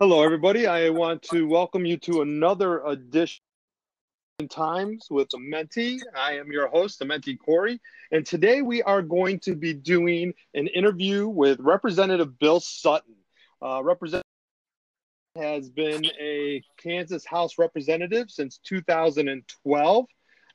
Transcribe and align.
Hello, 0.00 0.22
everybody. 0.22 0.68
I 0.68 0.90
want 0.90 1.22
to 1.24 1.48
welcome 1.48 1.84
you 1.84 1.96
to 1.96 2.22
another 2.22 2.84
edition 2.84 3.42
Times 4.48 5.08
with 5.10 5.26
Menti. 5.36 5.98
I 6.16 6.34
am 6.34 6.52
your 6.52 6.68
host, 6.68 7.04
Menti 7.04 7.34
Corey, 7.34 7.80
and 8.12 8.24
today 8.24 8.62
we 8.62 8.80
are 8.80 9.02
going 9.02 9.40
to 9.40 9.56
be 9.56 9.74
doing 9.74 10.34
an 10.54 10.68
interview 10.68 11.26
with 11.26 11.58
Representative 11.58 12.38
Bill 12.38 12.60
Sutton. 12.60 13.16
Uh, 13.60 13.82
Representative 13.82 14.22
has 15.34 15.68
been 15.68 16.06
a 16.20 16.62
Kansas 16.80 17.26
House 17.26 17.58
representative 17.58 18.30
since 18.30 18.58
2012. 18.58 20.06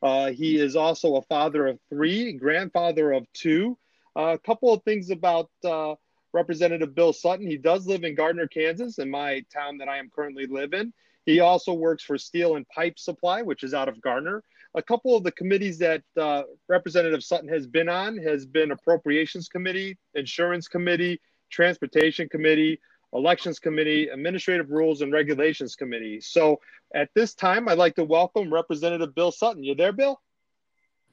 Uh, 0.01 0.31
he 0.31 0.57
is 0.57 0.77
also 0.77 1.17
a 1.17 1.21
father 1.23 1.67
of 1.67 1.79
three, 1.89 2.31
grandfather 2.31 3.11
of 3.11 3.25
two. 3.33 3.77
Uh, 4.15 4.35
a 4.35 4.39
couple 4.39 4.71
of 4.71 4.83
things 4.83 5.09
about 5.09 5.49
uh, 5.65 5.95
Representative 6.33 6.95
Bill 6.95 7.13
Sutton. 7.13 7.47
He 7.47 7.57
does 7.57 7.85
live 7.87 8.03
in 8.03 8.15
Gardner, 8.15 8.47
Kansas, 8.47 8.97
in 8.99 9.09
my 9.09 9.45
town 9.53 9.77
that 9.77 9.87
I 9.87 9.97
am 9.97 10.09
currently 10.09 10.47
live 10.47 10.73
in. 10.73 10.93
He 11.25 11.39
also 11.39 11.73
works 11.73 12.03
for 12.03 12.17
Steel 12.17 12.55
and 12.55 12.67
Pipe 12.67 12.99
Supply, 12.99 13.41
which 13.41 13.63
is 13.63 13.73
out 13.73 13.87
of 13.87 14.01
Gardner. 14.01 14.43
A 14.75 14.81
couple 14.81 15.15
of 15.15 15.23
the 15.23 15.31
committees 15.31 15.77
that 15.77 16.01
uh, 16.19 16.43
Representative 16.67 17.23
Sutton 17.23 17.47
has 17.47 17.67
been 17.67 17.87
on 17.87 18.17
has 18.17 18.45
been 18.45 18.71
Appropriations 18.71 19.47
Committee, 19.47 19.97
Insurance 20.15 20.67
Committee, 20.67 21.21
Transportation 21.51 22.27
Committee, 22.27 22.79
Elections 23.13 23.59
Committee, 23.59 24.07
Administrative 24.07 24.71
Rules 24.71 25.01
and 25.01 25.13
Regulations 25.13 25.75
Committee. 25.75 26.19
So 26.19 26.59
at 26.93 27.09
this 27.13 27.35
time, 27.35 27.69
I'd 27.69 27.77
like 27.77 27.95
to 27.95 28.03
welcome 28.03 28.51
Representative 28.51 29.13
Bill 29.13 29.31
Sutton. 29.31 29.63
You 29.63 29.75
there, 29.75 29.93
Bill? 29.93 30.19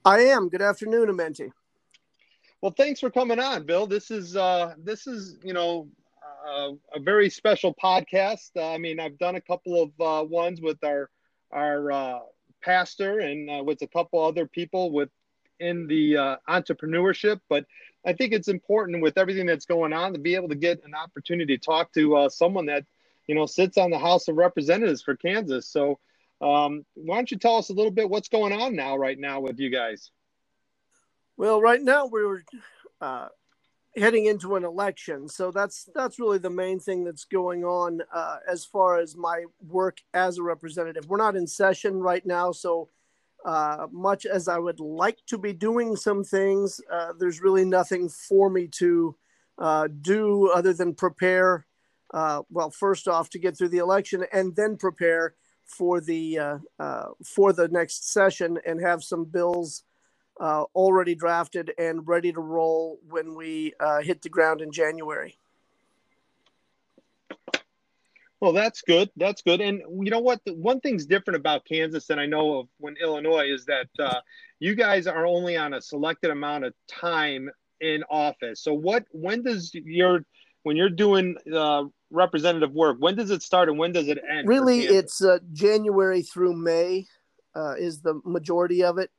I 0.05 0.21
am. 0.21 0.49
Good 0.49 0.63
afternoon, 0.63 1.09
Amenti. 1.09 1.51
Well, 2.63 2.75
thanks 2.77 3.01
for 3.01 3.11
coming 3.11 3.39
on, 3.39 3.65
Bill. 3.65 3.87
This 3.87 4.11
is 4.11 4.37
uh, 4.37 4.75
this 4.77 5.07
is 5.07 5.39
you 5.43 5.55
know 5.55 5.89
uh, 6.47 6.73
a 6.95 7.01
very 7.01 7.31
special 7.31 7.75
podcast. 7.75 8.51
Uh, 8.55 8.73
I 8.73 8.79
mean, 8.79 9.01
I've 9.01 9.19
done 9.19 9.37
a 9.37 9.41
couple 9.41 9.83
of 9.83 9.91
uh, 10.01 10.27
ones 10.27 10.61
with 10.61 10.83
our 10.85 11.09
our 11.51 11.91
uh, 11.91 12.19
pastor 12.63 13.21
and 13.21 13.51
uh, 13.51 13.63
with 13.65 13.81
a 13.81 13.87
couple 13.87 14.23
other 14.23 14.47
people 14.47 14.91
within 14.93 15.87
the 15.87 16.17
uh, 16.17 16.37
entrepreneurship, 16.49 17.41
but 17.49 17.65
I 18.05 18.13
think 18.13 18.33
it's 18.33 18.49
important 18.49 19.03
with 19.03 19.19
everything 19.19 19.47
that's 19.47 19.67
going 19.67 19.93
on 19.93 20.13
to 20.13 20.19
be 20.19 20.35
able 20.35 20.49
to 20.49 20.55
get 20.55 20.85
an 20.85 20.95
opportunity 20.95 21.57
to 21.57 21.65
talk 21.65 21.93
to 21.95 22.17
uh, 22.17 22.29
someone 22.29 22.67
that 22.67 22.85
you 23.27 23.35
know 23.35 23.47
sits 23.47 23.79
on 23.79 23.91
the 23.91 23.99
House 23.99 24.29
of 24.29 24.37
Representatives 24.37 25.03
for 25.03 25.17
Kansas. 25.17 25.67
So, 25.67 25.99
um, 26.43 26.85
why 26.95 27.17
don't 27.17 27.31
you 27.31 27.39
tell 27.39 27.57
us 27.57 27.71
a 27.71 27.75
little 27.75 27.91
bit 27.91 28.11
what's 28.11 28.29
going 28.29 28.53
on 28.53 28.77
now, 28.77 28.97
right 28.97 29.19
now, 29.19 29.41
with 29.41 29.59
you 29.59 29.71
guys? 29.71 30.11
Well, 31.41 31.63
right 31.63 31.81
now 31.81 32.05
we're 32.05 32.43
uh, 33.01 33.29
heading 33.97 34.27
into 34.27 34.57
an 34.57 34.65
election, 34.67 35.27
so 35.27 35.51
that's 35.51 35.89
that's 35.95 36.21
really 36.21 36.37
the 36.37 36.51
main 36.51 36.79
thing 36.79 37.03
that's 37.03 37.25
going 37.25 37.65
on 37.65 38.03
uh, 38.13 38.37
as 38.47 38.67
far 38.67 38.99
as 38.99 39.17
my 39.17 39.47
work 39.67 40.03
as 40.13 40.37
a 40.37 40.43
representative. 40.43 41.09
We're 41.09 41.17
not 41.17 41.37
in 41.37 41.47
session 41.47 41.99
right 41.99 42.27
now, 42.27 42.53
so 42.53 42.91
uh, 43.47 43.87
much 43.91 44.27
as 44.27 44.49
I 44.49 44.59
would 44.59 44.81
like 44.81 45.17
to 45.29 45.39
be 45.39 45.55
doing 45.55 45.97
some 45.97 46.25
things, 46.25 46.79
uh, 46.93 47.15
there's 47.19 47.41
really 47.41 47.65
nothing 47.65 48.11
for 48.11 48.51
me 48.51 48.67
to 48.73 49.17
uh, 49.57 49.89
do 50.03 50.51
other 50.51 50.75
than 50.75 50.95
prepare. 50.95 51.65
Uh, 52.13 52.43
well, 52.51 52.69
first 52.69 53.09
off, 53.09 53.31
to 53.31 53.39
get 53.39 53.57
through 53.57 53.71
the 53.71 53.79
election, 53.79 54.27
and 54.31 54.55
then 54.57 54.77
prepare 54.77 55.37
for 55.65 56.03
the 56.03 56.39
for 57.25 57.55
the 57.55 57.69
next 57.69 58.13
session 58.13 58.59
and 58.67 58.79
have 58.79 59.03
some 59.03 59.25
bills 59.25 59.85
uh, 60.41 60.65
already 60.75 61.15
drafted 61.15 61.73
and 61.79 62.09
ready 62.09 62.33
to 62.33 62.41
roll 62.41 62.99
when 63.09 63.35
we 63.37 63.75
uh, 63.79 64.01
hit 64.01 64.23
the 64.23 64.29
ground 64.29 64.63
in 64.63 64.73
January. 64.73 65.37
Well, 68.41 68.55
that's 68.55 68.81
good. 68.81 69.11
That's 69.17 69.43
good. 69.43 69.61
And 69.61 69.83
you 70.03 70.11
know 70.11 70.21
what? 70.21 70.41
The, 70.47 70.55
one 70.55 70.81
thing's 70.81 71.05
different 71.05 71.37
about 71.37 71.67
Kansas 71.67 72.07
than 72.07 72.19
I 72.19 72.25
know 72.25 72.61
of 72.61 72.69
when 72.79 72.97
Illinois 72.97 73.53
is 73.53 73.67
that 73.67 73.89
uh, 73.99 74.21
you 74.59 74.75
guys 74.75 75.07
are 75.07 75.27
only 75.27 75.59
on 75.59 75.75
a 75.75 75.81
selected 75.83 76.31
amount 76.31 76.65
of 76.65 76.73
time 76.89 77.51
in 77.83 78.03
office. 78.09 78.63
So 78.63 78.73
what? 78.73 79.05
When 79.13 79.43
does 79.43 79.73
your 79.75 80.25
when 80.63 80.77
you're 80.77 80.89
doing 80.89 81.37
uh, 81.55 81.85
representative 82.11 82.73
work? 82.73 82.97
When 82.99 83.15
does 83.15 83.31
it 83.31 83.43
start 83.43 83.69
and 83.69 83.79
when 83.79 83.93
does 83.93 84.09
it 84.09 84.19
end? 84.27 84.49
Really, 84.49 84.85
it's 84.85 85.23
uh, 85.23 85.41
January 85.53 86.23
through 86.23 86.55
May 86.55 87.07
uh, 87.55 87.75
is 87.79 88.01
the 88.01 88.23
majority 88.25 88.83
of 88.83 88.97
it. 88.97 89.11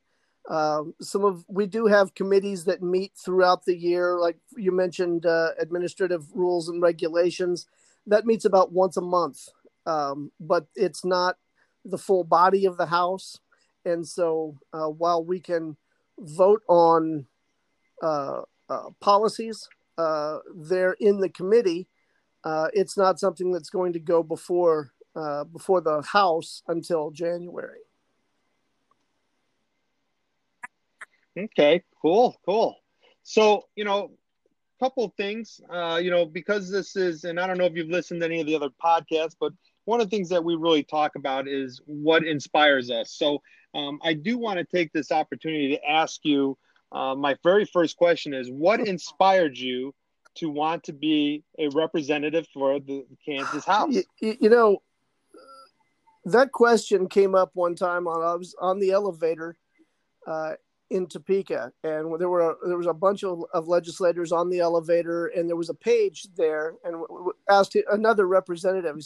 Um, 0.50 0.96
some 1.00 1.24
of 1.24 1.46
we 1.48 1.68
do 1.68 1.86
have 1.86 2.16
committees 2.16 2.66
that 2.66 2.82
meet 2.82 3.14
throughout 3.16 3.66
the 3.66 3.76
year, 3.76 4.18
like 4.20 4.38
you 4.58 4.72
mentioned, 4.72 5.26
uh, 5.26 5.50
administrative 5.60 6.26
rules 6.34 6.68
and 6.68 6.82
regulations. 6.82 7.68
That 8.08 8.26
meets 8.26 8.46
about 8.46 8.72
once 8.72 8.98
a 8.98 9.02
month, 9.02 9.48
um, 9.86 10.32
but 10.40 10.66
it's 10.76 11.06
not 11.06 11.38
the 11.86 11.98
full 11.98 12.24
body 12.24 12.66
of 12.66 12.78
the 12.78 12.88
House. 12.88 13.40
And 13.86 14.08
so, 14.08 14.58
uh, 14.74 14.88
while 14.88 15.24
we 15.24 15.40
can 15.40 15.78
vote 16.18 16.64
on 16.68 17.28
uh, 18.02 18.42
uh 18.70 18.90
policies, 19.00 19.70
uh, 19.98 20.40
they're 20.56 20.98
in 21.00 21.20
the 21.20 21.30
committee. 21.30 21.88
Uh, 22.44 22.70
it's 22.74 22.98
not 22.98 23.20
something 23.20 23.52
that's 23.52 23.70
going 23.70 23.94
to 23.94 24.00
go 24.00 24.24
before 24.24 24.92
before 25.54 25.82
the 25.82 26.02
House 26.02 26.64
until 26.68 27.12
January. 27.12 27.91
Okay, 31.38 31.84
cool, 32.02 32.36
cool. 32.46 32.76
So, 33.24 33.66
you 33.76 33.86
know, 33.86 34.12
a 34.80 34.84
couple 34.84 35.14
things, 35.16 35.62
uh, 35.70 36.00
you 36.02 36.12
know, 36.12 36.26
because 36.26 36.70
this 36.70 36.96
is, 36.96 37.24
and 37.24 37.40
I 37.40 37.48
don't 37.48 37.58
know 37.58 37.66
if 37.66 37.76
you've 37.76 37.90
listened 37.90 38.22
to 38.22 38.26
any 38.26 38.42
of 38.42 38.48
the 38.48 38.56
other 38.56 38.70
podcasts, 38.84 39.36
but 39.40 39.54
one 39.86 40.02
of 40.02 40.10
the 40.10 40.16
things 40.16 40.30
that 40.30 40.44
we 40.44 40.56
really 40.56 40.84
talk 40.84 41.16
about 41.16 41.48
is 41.48 41.82
what 41.86 42.26
inspires 42.26 42.92
us. 42.92 43.12
So, 43.14 43.42
um, 43.74 44.00
I 44.04 44.14
do 44.14 44.38
want 44.38 44.60
to 44.60 44.66
take 44.66 44.92
this 44.92 45.12
opportunity 45.12 45.76
to 45.76 45.90
ask 45.90 46.22
you. 46.24 46.58
Uh, 46.92 47.16
my 47.16 47.38
very 47.42 47.64
first 47.64 47.96
question 47.96 48.34
is, 48.34 48.50
what 48.52 48.82
inspired 48.82 49.58
you 49.58 49.96
to 50.36 50.50
want 50.50 50.84
to 50.84 50.94
be 50.94 51.44
a 51.58 51.70
representative 51.70 52.46
for 52.54 52.80
the 52.80 53.06
Kansas 53.26 53.64
House? 53.64 53.96
You, 54.20 54.36
you 54.42 54.50
know, 54.50 54.82
that 56.26 56.52
question 56.52 57.08
came 57.08 57.34
up 57.34 57.52
one 57.54 57.76
time 57.76 58.08
on 58.08 58.22
I 58.22 58.36
was 58.36 58.56
on 58.60 58.80
the 58.80 58.92
elevator. 58.92 59.58
Uh, 60.28 60.54
in 60.92 61.08
Topeka, 61.08 61.72
and 61.86 62.20
there 62.20 62.30
were 62.30 62.58
there 62.68 62.78
was 62.78 62.86
a 62.86 62.94
bunch 62.94 63.24
of, 63.24 63.44
of 63.54 63.70
legislators 63.70 64.34
on 64.34 64.50
the 64.50 64.60
elevator, 64.60 65.28
and 65.28 65.48
there 65.48 65.56
was 65.56 65.70
a 65.70 65.74
page 65.74 66.28
there, 66.36 66.76
and 66.84 67.04
asked 67.50 67.78
another 67.90 68.28
representative, 68.28 68.98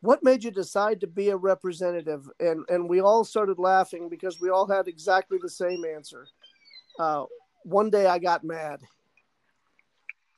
"What 0.00 0.24
made 0.24 0.42
you 0.42 0.50
decide 0.50 1.00
to 1.02 1.06
be 1.06 1.28
a 1.28 1.36
representative?" 1.36 2.28
And 2.40 2.64
and 2.70 2.88
we 2.88 3.00
all 3.00 3.24
started 3.24 3.58
laughing 3.58 4.08
because 4.08 4.40
we 4.40 4.48
all 4.48 4.66
had 4.66 4.88
exactly 4.88 5.38
the 5.40 5.50
same 5.50 5.84
answer. 5.84 6.26
Uh, 6.98 7.26
one 7.62 7.90
day 7.90 8.06
I 8.06 8.18
got 8.18 8.42
mad, 8.42 8.80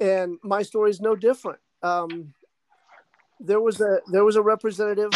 and 0.01 0.39
my 0.43 0.63
story 0.63 0.91
is 0.91 1.01
no 1.01 1.15
different. 1.15 1.61
Um, 1.85 2.35
there 3.39 3.61
was 3.61 3.81
a 3.81 4.01
there 4.11 4.25
was 4.25 4.35
a 4.35 4.43
representative, 4.43 5.13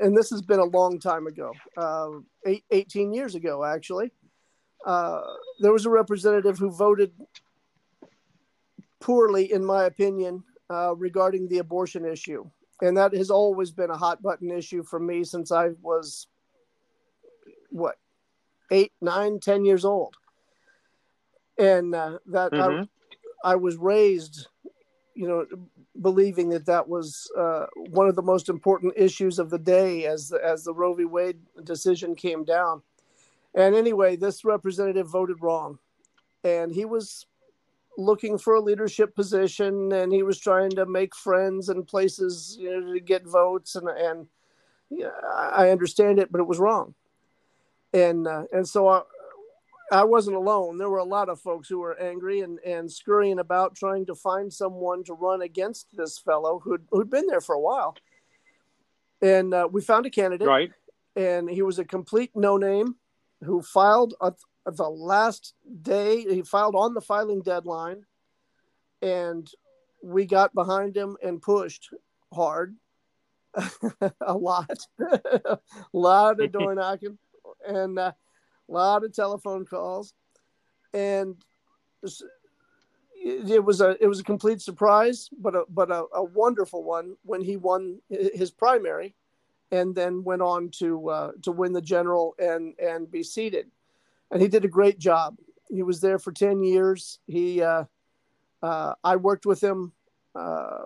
and 0.00 0.16
this 0.16 0.30
has 0.30 0.42
been 0.42 0.60
a 0.60 0.76
long 0.78 1.00
time 1.00 1.26
ago, 1.26 1.52
uh, 1.76 2.10
eight, 2.46 2.64
18 2.70 3.12
years 3.12 3.34
ago 3.34 3.64
actually 3.64 4.12
uh, 4.86 5.20
there 5.60 5.72
was 5.72 5.86
a 5.86 5.90
representative 5.90 6.58
who 6.58 6.70
voted 6.70 7.12
poorly, 9.00 9.52
in 9.52 9.64
my 9.64 9.84
opinion, 9.84 10.44
uh, 10.68 10.94
regarding 10.96 11.48
the 11.48 11.58
abortion 11.58 12.04
issue. 12.04 12.48
And 12.82 12.96
that 12.96 13.14
has 13.14 13.30
always 13.30 13.70
been 13.70 13.90
a 13.90 13.96
hot 13.96 14.22
button 14.22 14.50
issue 14.50 14.82
for 14.82 14.98
me 14.98 15.24
since 15.24 15.52
I 15.52 15.70
was, 15.82 16.28
what, 17.70 17.96
eight, 18.70 18.92
nine, 19.00 19.40
ten 19.40 19.64
years 19.64 19.84
old. 19.84 20.14
And 21.58 21.94
uh, 21.94 22.18
that 22.26 22.52
mm-hmm. 22.52 22.84
I, 23.44 23.52
I 23.52 23.56
was 23.56 23.76
raised, 23.76 24.46
you 25.14 25.28
know, 25.28 25.46
believing 26.00 26.48
that 26.50 26.66
that 26.66 26.88
was 26.88 27.30
uh, 27.36 27.66
one 27.90 28.08
of 28.08 28.16
the 28.16 28.22
most 28.22 28.48
important 28.48 28.94
issues 28.96 29.38
of 29.38 29.50
the 29.50 29.58
day 29.58 30.06
as 30.06 30.28
the, 30.28 30.42
as 30.42 30.64
the 30.64 30.72
Roe 30.72 30.94
v. 30.94 31.04
Wade 31.04 31.38
decision 31.64 32.14
came 32.14 32.44
down. 32.44 32.80
And 33.54 33.74
anyway, 33.74 34.16
this 34.16 34.44
representative 34.44 35.08
voted 35.08 35.38
wrong. 35.40 35.78
And 36.44 36.72
he 36.72 36.84
was 36.84 37.26
looking 37.98 38.38
for 38.38 38.54
a 38.54 38.60
leadership 38.60 39.14
position 39.14 39.92
and 39.92 40.12
he 40.12 40.22
was 40.22 40.38
trying 40.38 40.70
to 40.70 40.86
make 40.86 41.14
friends 41.14 41.68
and 41.68 41.86
places 41.86 42.56
you 42.58 42.80
know, 42.80 42.92
to 42.92 43.00
get 43.00 43.26
votes. 43.26 43.74
And, 43.74 43.88
and 43.88 44.26
yeah, 44.88 45.10
I 45.34 45.70
understand 45.70 46.18
it, 46.18 46.30
but 46.32 46.40
it 46.40 46.46
was 46.46 46.58
wrong. 46.58 46.94
And, 47.92 48.26
uh, 48.26 48.44
and 48.52 48.66
so 48.66 48.88
I, 48.88 49.02
I 49.92 50.04
wasn't 50.04 50.36
alone. 50.36 50.78
There 50.78 50.88
were 50.88 50.98
a 50.98 51.04
lot 51.04 51.28
of 51.28 51.40
folks 51.40 51.68
who 51.68 51.80
were 51.80 52.00
angry 52.00 52.40
and, 52.40 52.60
and 52.60 52.90
scurrying 52.90 53.40
about 53.40 53.74
trying 53.74 54.06
to 54.06 54.14
find 54.14 54.52
someone 54.52 55.02
to 55.04 55.14
run 55.14 55.42
against 55.42 55.96
this 55.96 56.16
fellow 56.16 56.60
who'd, 56.60 56.86
who'd 56.90 57.10
been 57.10 57.26
there 57.26 57.40
for 57.40 57.56
a 57.56 57.60
while. 57.60 57.96
And 59.20 59.52
uh, 59.52 59.68
we 59.70 59.82
found 59.82 60.06
a 60.06 60.10
candidate. 60.10 60.46
Right. 60.46 60.70
And 61.16 61.50
he 61.50 61.62
was 61.62 61.80
a 61.80 61.84
complete 61.84 62.30
no 62.36 62.56
name 62.56 62.94
who 63.42 63.62
filed 63.62 64.14
at 64.24 64.34
the 64.66 64.88
last 64.88 65.54
day. 65.82 66.22
He 66.22 66.42
filed 66.42 66.74
on 66.74 66.94
the 66.94 67.00
filing 67.00 67.42
deadline, 67.42 68.04
and 69.02 69.50
we 70.02 70.26
got 70.26 70.54
behind 70.54 70.96
him 70.96 71.16
and 71.22 71.42
pushed 71.42 71.90
hard, 72.32 72.76
a 74.20 74.34
lot, 74.34 74.78
a 74.98 75.58
lot 75.92 76.40
of 76.40 76.52
door 76.52 76.74
knocking, 76.76 77.18
and 77.66 77.98
a 77.98 78.14
lot 78.68 79.04
of 79.04 79.12
telephone 79.12 79.64
calls, 79.64 80.14
and 80.92 81.36
it 83.22 83.64
was 83.64 83.80
a 83.80 83.96
it 84.02 84.06
was 84.06 84.20
a 84.20 84.24
complete 84.24 84.60
surprise, 84.60 85.28
but 85.38 85.54
a 85.54 85.64
but 85.68 85.90
a, 85.90 86.04
a 86.14 86.24
wonderful 86.24 86.84
one 86.84 87.16
when 87.22 87.42
he 87.42 87.56
won 87.56 88.00
his 88.08 88.50
primary, 88.50 89.14
and 89.70 89.94
then 89.94 90.24
went 90.24 90.42
on 90.42 90.70
to 90.78 91.08
uh, 91.08 91.32
to 91.42 91.52
win 91.52 91.72
the 91.72 91.80
general 91.80 92.34
and 92.38 92.74
and 92.78 93.10
be 93.10 93.22
seated, 93.22 93.70
and 94.30 94.42
he 94.42 94.48
did 94.48 94.64
a 94.64 94.68
great 94.68 94.98
job. 94.98 95.36
He 95.68 95.82
was 95.82 96.00
there 96.00 96.18
for 96.18 96.32
ten 96.32 96.62
years. 96.62 97.18
He 97.26 97.62
uh, 97.62 97.84
uh, 98.62 98.94
I 99.04 99.16
worked 99.16 99.46
with 99.46 99.62
him 99.62 99.92
uh, 100.34 100.78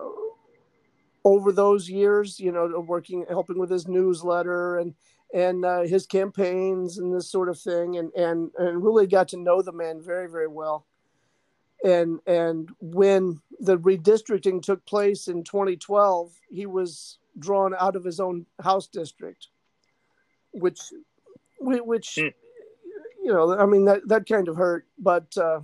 over 1.23 1.51
those 1.51 1.89
years, 1.89 2.39
you 2.39 2.51
know, 2.51 2.67
working 2.87 3.25
helping 3.29 3.59
with 3.59 3.71
his 3.71 3.87
newsletter 3.87 4.77
and 4.77 4.93
and 5.33 5.65
uh, 5.65 5.81
his 5.81 6.05
campaigns 6.05 6.97
and 6.97 7.13
this 7.13 7.29
sort 7.29 7.49
of 7.49 7.59
thing, 7.59 7.97
and 7.97 8.11
and 8.13 8.51
and 8.57 8.83
really 8.83 9.07
got 9.07 9.27
to 9.29 9.37
know 9.37 9.61
the 9.61 9.71
man 9.71 10.01
very 10.01 10.29
very 10.29 10.47
well 10.47 10.85
and 11.85 12.19
and 12.25 12.69
when 12.79 13.39
the 13.59 13.77
redistricting 13.77 14.61
took 14.61 14.85
place 14.85 15.27
in 15.27 15.43
2012 15.43 16.31
he 16.49 16.65
was 16.65 17.19
drawn 17.39 17.73
out 17.79 17.95
of 17.95 18.03
his 18.03 18.19
own 18.19 18.45
house 18.61 18.87
district 18.87 19.47
which 20.51 20.79
which 21.59 22.15
mm. 22.19 22.33
you 23.23 23.31
know 23.31 23.57
i 23.57 23.65
mean 23.65 23.85
that 23.85 24.07
that 24.07 24.27
kind 24.27 24.47
of 24.47 24.55
hurt 24.55 24.85
but 24.97 25.35
uh, 25.37 25.59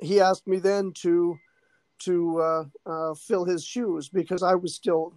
he 0.00 0.20
asked 0.20 0.46
me 0.46 0.58
then 0.58 0.92
to 0.92 1.38
to 1.98 2.38
uh, 2.40 2.64
uh, 2.84 3.14
fill 3.14 3.44
his 3.44 3.64
shoes 3.64 4.08
because 4.08 4.42
i 4.42 4.54
was 4.54 4.74
still 4.74 5.14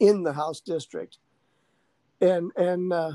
in 0.00 0.22
the 0.22 0.32
house 0.32 0.60
district 0.60 1.18
and 2.20 2.50
and 2.56 2.92
uh, 2.92 3.12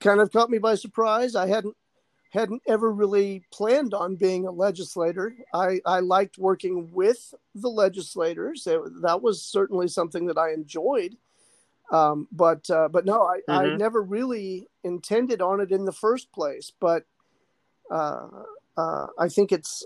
kind 0.00 0.20
of 0.20 0.32
caught 0.32 0.50
me 0.50 0.58
by 0.58 0.74
surprise 0.74 1.36
i 1.36 1.46
hadn't 1.46 1.76
hadn't 2.30 2.62
ever 2.66 2.90
really 2.92 3.44
planned 3.52 3.92
on 3.92 4.14
being 4.14 4.46
a 4.46 4.52
legislator. 4.52 5.34
I, 5.52 5.80
I 5.84 6.00
liked 6.00 6.38
working 6.38 6.90
with 6.92 7.34
the 7.54 7.68
legislators. 7.68 8.66
It, 8.66 8.80
that 9.02 9.20
was 9.20 9.42
certainly 9.42 9.88
something 9.88 10.26
that 10.26 10.38
I 10.38 10.52
enjoyed. 10.52 11.16
Um, 11.90 12.28
but 12.30 12.70
uh, 12.70 12.88
but 12.88 13.04
no, 13.04 13.24
I, 13.26 13.38
mm-hmm. 13.38 13.74
I 13.74 13.76
never 13.76 14.00
really 14.00 14.68
intended 14.84 15.42
on 15.42 15.60
it 15.60 15.72
in 15.72 15.84
the 15.84 15.92
first 15.92 16.30
place. 16.32 16.70
But 16.78 17.04
uh, 17.90 18.28
uh, 18.76 19.06
I 19.18 19.28
think 19.28 19.50
it's 19.50 19.84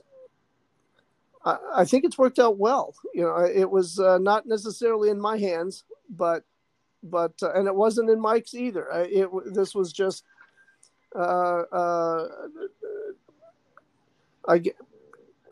I, 1.47 1.57
I, 1.77 1.85
think 1.87 2.05
it's 2.05 2.19
worked 2.19 2.39
out 2.39 2.59
well. 2.59 2.95
You 3.15 3.23
know, 3.23 3.37
it 3.39 3.71
was 3.71 3.99
uh, 3.99 4.19
not 4.19 4.47
necessarily 4.47 5.09
in 5.09 5.19
my 5.19 5.39
hands, 5.39 5.85
but 6.11 6.45
but 7.03 7.33
uh, 7.43 7.53
and 7.53 7.67
it 7.67 7.75
wasn't 7.75 8.11
in 8.11 8.21
Mike's 8.21 8.53
either. 8.53 8.87
It 8.93 9.31
this 9.47 9.75
was 9.75 9.91
just 9.91 10.25
uh, 11.15 11.63
uh, 11.73 12.29
I 14.47 14.63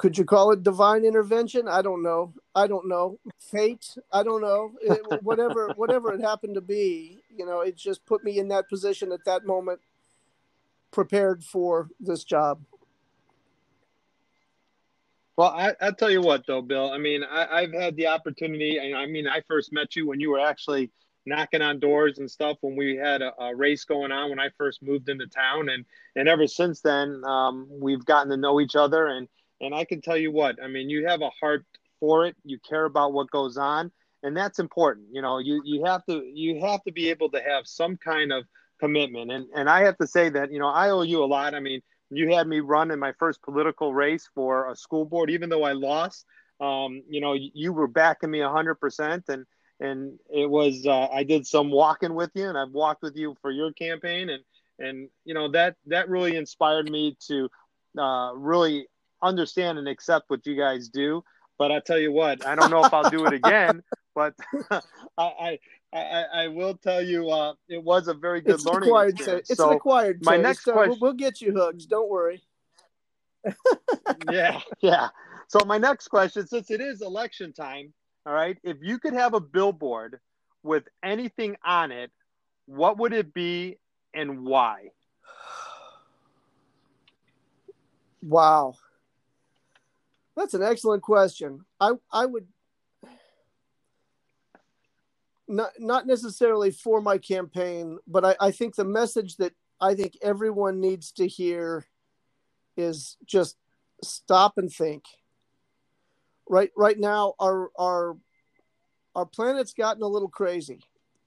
could 0.02 0.18
you 0.18 0.24
call 0.24 0.50
it 0.50 0.64
divine 0.64 1.04
intervention? 1.04 1.68
I 1.68 1.80
don't 1.80 2.02
know. 2.02 2.34
I 2.56 2.66
don't 2.66 2.88
know. 2.88 3.20
Fate? 3.38 3.96
I 4.12 4.24
don't 4.24 4.42
know. 4.42 4.72
It, 4.82 5.00
whatever, 5.22 5.72
whatever 5.76 6.12
it 6.12 6.20
happened 6.20 6.56
to 6.56 6.60
be, 6.60 7.20
you 7.30 7.46
know, 7.46 7.60
it 7.60 7.76
just 7.76 8.04
put 8.04 8.24
me 8.24 8.40
in 8.40 8.48
that 8.48 8.68
position 8.68 9.12
at 9.12 9.24
that 9.26 9.46
moment, 9.46 9.80
prepared 10.90 11.44
for 11.44 11.88
this 12.00 12.24
job. 12.24 12.60
Well, 15.36 15.50
I, 15.50 15.72
I'll 15.80 15.94
tell 15.94 16.10
you 16.10 16.20
what, 16.20 16.46
though, 16.48 16.62
Bill. 16.62 16.90
I 16.90 16.98
mean, 16.98 17.22
I, 17.24 17.60
have 17.60 17.72
had 17.72 17.96
the 17.96 18.08
opportunity. 18.08 18.80
I 18.92 19.06
mean, 19.06 19.28
I 19.28 19.40
first 19.46 19.72
met 19.72 19.94
you 19.94 20.06
when 20.08 20.18
you 20.18 20.30
were 20.30 20.40
actually 20.40 20.90
knocking 21.26 21.62
on 21.62 21.78
doors 21.78 22.19
and 22.19 22.30
stuff 22.30 22.58
when 22.60 22.76
we 22.76 22.96
had 22.96 23.22
a, 23.22 23.32
a, 23.40 23.54
race 23.54 23.84
going 23.84 24.10
on 24.10 24.30
when 24.30 24.40
I 24.40 24.48
first 24.58 24.82
moved 24.82 25.08
into 25.08 25.26
town, 25.26 25.69
and 25.69 25.84
and 26.16 26.28
ever 26.28 26.46
since 26.46 26.80
then 26.80 27.22
um, 27.24 27.69
we've 27.70 28.04
gotten 28.04 28.30
to 28.30 28.36
know 28.36 28.60
each 28.60 28.76
other, 28.76 29.06
and 29.06 29.28
and 29.60 29.74
I 29.74 29.84
can 29.84 30.00
tell 30.00 30.16
you 30.16 30.32
what 30.32 30.56
I 30.62 30.69
mean. 30.69 30.90
You 30.90 31.06
have 31.06 31.22
a 31.22 31.30
heart 31.30 31.64
for 32.00 32.26
it. 32.26 32.36
You 32.44 32.58
care 32.58 32.84
about 32.84 33.12
what 33.12 33.30
goes 33.30 33.56
on, 33.56 33.92
and 34.22 34.36
that's 34.36 34.58
important. 34.58 35.06
You 35.12 35.22
know, 35.22 35.38
you 35.38 35.62
you 35.64 35.84
have 35.84 36.04
to 36.06 36.22
you 36.22 36.60
have 36.60 36.82
to 36.84 36.92
be 36.92 37.10
able 37.10 37.30
to 37.30 37.40
have 37.40 37.66
some 37.66 37.96
kind 37.96 38.32
of 38.32 38.44
commitment, 38.80 39.30
and 39.30 39.46
and 39.54 39.70
I 39.70 39.84
have 39.84 39.98
to 39.98 40.06
say 40.06 40.28
that 40.30 40.52
you 40.52 40.58
know 40.58 40.69
I 40.69 40.90
owe 40.90 41.02
you 41.02 41.22
a 41.22 41.26
lot. 41.26 41.54
I 41.54 41.60
mean, 41.60 41.80
you 42.10 42.34
had 42.34 42.46
me 42.46 42.60
run 42.60 42.90
in 42.90 42.98
my 42.98 43.12
first 43.19 43.42
political 43.42 43.94
race 43.94 44.28
for 44.34 44.70
a 44.70 44.76
school 44.76 45.04
board, 45.04 45.30
even 45.30 45.48
though 45.48 45.64
I 45.64 45.72
lost. 45.72 46.26
Um, 46.60 47.02
you 47.08 47.20
know, 47.20 47.34
you 47.34 47.72
were 47.72 47.88
backing 47.88 48.30
me 48.30 48.40
hundred 48.40 48.76
percent, 48.76 49.24
and 49.28 49.46
and 49.82 50.19
it 50.32 50.49
was 50.49 50.87
uh, 50.87 51.08
I 51.08 51.25
did 51.25 51.46
some 51.46 51.70
walking 51.70 52.14
with 52.14 52.31
you, 52.34 52.49
and 52.49 52.56
I've 52.56 52.70
walked 52.70 53.02
with 53.02 53.17
you 53.17 53.34
for 53.43 53.50
your 53.50 53.73
campaign, 53.73 54.31
and 54.31 54.43
and 54.79 55.08
you 55.25 55.34
know 55.34 55.50
that 55.50 55.76
that 55.87 56.08
really 56.08 56.37
inspired 56.37 56.88
me 56.88 57.17
to 57.29 57.49
uh, 57.99 58.32
really 58.34 58.87
understand 59.23 59.79
and 59.79 59.88
accept 59.88 60.31
what 60.31 60.46
you 60.46 60.56
guys 60.56 60.88
do. 60.88 61.25
But 61.58 61.73
I 61.73 61.81
tell 61.81 61.99
you 61.99 62.12
what, 62.12 62.46
I 62.46 62.55
don't 62.55 62.70
know 62.70 62.84
if 62.84 62.94
I'll 62.94 63.11
do 63.11 63.26
it 63.26 63.32
again, 63.32 63.82
but 64.14 64.34
I, 65.19 65.58
I 65.93 66.25
I 66.34 66.49
will 66.49 66.75
tell 66.75 67.02
you, 67.02 67.31
uh, 67.31 67.55
it 67.69 67.82
was 67.82 68.06
a 68.06 68.14
very 68.14 68.40
good 68.40 68.55
it's 68.55 68.64
learning 68.64 68.88
acquired 68.88 69.14
experience. 69.14 69.50
It's 69.50 69.58
so 69.58 69.70
an 69.70 69.76
acquired 69.76 70.25
my 70.25 70.37
taste. 70.37 70.43
next 70.43 70.62
question, 70.64 70.99
we'll, 71.00 71.12
get 71.12 71.40
you 71.40 71.52
hooked. 71.52 71.88
Don't 71.88 72.08
worry. 72.08 72.40
yeah, 74.31 74.61
yeah. 74.81 75.08
So 75.49 75.64
my 75.67 75.79
next 75.79 76.06
question, 76.06 76.46
since 76.46 76.70
it 76.70 76.81
is 76.81 77.02
election 77.02 77.52
time, 77.52 77.93
all 78.24 78.32
right. 78.32 78.58
If 78.62 78.78
you 78.80 78.98
could 78.98 79.14
have 79.14 79.34
a 79.34 79.40
billboard 79.40 80.20
with 80.62 80.84
anything 81.02 81.56
on 81.64 81.90
it, 81.90 82.10
what 82.66 82.98
would 82.98 83.12
it 83.12 83.34
be 83.34 83.78
and 84.14 84.44
why? 84.44 84.90
Wow. 88.22 88.74
That's 90.36 90.54
an 90.54 90.62
excellent 90.62 91.02
question. 91.02 91.64
I 91.80 91.92
I 92.12 92.26
would 92.26 92.46
not 95.48 95.72
not 95.78 96.06
necessarily 96.06 96.70
for 96.70 97.00
my 97.00 97.19
campaign, 97.19 97.98
but 98.06 98.24
I, 98.24 98.36
I 98.40 98.50
think 98.52 98.76
the 98.76 98.84
message 98.84 99.36
that 99.36 99.52
I 99.80 99.94
think 99.94 100.16
everyone 100.22 100.80
needs 100.80 101.10
to 101.12 101.26
hear 101.26 101.86
is 102.76 103.16
just 103.26 103.56
stop 104.02 104.56
and 104.56 104.72
think 104.72 105.04
right 106.52 106.70
right 106.76 106.99
now 106.99 107.32
our 107.40 107.70
our 107.78 108.16
our 109.16 109.26
planet's 109.26 109.72
gotten 109.72 110.02
a 110.02 110.06
little 110.06 110.29
crazy. 110.29 110.81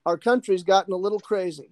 Our 0.06 0.18
country's 0.18 0.64
gotten 0.64 0.94
a 0.94 0.98
little 0.98 1.20
crazy. 1.20 1.72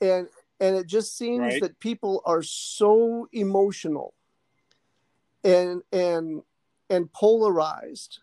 And 0.00 0.28
and 0.60 0.76
it 0.76 0.86
just 0.86 1.18
seems 1.18 1.40
right. 1.40 1.62
that 1.62 1.80
people 1.80 2.22
are 2.24 2.42
so 2.42 3.28
emotional 3.32 4.14
and 5.42 5.82
and 5.92 6.42
and 6.88 7.12
polarized 7.12 8.20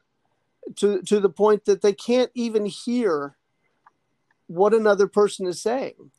to 0.77 1.01
to 1.03 1.19
the 1.19 1.29
point 1.29 1.65
that 1.65 1.81
they 1.81 1.93
can't 1.93 2.31
even 2.33 2.65
hear 2.65 3.35
what 4.47 4.73
another 4.73 5.07
person 5.07 5.45
is 5.45 5.61
saying. 5.61 6.11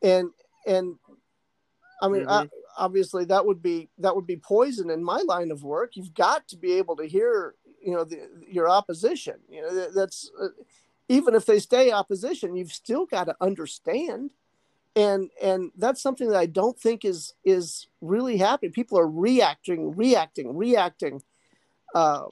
And 0.00 0.30
and 0.64 0.94
i 2.00 2.06
mean 2.06 2.24
mm-hmm 2.24 2.46
obviously 2.78 3.24
that 3.26 3.44
would 3.44 3.62
be 3.62 3.90
that 3.98 4.14
would 4.14 4.26
be 4.26 4.36
poison 4.36 4.90
in 4.90 5.04
my 5.04 5.20
line 5.26 5.50
of 5.50 5.62
work. 5.62 5.96
You've 5.96 6.14
got 6.14 6.48
to 6.48 6.56
be 6.56 6.72
able 6.74 6.96
to 6.96 7.04
hear 7.04 7.54
you 7.82 7.92
know 7.92 8.04
the, 8.04 8.28
your 8.48 8.70
opposition. 8.70 9.34
You 9.50 9.62
know 9.62 9.90
that's 9.90 10.30
uh, 10.40 10.48
even 11.08 11.34
if 11.34 11.44
they 11.44 11.58
stay 11.58 11.90
opposition 11.90 12.56
you've 12.56 12.72
still 12.72 13.04
got 13.04 13.24
to 13.24 13.36
understand. 13.40 14.30
And 14.96 15.30
and 15.42 15.70
that's 15.76 16.02
something 16.02 16.28
that 16.28 16.38
i 16.38 16.46
don't 16.46 16.78
think 16.78 17.04
is 17.04 17.34
is 17.44 17.88
really 18.00 18.38
happening. 18.38 18.72
People 18.72 18.98
are 18.98 19.08
reacting 19.08 19.94
reacting 19.94 20.56
reacting. 20.56 21.22
Uh, 21.94 22.26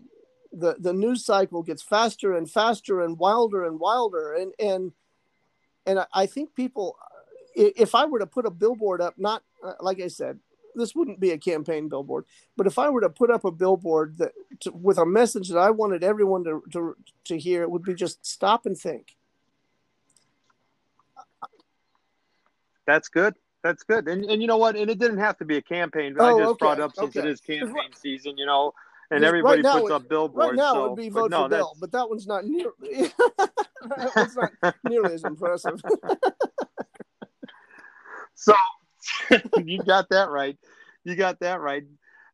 the 0.52 0.76
the 0.78 0.92
news 0.92 1.24
cycle 1.24 1.62
gets 1.62 1.82
faster 1.82 2.34
and 2.34 2.50
faster 2.50 3.02
and 3.02 3.18
wilder 3.18 3.64
and 3.64 3.78
wilder. 3.78 4.34
And 4.34 4.52
and 4.58 4.92
and 5.84 6.06
I 6.14 6.26
think 6.26 6.54
people 6.54 6.96
if 7.56 7.94
I 7.94 8.04
were 8.04 8.18
to 8.18 8.26
put 8.26 8.44
a 8.46 8.50
billboard 8.50 9.00
up, 9.00 9.14
not 9.16 9.42
uh, 9.55 9.55
Uh, 9.66 9.74
like 9.80 10.00
I 10.00 10.08
said, 10.08 10.38
this 10.74 10.94
wouldn't 10.94 11.20
be 11.20 11.30
a 11.30 11.38
campaign 11.38 11.88
billboard, 11.88 12.24
but 12.56 12.66
if 12.66 12.78
I 12.78 12.90
were 12.90 13.00
to 13.00 13.10
put 13.10 13.30
up 13.30 13.44
a 13.44 13.50
billboard 13.50 14.18
that 14.18 14.32
to, 14.60 14.72
with 14.72 14.98
a 14.98 15.06
message 15.06 15.48
that 15.48 15.58
I 15.58 15.70
wanted 15.70 16.04
everyone 16.04 16.44
to, 16.44 16.62
to 16.72 16.96
to 17.24 17.38
hear, 17.38 17.62
it 17.62 17.70
would 17.70 17.82
be 17.82 17.94
just 17.94 18.24
stop 18.24 18.66
and 18.66 18.78
think. 18.78 19.16
That's 22.86 23.08
good. 23.08 23.34
That's 23.62 23.82
good. 23.82 24.06
And 24.06 24.24
and 24.24 24.40
you 24.40 24.48
know 24.48 24.58
what? 24.58 24.76
And 24.76 24.90
it 24.90 24.98
didn't 24.98 25.18
have 25.18 25.38
to 25.38 25.44
be 25.44 25.56
a 25.56 25.62
campaign. 25.62 26.14
But 26.16 26.24
oh, 26.24 26.36
I 26.36 26.40
just 26.40 26.50
okay. 26.50 26.58
brought 26.58 26.80
up 26.80 26.92
since 26.94 27.16
okay. 27.16 27.26
it 27.26 27.32
is 27.32 27.40
campaign 27.40 27.92
season. 27.94 28.38
You 28.38 28.46
know, 28.46 28.72
and 29.10 29.24
everybody 29.24 29.62
right 29.62 29.72
puts 29.72 29.90
it, 29.90 29.94
up 29.94 30.08
billboards. 30.08 30.50
Right 30.50 30.56
now 30.56 30.72
so, 30.72 30.84
it 30.84 30.88
would 30.90 30.96
be 30.96 31.08
vote 31.08 31.30
no, 31.30 31.44
for 31.44 31.48
Bill, 31.48 31.76
but 31.80 31.92
that 31.92 32.08
one's 32.08 32.26
not 32.26 32.44
nearly. 32.44 33.12
that's 34.14 34.36
not 34.36 34.74
nearly 34.84 35.14
as 35.14 35.24
impressive. 35.24 35.80
so 38.34 38.54
you 39.64 39.82
got 39.82 40.08
that 40.10 40.30
right. 40.30 40.56
You 41.04 41.16
got 41.16 41.40
that 41.40 41.60
right. 41.60 41.84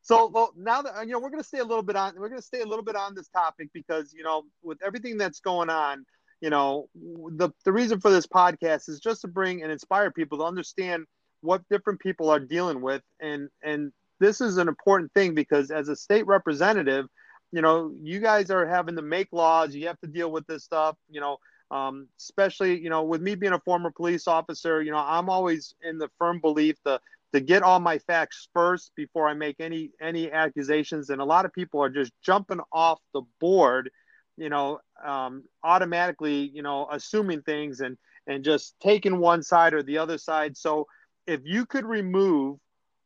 So 0.03 0.29
well, 0.29 0.53
now 0.57 0.83
that 0.83 1.07
you 1.07 1.13
know, 1.13 1.21
we're 1.21 1.31
going 1.31 1.43
to 1.43 1.47
stay 1.49 1.59
a 1.59 1.65
little 1.65 1.83
bit 1.83 1.97
on. 1.97 2.15
We're 2.17 2.29
going 2.29 2.41
to 2.41 2.47
stay 2.47 2.61
a 2.61 2.67
little 2.67 2.85
bit 2.85 2.97
on 2.97 3.15
this 3.15 3.29
topic 3.29 3.69
because 3.73 4.13
you 4.13 4.25
know, 4.25 4.45
with 4.63 4.79
everything 4.85 5.17
that's 5.17 5.41
going 5.41 5.71
on, 5.71 6.05
you 6.41 6.51
know, 6.51 6.89
the 6.95 7.51
the 7.65 7.73
reason 7.73 8.01
for 8.01 8.11
this 8.11 8.27
podcast 8.27 8.89
is 8.89 8.99
just 9.01 9.21
to 9.23 9.29
bring 9.29 9.63
and 9.63 9.71
inspire 9.71 10.11
people 10.11 10.39
to 10.39 10.45
understand 10.45 11.07
what 11.41 11.63
different 11.71 12.01
people 12.01 12.31
are 12.31 12.41
dealing 12.41 12.81
with, 12.81 13.03
and 13.21 13.49
and 13.63 13.93
this 14.19 14.41
is 14.41 14.57
an 14.57 14.69
important 14.69 15.13
thing 15.15 15.35
because 15.35 15.71
as 15.71 15.89
a 15.89 15.97
state 15.97 16.27
representative, 16.27 17.07
you 17.53 17.63
know, 17.63 17.93
you 18.03 18.19
guys 18.19 18.51
are 18.51 18.67
having 18.67 18.97
to 18.97 19.03
make 19.03 19.29
laws. 19.33 19.75
You 19.75 19.87
have 19.87 20.01
to 20.01 20.09
deal 20.09 20.33
with 20.33 20.47
this 20.49 20.65
stuff. 20.65 20.97
You 21.09 21.21
know, 21.21 21.39
um, 21.73 22.07
especially 22.19 22.79
you 22.79 22.91
know, 22.91 23.03
with 23.03 23.23
me 23.23 23.35
being 23.35 23.55
a 23.55 23.61
former 23.61 23.91
police 23.91 24.29
officer, 24.29 24.83
you 24.83 24.93
know, 24.93 24.99
I'm 24.99 25.29
always 25.31 25.75
in 25.83 25.99
the 25.99 26.11
firm 26.19 26.39
belief 26.41 26.77
the 26.85 27.01
to 27.33 27.41
get 27.41 27.63
all 27.63 27.81
my 27.81 27.99
facts 27.99 28.49
first 28.53 28.93
before 28.95 29.27
I 29.27 29.35
make 29.35 29.57
any 29.59 29.91
any 30.01 30.31
accusations. 30.31 31.09
And 31.11 31.21
a 31.21 31.25
lot 31.25 31.47
of 31.47 31.53
people 31.53 31.83
are 31.83 31.89
just 31.89 32.13
jumping 32.23 32.61
off 32.73 33.01
the 33.15 33.23
board, 33.41 33.91
you 34.37 34.51
know, 34.51 34.81
um, 35.03 35.45
automatically, 35.65 36.51
you 36.55 36.63
know, 36.63 36.87
assuming 36.91 37.43
things 37.43 37.81
and 37.81 37.97
and 38.27 38.45
just 38.45 38.75
taking 38.81 39.19
one 39.19 39.43
side 39.43 39.75
or 39.75 39.83
the 39.83 39.99
other 39.99 40.19
side. 40.19 40.57
So 40.57 40.87
if 41.27 41.41
you 41.45 41.67
could 41.67 41.85
remove 41.85 42.59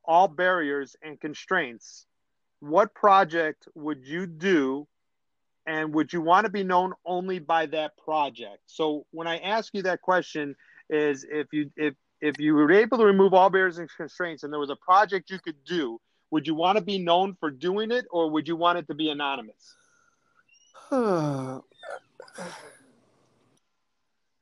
all 0.04 0.28
barriers 0.28 0.96
and 1.02 1.20
constraints, 1.20 2.06
what 2.61 2.94
project 2.94 3.68
would 3.75 4.04
you 4.04 4.26
do? 4.26 4.87
And 5.66 5.92
would 5.94 6.12
you 6.12 6.20
want 6.20 6.44
to 6.46 6.50
be 6.50 6.62
known 6.62 6.92
only 7.04 7.40
by 7.40 7.66
that 7.66 7.96
project? 7.99 8.58
So 8.66 9.04
when 9.11 9.26
I 9.26 9.38
ask 9.38 9.75
you 9.75 9.82
that 9.82 10.00
question, 10.00 10.54
is 10.88 11.26
if 11.28 11.52
you 11.52 11.70
if 11.76 11.94
if 12.20 12.38
you 12.38 12.54
were 12.54 12.70
able 12.73 12.99
to 12.99 13.04
remove 13.04 13.35
all 13.35 13.50
barriers 13.50 13.78
and 13.78 13.90
constraints 13.96 14.42
and 14.42 14.52
there 14.52 14.61
was 14.61 14.70
a 14.70 14.76
project 14.76 15.30
you 15.30 15.38
could 15.38 15.62
do, 15.64 16.00
would 16.30 16.46
you 16.46 16.54
want 16.54 16.78
to 16.78 16.85
be 16.85 16.99
known 16.99 17.37
for 17.38 17.50
doing 17.50 17.90
it 17.90 18.06
or 18.11 18.30
would 18.30 18.49
you 18.49 18.56
want 18.56 18.78
it 18.78 18.87
to 18.87 18.94
be 18.94 19.11
anonymous? 19.11 19.75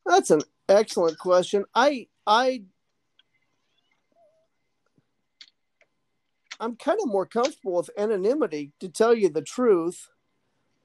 That's 0.07 0.31
an 0.31 0.43
excellent 0.69 1.19
question. 1.19 1.65
I 1.75 2.07
I 2.27 2.63
I'm 6.61 6.77
kind 6.77 7.01
of 7.03 7.09
more 7.09 7.27
comfortable 7.27 7.77
with 7.77 7.91
anonymity 7.99 8.73
to 8.81 8.89
tell 8.89 9.15
you 9.15 9.29
the 9.29 9.43
truth. 9.43 10.09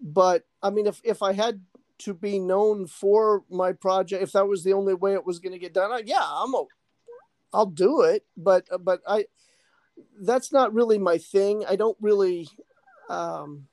But 0.02 0.46
I 0.64 0.70
mean 0.70 0.88
if 0.88 1.02
if 1.04 1.24
I 1.24 1.34
had 1.34 1.62
to 2.00 2.14
be 2.14 2.40
known 2.40 2.88
for 2.88 3.44
my 3.50 3.74
project, 3.74 4.24
if 4.24 4.32
that 4.34 4.48
was 4.48 4.64
the 4.64 4.74
only 4.74 4.94
way 4.94 5.14
it 5.14 5.26
was 5.26 5.40
going 5.40 5.54
to 5.54 5.60
get 5.60 5.74
done, 5.74 5.92
I, 5.92 6.02
yeah, 6.06 6.24
I'm 6.24 6.54
a, 6.54 6.66
I'll 7.54 7.66
do 7.68 8.02
it, 8.02 8.26
but 8.38 8.66
but 8.84 9.02
I 9.08 9.26
that's 10.22 10.52
not 10.52 10.74
really 10.74 10.98
my 10.98 11.18
thing. 11.18 11.66
I 11.68 11.76
don't 11.76 11.98
really. 12.02 12.50
Um, 13.10 13.68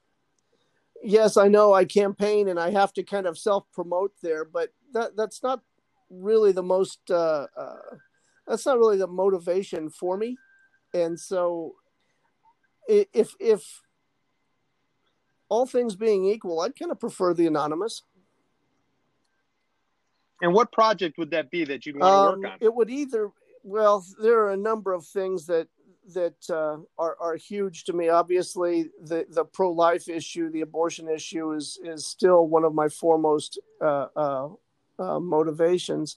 yes, 1.03 1.37
I 1.37 1.49
know 1.49 1.75
I 1.75 1.85
campaign 1.85 2.49
and 2.49 2.59
I 2.59 2.71
have 2.71 2.93
to 2.95 3.03
kind 3.03 3.27
of 3.27 3.39
self 3.39 3.65
promote 3.73 4.15
there, 4.23 4.45
but 4.45 4.71
that 4.93 5.17
that's 5.17 5.43
not 5.43 5.63
really 6.11 6.53
the 6.53 6.63
most. 6.63 7.01
Uh, 7.11 7.47
uh, 7.57 7.97
that's 8.47 8.67
not 8.67 8.79
really 8.79 8.99
the 8.99 9.09
motivation 9.09 9.91
for 9.91 10.17
me, 10.17 10.39
and 10.95 11.19
so 11.21 11.75
if 13.13 13.35
if 13.41 13.83
all 15.49 15.67
things 15.67 15.95
being 15.95 16.25
equal, 16.25 16.61
I'd 16.61 16.79
kind 16.79 16.91
of 16.91 17.01
prefer 17.01 17.35
the 17.35 17.47
anonymous. 17.47 18.03
And 20.43 20.53
what 20.53 20.71
project 20.71 21.17
would 21.19 21.31
that 21.31 21.51
be 21.51 21.65
that 21.65 21.87
you'd 21.87 21.99
want 21.99 22.13
to 22.13 22.17
um, 22.17 22.41
work 22.43 22.53
on? 22.53 22.59
It 22.61 22.75
would 22.75 22.91
either 22.91 23.31
well, 23.67 24.05
there 24.23 24.39
are 24.43 24.53
a 24.53 24.57
number 24.57 24.93
of 24.93 25.05
things 25.05 25.47
that 25.47 25.69
that 26.15 26.37
uh, 26.51 26.79
are 26.99 27.17
are 27.21 27.37
huge 27.37 27.85
to 27.85 27.93
me. 27.93 28.09
Obviously, 28.09 28.91
the 29.03 29.27
the 29.29 29.45
pro 29.45 29.73
life 29.73 30.09
issue, 30.09 30.51
the 30.51 30.61
abortion 30.61 31.09
issue, 31.09 31.53
is 31.53 31.79
is 31.83 32.07
still 32.07 32.47
one 32.47 32.65
of 32.65 32.75
my 32.75 32.89
foremost 32.89 33.59
uh, 33.81 34.07
uh, 34.15 34.49
uh 34.99 35.19
motivations. 35.19 36.17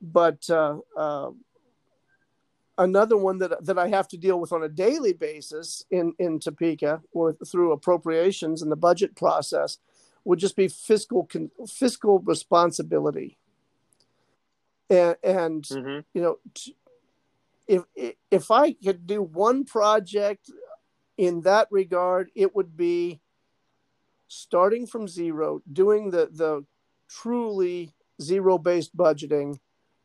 But 0.00 0.48
uh, 0.48 0.78
uh, 0.96 1.30
another 2.80 3.16
one 3.16 3.38
that 3.38 3.64
that 3.64 3.78
I 3.78 3.88
have 3.88 4.08
to 4.08 4.18
deal 4.18 4.40
with 4.40 4.52
on 4.52 4.62
a 4.62 4.68
daily 4.68 5.12
basis 5.12 5.84
in 5.90 6.14
in 6.18 6.40
Topeka, 6.40 7.02
with 7.12 7.36
through 7.48 7.72
appropriations 7.72 8.62
and 8.62 8.72
the 8.72 8.76
budget 8.76 9.14
process, 9.16 9.78
would 10.24 10.38
just 10.38 10.56
be 10.56 10.68
fiscal 10.68 11.28
fiscal 11.66 12.18
responsibility 12.20 13.38
and, 14.90 15.16
and 15.22 15.64
mm-hmm. 15.64 16.00
you 16.12 16.22
know 16.22 16.38
if 17.68 17.84
if 18.30 18.50
i 18.50 18.72
could 18.72 19.06
do 19.06 19.22
one 19.22 19.64
project 19.64 20.50
in 21.16 21.40
that 21.42 21.68
regard 21.70 22.30
it 22.34 22.54
would 22.54 22.76
be 22.76 23.20
starting 24.28 24.86
from 24.86 25.08
zero 25.08 25.62
doing 25.72 26.10
the 26.10 26.28
the 26.32 26.64
truly 27.08 27.94
zero 28.20 28.58
based 28.58 28.96
budgeting 28.96 29.58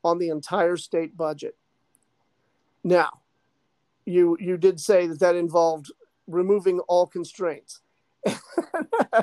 on 0.04 0.20
the 0.20 0.30
entire 0.30 0.78
state 0.78 1.18
budget 1.18 1.56
now 2.86 3.10
you 4.06 4.38
you 4.40 4.56
did 4.56 4.80
say 4.80 5.08
that 5.08 5.20
that 5.20 5.36
involved 5.36 5.92
removing 6.28 6.80
all 6.82 7.06
constraints 7.06 7.82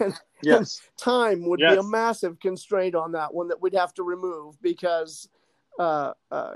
and, 0.00 0.14
yes. 0.42 0.58
And 0.58 0.66
time 0.98 1.48
would 1.48 1.60
yes. 1.60 1.72
be 1.72 1.78
a 1.78 1.82
massive 1.82 2.38
constraint 2.40 2.94
on 2.94 3.12
that 3.12 3.32
one 3.32 3.48
that 3.48 3.60
we'd 3.60 3.74
have 3.74 3.94
to 3.94 4.02
remove 4.02 4.60
because 4.60 5.28
uh, 5.78 6.12
uh, 6.30 6.54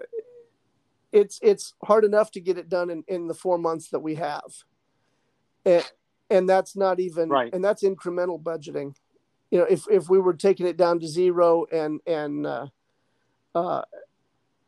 it's 1.12 1.38
it's 1.42 1.74
hard 1.84 2.04
enough 2.04 2.30
to 2.32 2.40
get 2.40 2.58
it 2.58 2.68
done 2.68 2.90
in, 2.90 3.04
in 3.08 3.26
the 3.26 3.34
four 3.34 3.56
months 3.58 3.88
that 3.90 4.00
we 4.00 4.16
have, 4.16 4.64
and 5.64 5.90
and 6.28 6.48
that's 6.48 6.76
not 6.76 7.00
even 7.00 7.28
right. 7.28 7.54
and 7.54 7.64
that's 7.64 7.82
incremental 7.84 8.42
budgeting. 8.42 8.94
You 9.50 9.60
know, 9.60 9.64
if 9.64 9.84
if 9.90 10.10
we 10.10 10.18
were 10.18 10.34
taking 10.34 10.66
it 10.66 10.76
down 10.76 11.00
to 11.00 11.08
zero 11.08 11.64
and 11.72 12.00
and 12.06 12.46
uh, 12.46 12.66
uh, 13.54 13.82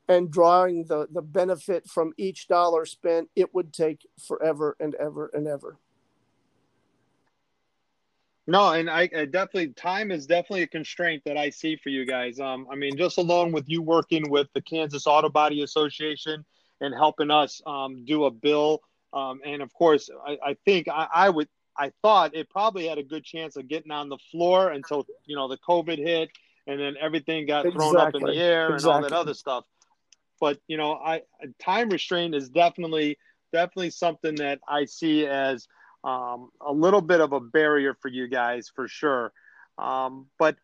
and 0.08 0.30
drawing 0.30 0.84
the 0.84 1.08
the 1.10 1.22
benefit 1.22 1.88
from 1.88 2.12
each 2.16 2.48
dollar 2.48 2.86
spent, 2.86 3.28
it 3.34 3.54
would 3.54 3.72
take 3.72 4.06
forever 4.26 4.76
and 4.78 4.94
ever 4.96 5.30
and 5.32 5.46
ever. 5.46 5.78
No, 8.48 8.72
and 8.72 8.88
I, 8.88 9.08
I, 9.16 9.24
definitely 9.24 9.68
time 9.68 10.12
is 10.12 10.26
definitely 10.26 10.62
a 10.62 10.68
constraint 10.68 11.22
that 11.24 11.36
I 11.36 11.50
see 11.50 11.74
for 11.74 11.88
you 11.88 12.06
guys. 12.06 12.38
Um, 12.38 12.68
I 12.70 12.76
mean, 12.76 12.96
just 12.96 13.18
alone 13.18 13.50
with 13.50 13.68
you 13.68 13.82
working 13.82 14.30
with 14.30 14.46
the 14.54 14.60
Kansas 14.60 15.06
Auto 15.08 15.28
Body 15.28 15.62
Association 15.62 16.44
and 16.80 16.94
helping 16.94 17.32
us 17.32 17.60
um, 17.66 18.04
do 18.04 18.26
a 18.26 18.30
bill, 18.30 18.82
um, 19.12 19.40
and 19.44 19.62
of 19.62 19.72
course, 19.72 20.08
I, 20.24 20.38
I 20.44 20.56
think 20.64 20.86
I, 20.88 21.08
I, 21.12 21.30
would, 21.30 21.48
I 21.76 21.90
thought 22.02 22.36
it 22.36 22.48
probably 22.48 22.86
had 22.86 22.98
a 22.98 23.02
good 23.02 23.24
chance 23.24 23.56
of 23.56 23.66
getting 23.66 23.90
on 23.90 24.08
the 24.08 24.18
floor 24.30 24.70
until 24.70 25.06
you 25.24 25.34
know 25.34 25.48
the 25.48 25.58
COVID 25.58 25.98
hit, 25.98 26.30
and 26.68 26.78
then 26.78 26.94
everything 27.00 27.46
got 27.46 27.66
exactly. 27.66 27.90
thrown 27.90 27.96
up 27.96 28.14
in 28.14 28.22
the 28.22 28.36
air 28.36 28.72
exactly. 28.74 28.94
and 28.94 29.04
all 29.04 29.10
that 29.10 29.16
other 29.16 29.34
stuff. 29.34 29.64
But 30.40 30.58
you 30.66 30.76
know, 30.76 30.94
I 30.94 31.22
time 31.58 31.88
restraint 31.88 32.34
is 32.34 32.48
definitely 32.48 33.18
definitely 33.52 33.90
something 33.90 34.36
that 34.36 34.60
I 34.68 34.84
see 34.84 35.26
as 35.26 35.66
um, 36.04 36.50
a 36.60 36.72
little 36.72 37.00
bit 37.00 37.20
of 37.20 37.32
a 37.32 37.40
barrier 37.40 37.96
for 38.00 38.08
you 38.08 38.28
guys 38.28 38.70
for 38.74 38.88
sure. 38.88 39.32
Um, 39.78 40.26
but 40.38 40.56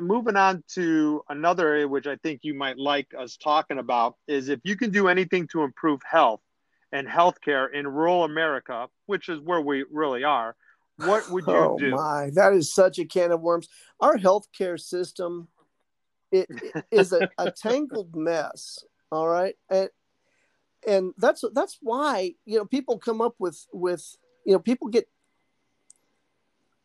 moving 0.00 0.36
on 0.36 0.64
to 0.74 1.22
another 1.28 1.68
area 1.68 1.88
which 1.88 2.06
I 2.06 2.16
think 2.16 2.40
you 2.42 2.54
might 2.54 2.78
like 2.78 3.08
us 3.18 3.36
talking 3.36 3.78
about 3.78 4.16
is 4.26 4.48
if 4.48 4.60
you 4.64 4.76
can 4.76 4.90
do 4.90 5.08
anything 5.08 5.46
to 5.48 5.62
improve 5.62 6.00
health 6.10 6.40
and 6.90 7.06
healthcare 7.06 7.72
in 7.72 7.86
rural 7.86 8.24
America, 8.24 8.88
which 9.06 9.28
is 9.28 9.40
where 9.40 9.60
we 9.60 9.84
really 9.90 10.24
are, 10.24 10.56
what 10.96 11.28
would 11.30 11.46
you 11.46 11.54
oh, 11.54 11.78
do? 11.78 11.90
My, 11.90 12.30
that 12.34 12.52
is 12.52 12.72
such 12.72 12.98
a 12.98 13.04
can 13.04 13.32
of 13.32 13.40
worms. 13.40 13.68
Our 14.00 14.16
healthcare 14.16 14.80
system 14.80 15.48
it, 16.32 16.48
it 16.50 16.84
is 16.90 17.12
a, 17.12 17.28
a 17.38 17.50
tangled 17.50 18.16
mess. 18.16 18.84
All 19.12 19.28
right, 19.28 19.54
and 19.70 19.90
and 20.88 21.14
that's 21.18 21.44
that's 21.52 21.78
why 21.80 22.34
you 22.44 22.58
know 22.58 22.64
people 22.64 22.98
come 22.98 23.20
up 23.20 23.36
with 23.38 23.64
with 23.72 24.16
you 24.44 24.52
know, 24.52 24.58
people 24.58 24.88
get 24.88 25.08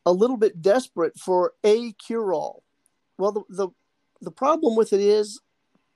a 0.05 0.11
little 0.11 0.37
bit 0.37 0.61
desperate 0.61 1.17
for 1.17 1.53
a 1.63 1.91
cure 1.93 2.33
all. 2.33 2.63
Well, 3.17 3.31
the, 3.31 3.43
the, 3.49 3.69
the 4.21 4.31
problem 4.31 4.75
with 4.75 4.93
it 4.93 5.01
is, 5.01 5.41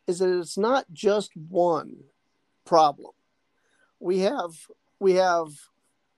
is 0.07 0.19
that 0.19 0.37
it's 0.39 0.57
not 0.57 0.85
just 0.91 1.31
one 1.35 1.95
problem. 2.65 3.11
We 3.99 4.19
have, 4.19 4.51
we 4.99 5.13
have 5.13 5.49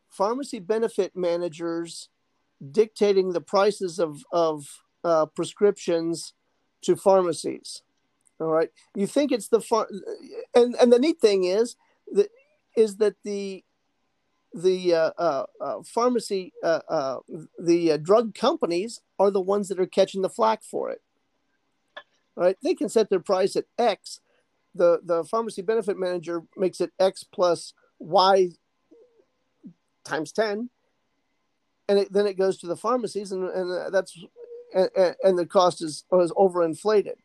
pharmacy 0.09 0.59
benefit 0.59 1.15
managers 1.15 2.09
dictating 2.71 3.33
the 3.33 3.41
prices 3.41 3.99
of, 3.99 4.23
of 4.31 4.65
uh, 5.03 5.25
prescriptions 5.27 6.33
to 6.81 6.95
pharmacies. 6.95 7.83
All 8.43 8.51
right. 8.51 8.69
You 8.93 9.07
think 9.07 9.31
it's 9.31 9.47
the 9.47 9.61
far, 9.61 9.87
and, 10.53 10.75
and 10.75 10.91
the 10.91 10.99
neat 10.99 11.21
thing 11.21 11.45
is 11.45 11.77
that, 12.11 12.27
is 12.75 12.97
that 12.97 13.15
the 13.23 13.63
the 14.53 14.93
uh, 14.93 15.11
uh, 15.17 15.45
uh, 15.61 15.81
pharmacy, 15.83 16.51
uh, 16.61 16.81
uh, 16.89 17.17
the 17.57 17.93
uh, 17.93 17.97
drug 17.97 18.35
companies 18.35 18.99
are 19.17 19.31
the 19.31 19.41
ones 19.41 19.69
that 19.69 19.79
are 19.79 19.87
catching 19.87 20.21
the 20.21 20.29
flack 20.29 20.61
for 20.61 20.91
it. 20.91 21.01
Right? 22.35 22.57
They 22.61 22.75
can 22.75 22.89
set 22.89 23.09
their 23.09 23.21
price 23.21 23.55
at 23.55 23.65
X. 23.77 24.19
The 24.75 24.99
the 25.01 25.23
pharmacy 25.23 25.61
benefit 25.61 25.97
manager 25.97 26.41
makes 26.57 26.81
it 26.81 26.91
X 26.99 27.23
plus 27.23 27.73
Y 27.99 28.49
times 30.03 30.33
10 30.33 30.69
and 31.87 31.99
it, 31.99 32.11
then 32.11 32.27
it 32.27 32.37
goes 32.37 32.57
to 32.57 32.67
the 32.67 32.75
pharmacies 32.75 33.31
and, 33.31 33.49
and 33.49 33.93
that's 33.93 34.21
and, 34.75 35.15
and 35.23 35.37
the 35.37 35.45
cost 35.45 35.81
is, 35.81 36.03
is 36.11 36.31
overinflated 36.33 37.15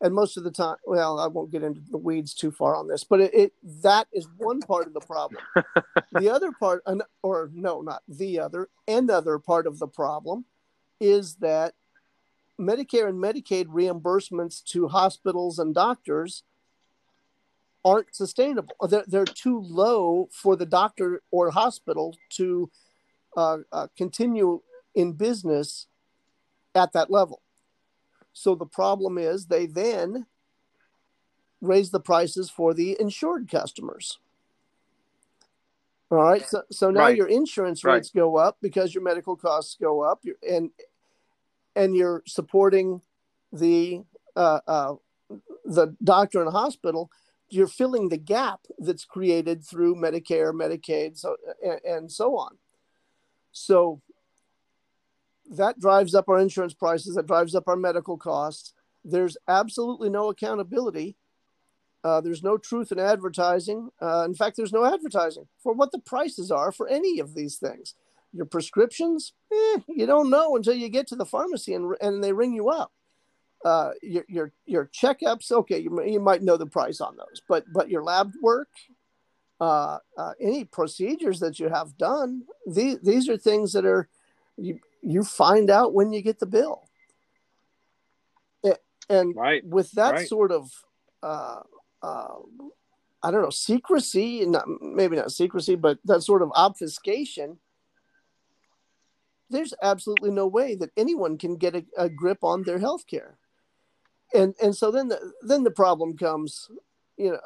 and 0.00 0.14
most 0.14 0.36
of 0.36 0.44
the 0.44 0.50
time 0.50 0.76
well 0.86 1.18
i 1.18 1.26
won't 1.26 1.50
get 1.50 1.62
into 1.62 1.80
the 1.90 1.98
weeds 1.98 2.34
too 2.34 2.50
far 2.50 2.76
on 2.76 2.86
this 2.86 3.04
but 3.04 3.20
it, 3.20 3.34
it 3.34 3.52
that 3.62 4.06
is 4.12 4.28
one 4.36 4.60
part 4.60 4.86
of 4.86 4.94
the 4.94 5.00
problem. 5.00 5.40
The 6.12 6.30
other 6.30 6.52
part 6.52 6.82
or 7.22 7.50
no 7.52 7.82
not 7.82 8.02
the 8.08 8.40
other 8.40 8.68
another 8.88 9.38
part 9.38 9.66
of 9.66 9.78
the 9.78 9.86
problem 9.86 10.46
is 10.98 11.36
that 11.36 11.74
medicare 12.58 13.08
and 13.08 13.22
medicaid 13.22 13.66
reimbursements 13.66 14.64
to 14.64 14.88
hospitals 14.88 15.58
and 15.58 15.74
doctors 15.74 16.42
aren't 17.84 18.14
sustainable. 18.14 18.74
They're, 18.88 19.04
they're 19.06 19.24
too 19.26 19.60
low 19.60 20.28
for 20.32 20.56
the 20.56 20.66
doctor 20.66 21.22
or 21.30 21.50
hospital 21.50 22.16
to 22.30 22.70
uh, 23.36 23.58
uh, 23.70 23.88
continue 23.96 24.62
in 24.94 25.12
business 25.12 25.86
at 26.74 26.92
that 26.94 27.10
level 27.10 27.42
so 28.38 28.54
the 28.54 28.66
problem 28.66 29.16
is 29.16 29.46
they 29.46 29.64
then 29.64 30.26
raise 31.62 31.90
the 31.90 32.00
prices 32.00 32.50
for 32.50 32.74
the 32.74 32.94
insured 33.00 33.50
customers. 33.50 34.18
All 36.10 36.18
right. 36.18 36.46
So, 36.46 36.60
so 36.70 36.90
now 36.90 37.00
right. 37.00 37.16
your 37.16 37.28
insurance 37.28 37.82
rates 37.82 38.10
right. 38.14 38.20
go 38.20 38.36
up 38.36 38.58
because 38.60 38.94
your 38.94 39.02
medical 39.02 39.36
costs 39.36 39.78
go 39.80 40.02
up 40.02 40.22
and, 40.46 40.68
and 41.74 41.96
you're 41.96 42.22
supporting 42.26 43.00
the, 43.54 44.02
uh, 44.36 44.60
uh, 44.66 44.94
the 45.64 45.96
doctor 46.04 46.42
and 46.42 46.52
hospital. 46.52 47.10
You're 47.48 47.66
filling 47.66 48.10
the 48.10 48.18
gap 48.18 48.66
that's 48.78 49.06
created 49.06 49.64
through 49.64 49.94
Medicare, 49.94 50.52
Medicaid, 50.52 51.16
so, 51.16 51.36
and, 51.64 51.80
and 51.86 52.12
so 52.12 52.36
on. 52.36 52.58
So 53.52 54.02
that 55.50 55.78
drives 55.80 56.14
up 56.14 56.28
our 56.28 56.38
insurance 56.38 56.74
prices, 56.74 57.14
that 57.14 57.26
drives 57.26 57.54
up 57.54 57.68
our 57.68 57.76
medical 57.76 58.16
costs. 58.16 58.72
There's 59.04 59.36
absolutely 59.48 60.10
no 60.10 60.28
accountability. 60.28 61.16
Uh, 62.02 62.20
there's 62.20 62.42
no 62.42 62.56
truth 62.56 62.92
in 62.92 62.98
advertising. 62.98 63.90
Uh, 64.00 64.24
in 64.24 64.34
fact, 64.34 64.56
there's 64.56 64.72
no 64.72 64.84
advertising 64.84 65.46
for 65.62 65.72
what 65.72 65.92
the 65.92 65.98
prices 65.98 66.50
are 66.50 66.70
for 66.70 66.88
any 66.88 67.18
of 67.18 67.34
these 67.34 67.56
things. 67.56 67.94
Your 68.32 68.46
prescriptions, 68.46 69.32
eh, 69.52 69.80
you 69.88 70.06
don't 70.06 70.30
know 70.30 70.56
until 70.56 70.74
you 70.74 70.88
get 70.88 71.06
to 71.08 71.16
the 71.16 71.24
pharmacy 71.24 71.74
and, 71.74 71.96
and 72.00 72.22
they 72.22 72.32
ring 72.32 72.52
you 72.52 72.68
up. 72.68 72.92
Uh, 73.64 73.92
your, 74.02 74.24
your 74.28 74.52
your 74.66 74.90
checkups, 74.94 75.50
okay, 75.50 75.78
you, 75.78 76.00
you 76.04 76.20
might 76.20 76.42
know 76.42 76.56
the 76.56 76.66
price 76.66 77.00
on 77.00 77.16
those, 77.16 77.42
but 77.48 77.64
but 77.72 77.88
your 77.90 78.04
lab 78.04 78.30
work, 78.40 78.68
uh, 79.60 79.98
uh, 80.16 80.32
any 80.40 80.64
procedures 80.64 81.40
that 81.40 81.58
you 81.58 81.68
have 81.68 81.96
done, 81.96 82.42
these 82.66 83.00
these 83.00 83.28
are 83.28 83.36
things 83.36 83.72
that 83.72 83.84
are 83.84 84.08
you, 84.56 84.78
you 85.06 85.22
find 85.22 85.70
out 85.70 85.94
when 85.94 86.12
you 86.12 86.20
get 86.20 86.40
the 86.40 86.46
bill. 86.46 86.82
And 89.08 89.36
right. 89.36 89.64
with 89.64 89.92
that 89.92 90.14
right. 90.14 90.28
sort 90.28 90.50
of, 90.50 90.68
uh, 91.22 91.60
uh, 92.02 92.34
I 93.22 93.30
don't 93.30 93.42
know, 93.42 93.50
secrecy, 93.50 94.44
not 94.44 94.64
maybe 94.80 95.14
not 95.14 95.30
secrecy, 95.30 95.76
but 95.76 95.98
that 96.06 96.22
sort 96.22 96.42
of 96.42 96.50
obfuscation, 96.56 97.58
there's 99.48 99.74
absolutely 99.80 100.32
no 100.32 100.48
way 100.48 100.74
that 100.74 100.90
anyone 100.96 101.38
can 101.38 101.56
get 101.56 101.76
a, 101.76 101.84
a 101.96 102.08
grip 102.08 102.38
on 102.42 102.64
their 102.64 102.80
health 102.80 103.06
care. 103.06 103.38
And 104.34 104.56
and 104.60 104.74
so 104.74 104.90
then 104.90 105.06
the 105.06 105.32
then 105.42 105.62
the 105.62 105.70
problem 105.70 106.16
comes, 106.16 106.68
you 107.16 107.30
know, 107.30 107.40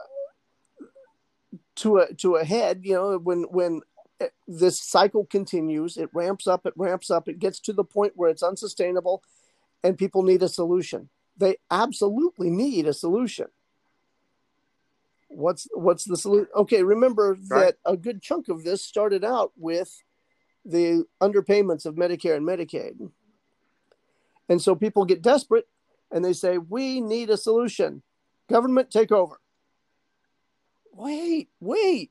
to 1.76 1.98
a 1.98 2.14
to 2.14 2.36
a 2.36 2.44
head, 2.44 2.80
you 2.84 2.94
know, 2.94 3.18
when 3.18 3.42
when 3.50 3.82
this 4.46 4.80
cycle 4.82 5.24
continues. 5.24 5.96
It 5.96 6.10
ramps 6.12 6.46
up, 6.46 6.66
it 6.66 6.74
ramps 6.76 7.10
up, 7.10 7.28
it 7.28 7.38
gets 7.38 7.60
to 7.60 7.72
the 7.72 7.84
point 7.84 8.12
where 8.16 8.30
it's 8.30 8.42
unsustainable 8.42 9.22
and 9.82 9.98
people 9.98 10.22
need 10.22 10.42
a 10.42 10.48
solution. 10.48 11.08
They 11.36 11.56
absolutely 11.70 12.50
need 12.50 12.86
a 12.86 12.92
solution. 12.92 13.46
What's 15.28 15.68
what's 15.72 16.04
the 16.04 16.16
solution? 16.16 16.48
Okay, 16.54 16.82
remember 16.82 17.38
right. 17.48 17.66
that 17.66 17.76
a 17.84 17.96
good 17.96 18.20
chunk 18.20 18.48
of 18.48 18.64
this 18.64 18.84
started 18.84 19.24
out 19.24 19.52
with 19.56 20.02
the 20.64 21.04
underpayments 21.22 21.86
of 21.86 21.94
Medicare 21.94 22.36
and 22.36 22.46
Medicaid. 22.46 23.10
And 24.48 24.60
so 24.60 24.74
people 24.74 25.04
get 25.04 25.22
desperate 25.22 25.68
and 26.10 26.24
they 26.24 26.32
say, 26.32 26.58
We 26.58 27.00
need 27.00 27.30
a 27.30 27.36
solution. 27.36 28.02
Government, 28.48 28.90
take 28.90 29.12
over. 29.12 29.40
Wait, 30.92 31.48
wait 31.60 32.10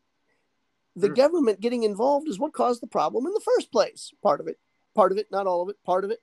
the 0.95 1.09
mm. 1.09 1.15
government 1.15 1.61
getting 1.61 1.83
involved 1.83 2.27
is 2.27 2.39
what 2.39 2.53
caused 2.53 2.81
the 2.81 2.87
problem 2.87 3.25
in 3.25 3.33
the 3.33 3.41
first 3.41 3.71
place. 3.71 4.11
Part 4.21 4.39
of 4.39 4.47
it, 4.47 4.59
part 4.95 5.11
of 5.11 5.17
it, 5.17 5.27
not 5.31 5.47
all 5.47 5.61
of 5.61 5.69
it, 5.69 5.77
part 5.83 6.03
of 6.03 6.11
it. 6.11 6.21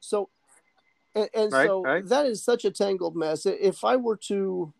So, 0.00 0.28
and, 1.14 1.28
and 1.34 1.52
right, 1.52 1.66
so 1.66 1.82
right. 1.82 2.06
that 2.06 2.26
is 2.26 2.42
such 2.42 2.64
a 2.64 2.70
tangled 2.70 3.16
mess. 3.16 3.46
If 3.46 3.84
I 3.84 3.96
were 3.96 4.16
to, 4.28 4.72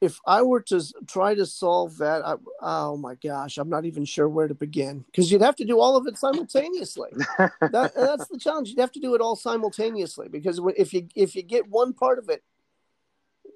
if 0.00 0.18
I 0.26 0.42
were 0.42 0.62
to 0.62 0.82
try 1.06 1.34
to 1.34 1.44
solve 1.44 1.98
that, 1.98 2.26
I, 2.26 2.36
oh 2.62 2.96
my 2.96 3.14
gosh, 3.16 3.58
I'm 3.58 3.68
not 3.68 3.84
even 3.84 4.04
sure 4.04 4.28
where 4.28 4.48
to 4.48 4.54
begin 4.54 5.04
because 5.06 5.30
you'd 5.30 5.42
have 5.42 5.56
to 5.56 5.64
do 5.64 5.80
all 5.80 5.96
of 5.96 6.06
it 6.06 6.16
simultaneously. 6.16 7.10
that, 7.38 7.92
that's 7.94 8.28
the 8.28 8.38
challenge. 8.38 8.70
You'd 8.70 8.80
have 8.80 8.92
to 8.92 9.00
do 9.00 9.14
it 9.14 9.20
all 9.20 9.36
simultaneously 9.36 10.28
because 10.28 10.60
if 10.76 10.94
you 10.94 11.08
if 11.14 11.36
you 11.36 11.42
get 11.42 11.68
one 11.68 11.92
part 11.92 12.18
of 12.18 12.28
it 12.28 12.42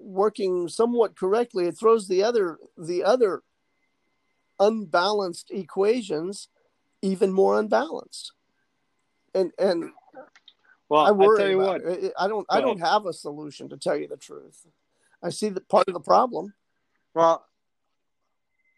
working 0.02 0.68
somewhat 0.68 1.16
correctly, 1.16 1.66
it 1.66 1.78
throws 1.78 2.08
the 2.08 2.22
other 2.22 2.58
the 2.76 3.04
other 3.04 3.42
unbalanced 4.58 5.50
equations 5.50 6.48
even 7.02 7.32
more 7.32 7.58
unbalanced. 7.58 8.32
And 9.34 9.52
and 9.58 9.90
well, 10.88 11.04
I 11.04 11.10
worry 11.10 11.44
I 11.44 11.50
you 11.50 11.58
what, 11.58 11.82
it. 11.82 12.12
I 12.18 12.28
don't 12.28 12.46
I 12.50 12.60
don't 12.60 12.80
have 12.80 13.06
a 13.06 13.12
solution 13.12 13.68
to 13.70 13.76
tell 13.76 13.96
you 13.96 14.08
the 14.08 14.16
truth. 14.16 14.66
I 15.22 15.30
see 15.30 15.48
that 15.50 15.68
part 15.68 15.88
of 15.88 15.94
the 15.94 16.00
problem. 16.00 16.54
Well, 17.14 17.44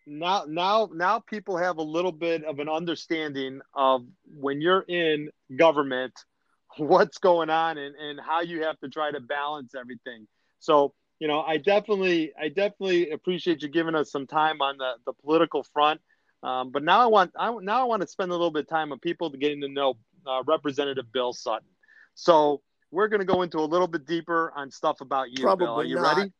now 0.06 0.44
now 0.46 0.88
now 0.92 1.18
people 1.20 1.56
have 1.56 1.78
a 1.78 1.82
little 1.82 2.12
bit 2.12 2.44
of 2.44 2.58
an 2.58 2.68
understanding 2.68 3.60
of 3.74 4.04
when 4.26 4.60
you're 4.60 4.84
in 4.88 5.30
government 5.56 6.12
what's 6.76 7.18
going 7.18 7.50
on 7.50 7.78
and, 7.78 7.94
and 7.94 8.20
how 8.20 8.40
you 8.40 8.62
have 8.64 8.78
to 8.80 8.88
try 8.88 9.10
to 9.10 9.20
balance 9.20 9.74
everything. 9.74 10.26
So 10.58 10.94
you 11.18 11.28
know, 11.28 11.40
I 11.40 11.58
definitely, 11.58 12.32
I 12.38 12.48
definitely 12.48 13.10
appreciate 13.10 13.62
you 13.62 13.68
giving 13.68 13.94
us 13.94 14.10
some 14.10 14.26
time 14.26 14.60
on 14.60 14.78
the, 14.78 14.94
the 15.06 15.12
political 15.12 15.62
front. 15.62 16.00
Um, 16.42 16.70
but 16.70 16.82
now 16.82 17.00
I 17.00 17.06
want, 17.06 17.32
I 17.38 17.56
now 17.62 17.80
I 17.80 17.84
want 17.84 18.02
to 18.02 18.08
spend 18.08 18.30
a 18.30 18.34
little 18.34 18.50
bit 18.50 18.64
of 18.64 18.68
time 18.68 18.90
with 18.90 19.00
people 19.00 19.30
to 19.30 19.38
getting 19.38 19.62
to 19.62 19.68
know 19.68 19.94
uh, 20.26 20.42
Representative 20.46 21.10
Bill 21.12 21.32
Sutton. 21.32 21.68
So 22.14 22.60
we're 22.90 23.08
going 23.08 23.20
to 23.20 23.26
go 23.26 23.42
into 23.42 23.58
a 23.58 23.64
little 23.64 23.86
bit 23.86 24.06
deeper 24.06 24.52
on 24.54 24.70
stuff 24.70 25.00
about 25.00 25.30
you, 25.30 25.44
Probably 25.44 25.66
Bill. 25.66 25.80
Are 25.80 25.84
you 25.84 25.96
not. 25.96 26.18
ready? 26.18 26.32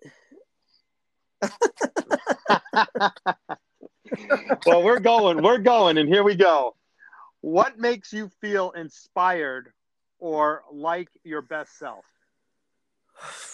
well, 4.67 4.83
we're 4.83 5.01
going, 5.01 5.43
we're 5.43 5.59
going, 5.59 5.99
and 5.99 6.09
here 6.09 6.23
we 6.23 6.35
go. 6.35 6.77
What 7.41 7.79
makes 7.79 8.13
you 8.13 8.31
feel 8.41 8.71
inspired 8.73 9.73
or 10.19 10.63
like 10.73 11.09
your 11.25 11.43
best 11.43 11.79
self? 11.79 12.05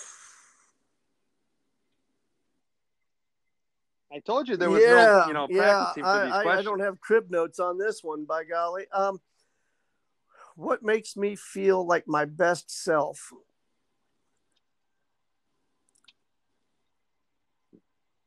I 4.13 4.19
told 4.19 4.49
you 4.49 4.57
there 4.57 4.71
was 4.71 4.83
yeah, 4.83 5.23
no, 5.23 5.25
you 5.29 5.33
know, 5.35 5.47
practicing 5.47 6.05
yeah, 6.05 6.19
for 6.19 6.25
these 6.27 6.35
I, 6.35 6.43
questions. 6.43 6.67
I 6.67 6.71
don't 6.71 6.81
have 6.81 7.01
crib 7.01 7.31
notes 7.31 7.61
on 7.61 7.79
this 7.79 8.03
one, 8.03 8.25
by 8.25 8.43
golly. 8.43 8.87
Um, 8.93 9.21
what 10.57 10.83
makes 10.83 11.17
me 11.17 11.37
feel 11.37 11.87
like 11.87 12.09
my 12.09 12.25
best 12.25 12.71
self? 12.71 13.33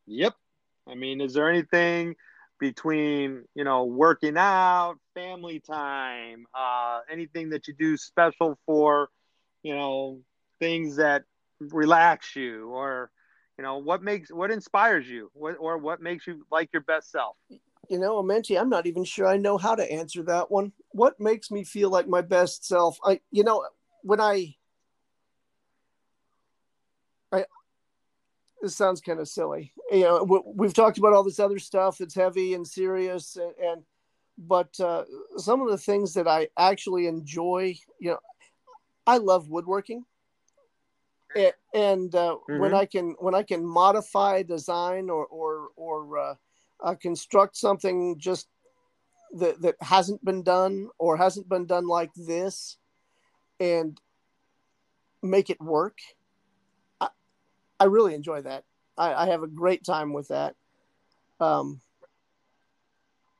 Yep. 0.05 0.33
I 0.87 0.95
mean, 0.95 1.19
is 1.19 1.33
there 1.33 1.49
anything 1.49 2.15
between, 2.59 3.43
you 3.53 3.65
know, 3.65 3.83
working 3.83 4.37
out, 4.37 4.95
family 5.13 5.59
time, 5.59 6.45
uh, 6.57 7.01
anything 7.11 7.49
that 7.49 7.67
you 7.67 7.73
do 7.77 7.97
special 7.97 8.57
for, 8.65 9.09
you 9.63 9.75
know, 9.75 10.21
things 10.59 10.95
that 10.95 11.23
relax 11.59 12.37
you 12.37 12.69
or, 12.69 13.11
you 13.57 13.63
know 13.63 13.77
what 13.77 14.01
makes 14.01 14.31
what 14.31 14.51
inspires 14.51 15.07
you? 15.07 15.29
What 15.33 15.55
or 15.59 15.77
what 15.77 16.01
makes 16.01 16.25
you 16.27 16.45
like 16.51 16.69
your 16.73 16.81
best 16.81 17.11
self? 17.11 17.35
You 17.89 17.99
know 17.99 18.21
amenti 18.21 18.59
i'm 18.59 18.69
not 18.69 18.85
even 18.87 19.03
sure 19.03 19.27
i 19.27 19.37
know 19.37 19.57
how 19.57 19.75
to 19.75 19.91
answer 19.91 20.23
that 20.23 20.49
one. 20.49 20.71
What 20.89 21.19
makes 21.19 21.51
me 21.51 21.63
feel 21.63 21.89
like 21.89 22.07
my 22.07 22.21
best 22.21 22.65
self? 22.65 22.97
I 23.03 23.19
you 23.31 23.43
know 23.43 23.65
when 24.01 24.19
i 24.19 24.55
i 27.31 27.45
this 28.61 28.75
sounds 28.77 29.01
kind 29.01 29.19
of 29.19 29.27
silly. 29.27 29.73
You 29.91 30.01
know 30.01 30.43
we've 30.55 30.73
talked 30.73 30.97
about 30.97 31.13
all 31.13 31.23
this 31.23 31.39
other 31.39 31.59
stuff 31.59 31.97
that's 31.97 32.15
heavy 32.15 32.53
and 32.53 32.65
serious 32.65 33.35
and, 33.35 33.53
and 33.61 33.83
but 34.37 34.79
uh, 34.79 35.03
some 35.37 35.61
of 35.61 35.69
the 35.69 35.77
things 35.77 36.13
that 36.15 36.27
i 36.27 36.47
actually 36.57 37.05
enjoy 37.05 37.75
you 37.99 38.09
know 38.09 38.19
i 39.05 39.17
love 39.17 39.49
woodworking 39.49 40.03
and 41.73 42.13
uh, 42.13 42.37
mm-hmm. 42.49 42.59
when 42.59 42.73
I 42.73 42.85
can 42.85 43.15
when 43.19 43.35
I 43.35 43.43
can 43.43 43.65
modify 43.65 44.43
design 44.43 45.09
or 45.09 45.25
or 45.25 45.69
or 45.75 46.17
uh, 46.17 46.35
uh, 46.79 46.95
construct 46.95 47.55
something 47.57 48.17
just 48.19 48.47
that 49.37 49.61
that 49.61 49.75
hasn't 49.81 50.23
been 50.23 50.43
done 50.43 50.89
or 50.97 51.17
hasn't 51.17 51.49
been 51.49 51.65
done 51.65 51.87
like 51.87 52.11
this, 52.15 52.77
and 53.59 53.99
make 55.21 55.49
it 55.49 55.61
work. 55.61 55.97
I, 57.01 57.09
I 57.79 57.85
really 57.85 58.13
enjoy 58.13 58.41
that. 58.41 58.63
I, 58.97 59.13
I 59.13 59.25
have 59.27 59.43
a 59.43 59.47
great 59.47 59.83
time 59.83 60.13
with 60.13 60.27
that. 60.27 60.55
Um, 61.39 61.81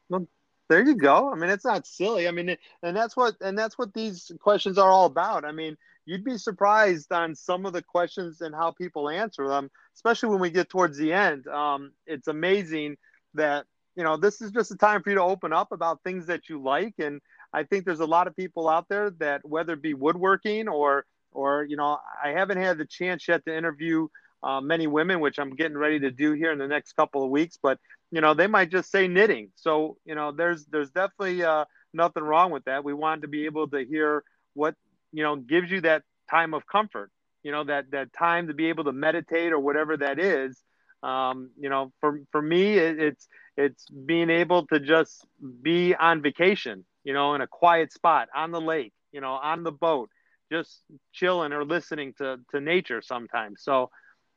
well, 0.10 0.28
there 0.68 0.84
you 0.84 0.96
go. 0.96 1.32
I 1.32 1.36
mean, 1.36 1.50
it's 1.50 1.66
not 1.66 1.86
silly. 1.86 2.28
I 2.28 2.32
mean, 2.32 2.58
and 2.82 2.98
that's 2.98 3.16
what 3.16 3.36
and 3.42 3.58
that's 3.58 3.78
what 3.78 3.94
these 3.94 4.32
questions 4.40 4.78
are 4.78 4.90
all 4.90 5.06
about. 5.06 5.46
I 5.46 5.52
mean, 5.52 5.78
you'd 6.06 6.24
be 6.24 6.38
surprised 6.38 7.12
on 7.12 7.36
some 7.36 7.66
of 7.66 7.74
the 7.74 7.82
questions 7.82 8.42
and 8.42 8.54
how 8.54 8.72
people 8.72 9.10
answer 9.10 9.48
them, 9.48 9.70
especially 9.96 10.30
when 10.30 10.40
we 10.40 10.50
get 10.50 10.70
towards 10.70 10.98
the 10.98 11.14
end. 11.14 11.48
Um, 11.48 11.92
it's 12.06 12.28
amazing 12.28 12.98
that 13.34 13.66
you 13.96 14.04
know 14.04 14.18
this 14.18 14.42
is 14.42 14.52
just 14.52 14.72
a 14.72 14.76
time 14.76 15.04
for 15.04 15.10
you 15.10 15.16
to 15.16 15.24
open 15.24 15.54
up 15.54 15.72
about 15.72 16.02
things 16.04 16.28
that 16.28 16.50
you 16.50 16.62
like, 16.62 16.96
and 17.00 17.22
I 17.54 17.64
think 17.64 17.86
there's 17.86 18.00
a 18.00 18.06
lot 18.06 18.28
of 18.28 18.36
people 18.36 18.68
out 18.68 18.90
there 18.90 19.12
that 19.20 19.48
whether 19.48 19.74
it 19.74 19.82
be 19.82 19.94
woodworking 19.94 20.68
or 20.68 21.06
or 21.32 21.64
you 21.64 21.78
know 21.78 22.00
I 22.24 22.30
haven't 22.30 22.58
had 22.58 22.78
the 22.78 22.86
chance 22.86 23.28
yet 23.28 23.46
to 23.46 23.56
interview 23.56 24.08
uh, 24.44 24.60
many 24.60 24.88
women, 24.88 25.20
which 25.20 25.40
I'm 25.40 25.56
getting 25.56 25.78
ready 25.78 26.00
to 26.02 26.12
do 26.12 26.34
here 26.34 26.52
in 26.52 26.60
the 26.60 26.68
next 26.68 26.94
couple 26.94 27.24
of 27.24 27.30
weeks. 27.30 27.58
But 27.62 27.80
you 28.12 28.22
know, 28.22 28.34
they 28.34 28.48
might 28.48 28.70
just 28.70 28.92
say 28.92 29.08
knitting. 29.08 29.52
So 29.56 29.98
you 30.06 30.16
know, 30.16 30.32
there's 30.32 30.66
there's 30.66 30.90
definitely 30.92 31.44
uh, 31.44 31.66
nothing 31.94 32.24
wrong 32.24 32.52
with 32.52 32.66
that. 32.66 32.84
We 32.84 32.94
wanted 32.94 33.22
to 33.22 33.28
be 33.28 33.46
able 33.46 33.68
to 33.70 33.86
hear 33.86 34.24
what 34.54 34.76
you 35.14 35.24
know 35.24 35.38
gives 35.38 35.72
you 35.72 35.82
that 35.82 36.04
time 36.30 36.54
of 36.54 36.68
comfort. 36.68 37.12
You 37.44 37.52
know, 37.52 37.64
that 37.66 37.92
that 37.92 38.14
time 38.14 38.48
to 38.48 38.54
be 38.54 38.68
able 38.68 38.86
to 38.86 38.94
meditate 38.94 39.54
or 39.54 39.60
whatever 39.60 39.98
that 39.98 40.20
is. 40.20 40.62
Um, 41.04 41.52
you 41.60 41.70
know, 41.70 41.92
for 42.00 42.22
for 42.32 42.42
me, 42.42 42.78
it, 42.78 43.00
it's 43.00 43.28
it's 43.58 43.86
being 43.90 44.30
able 44.30 44.66
to 44.68 44.80
just 44.80 45.26
be 45.62 45.96
on 45.96 46.22
vacation. 46.22 46.86
You 47.04 47.14
know, 47.14 47.36
in 47.36 47.42
a 47.42 47.48
quiet 47.48 47.92
spot 47.92 48.30
on 48.36 48.52
the 48.52 48.62
lake. 48.62 48.94
You 49.12 49.22
know, 49.22 49.34
on 49.34 49.64
the 49.64 49.72
boat, 49.72 50.10
just 50.52 50.82
chilling 51.14 51.54
or 51.54 51.66
listening 51.66 52.14
to 52.18 52.38
to 52.52 52.62
nature 52.62 53.02
sometimes. 53.02 53.62
So 53.64 53.90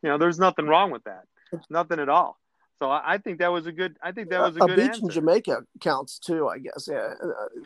you 0.03 0.11
know, 0.11 0.19
there's 0.19 0.39
nothing 0.39 0.67
wrong 0.67 0.91
with 0.91 1.05
that. 1.05 1.23
Nothing 1.71 2.01
at 2.01 2.09
all. 2.09 2.39
So 2.79 2.91
I 2.91 3.19
think 3.19 3.39
that 3.39 3.51
was 3.51 3.67
a 3.67 3.73
good. 3.73 3.97
I 4.03 4.13
think 4.13 4.29
that 4.31 4.41
was 4.41 4.57
a, 4.57 4.65
a 4.65 4.67
good 4.67 4.77
beach 4.77 4.87
answer. 4.89 5.03
in 5.05 5.11
Jamaica 5.11 5.63
counts 5.81 6.19
too. 6.19 6.49
I 6.49 6.59
guess. 6.59 6.89
Yeah. 6.91 7.15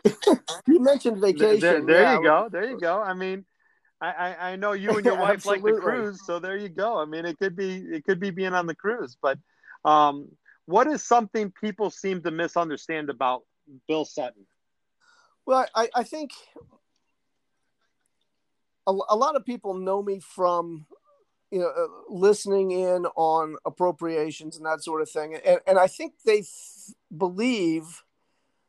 you 0.67 0.79
mentioned 0.79 1.19
vacation. 1.19 1.59
There, 1.59 1.85
there 1.85 2.01
yeah. 2.01 2.17
you 2.17 2.23
go. 2.23 2.49
There 2.49 2.69
you 2.69 2.79
go. 2.79 3.01
I 3.01 3.13
mean, 3.13 3.45
I, 3.99 4.09
I, 4.09 4.51
I 4.51 4.55
know 4.55 4.71
you 4.71 4.91
and 4.91 5.05
your 5.05 5.17
wife 5.19 5.45
like 5.45 5.61
the 5.61 5.73
cruise, 5.73 6.25
so 6.25 6.39
there 6.39 6.55
you 6.55 6.69
go. 6.69 6.97
I 6.97 7.05
mean, 7.05 7.25
it 7.25 7.37
could 7.37 7.57
be 7.57 7.75
it 7.91 8.05
could 8.05 8.21
be 8.21 8.31
being 8.31 8.53
on 8.53 8.67
the 8.67 8.75
cruise, 8.75 9.17
but 9.21 9.37
um, 9.83 10.29
what 10.65 10.87
is 10.87 11.03
something 11.03 11.51
people 11.51 11.89
seem 11.89 12.21
to 12.23 12.31
misunderstand 12.31 13.09
about 13.09 13.43
Bill 13.87 14.05
Sutton? 14.05 14.45
Well, 15.45 15.67
I, 15.75 15.89
I 15.93 16.03
think 16.03 16.31
a, 18.87 18.91
a 19.09 19.15
lot 19.15 19.35
of 19.35 19.45
people 19.45 19.73
know 19.73 20.01
me 20.01 20.19
from 20.19 20.85
you 21.51 21.59
know, 21.59 21.67
uh, 21.67 21.87
listening 22.09 22.71
in 22.71 23.05
on 23.17 23.57
appropriations 23.65 24.55
and 24.55 24.65
that 24.65 24.81
sort 24.81 25.01
of 25.01 25.09
thing. 25.09 25.35
And, 25.45 25.59
and 25.67 25.77
I 25.77 25.87
think 25.87 26.13
they 26.25 26.37
th- 26.37 26.95
believe 27.15 28.03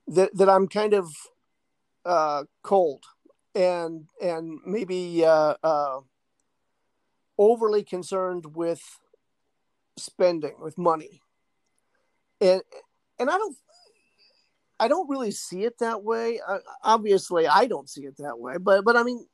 that, 0.09 0.37
that 0.37 0.49
I'm 0.49 0.67
kind 0.67 0.93
of 0.93 1.15
uh, 2.05 2.45
cold 2.63 3.05
and, 3.55 4.09
and 4.21 4.59
maybe 4.67 5.25
uh, 5.25 5.55
uh, 5.63 6.01
overly 7.39 7.85
concerned 7.85 8.57
with 8.57 8.83
spending, 9.97 10.55
with 10.61 10.77
money. 10.77 11.23
And, 12.41 12.63
and 13.21 13.31
I 13.31 13.39
don't, 13.39 13.57
I 14.81 14.89
don't 14.89 15.09
really 15.09 15.31
see 15.31 15.63
it 15.63 15.79
that 15.79 16.03
way. 16.03 16.41
Uh, 16.45 16.59
obviously, 16.83 17.47
I 17.47 17.67
don't 17.67 17.89
see 17.89 18.07
it 18.07 18.17
that 18.17 18.41
way, 18.41 18.57
but, 18.59 18.85
but 18.85 18.97
I 18.97 19.05
mean, 19.05 19.25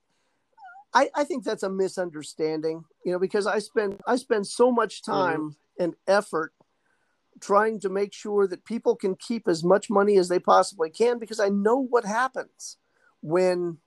I, 0.93 1.11
I 1.15 1.25
think 1.25 1.45
that's 1.45 1.63
a 1.63 1.71
misunderstanding, 1.71 2.85
you 3.09 3.15
know, 3.15 3.19
because 3.19 3.47
I 3.47 3.59
spend 3.59 4.03
I 4.07 4.17
spend 4.17 4.47
so 4.47 4.71
much 4.71 5.01
mm-hmm. 5.01 5.13
time 5.13 5.41
mm-hmm. 5.41 5.83
and 5.83 5.95
effort 6.07 6.53
trying 7.41 7.81
to 7.81 7.89
make 7.89 8.13
sure 8.13 8.47
that 8.47 8.67
people 8.67 8.97
can 8.97 9.17
keep 9.17 9.49
as 9.49 9.65
much 9.65 9.89
money 9.89 10.19
as 10.19 10.29
they 10.29 10.39
possibly 10.39 10.91
can 10.91 11.19
because 11.19 11.41
I 11.41 11.49
know 11.49 11.79
what 11.79 12.05
happens 12.05 12.77
when 13.23 13.79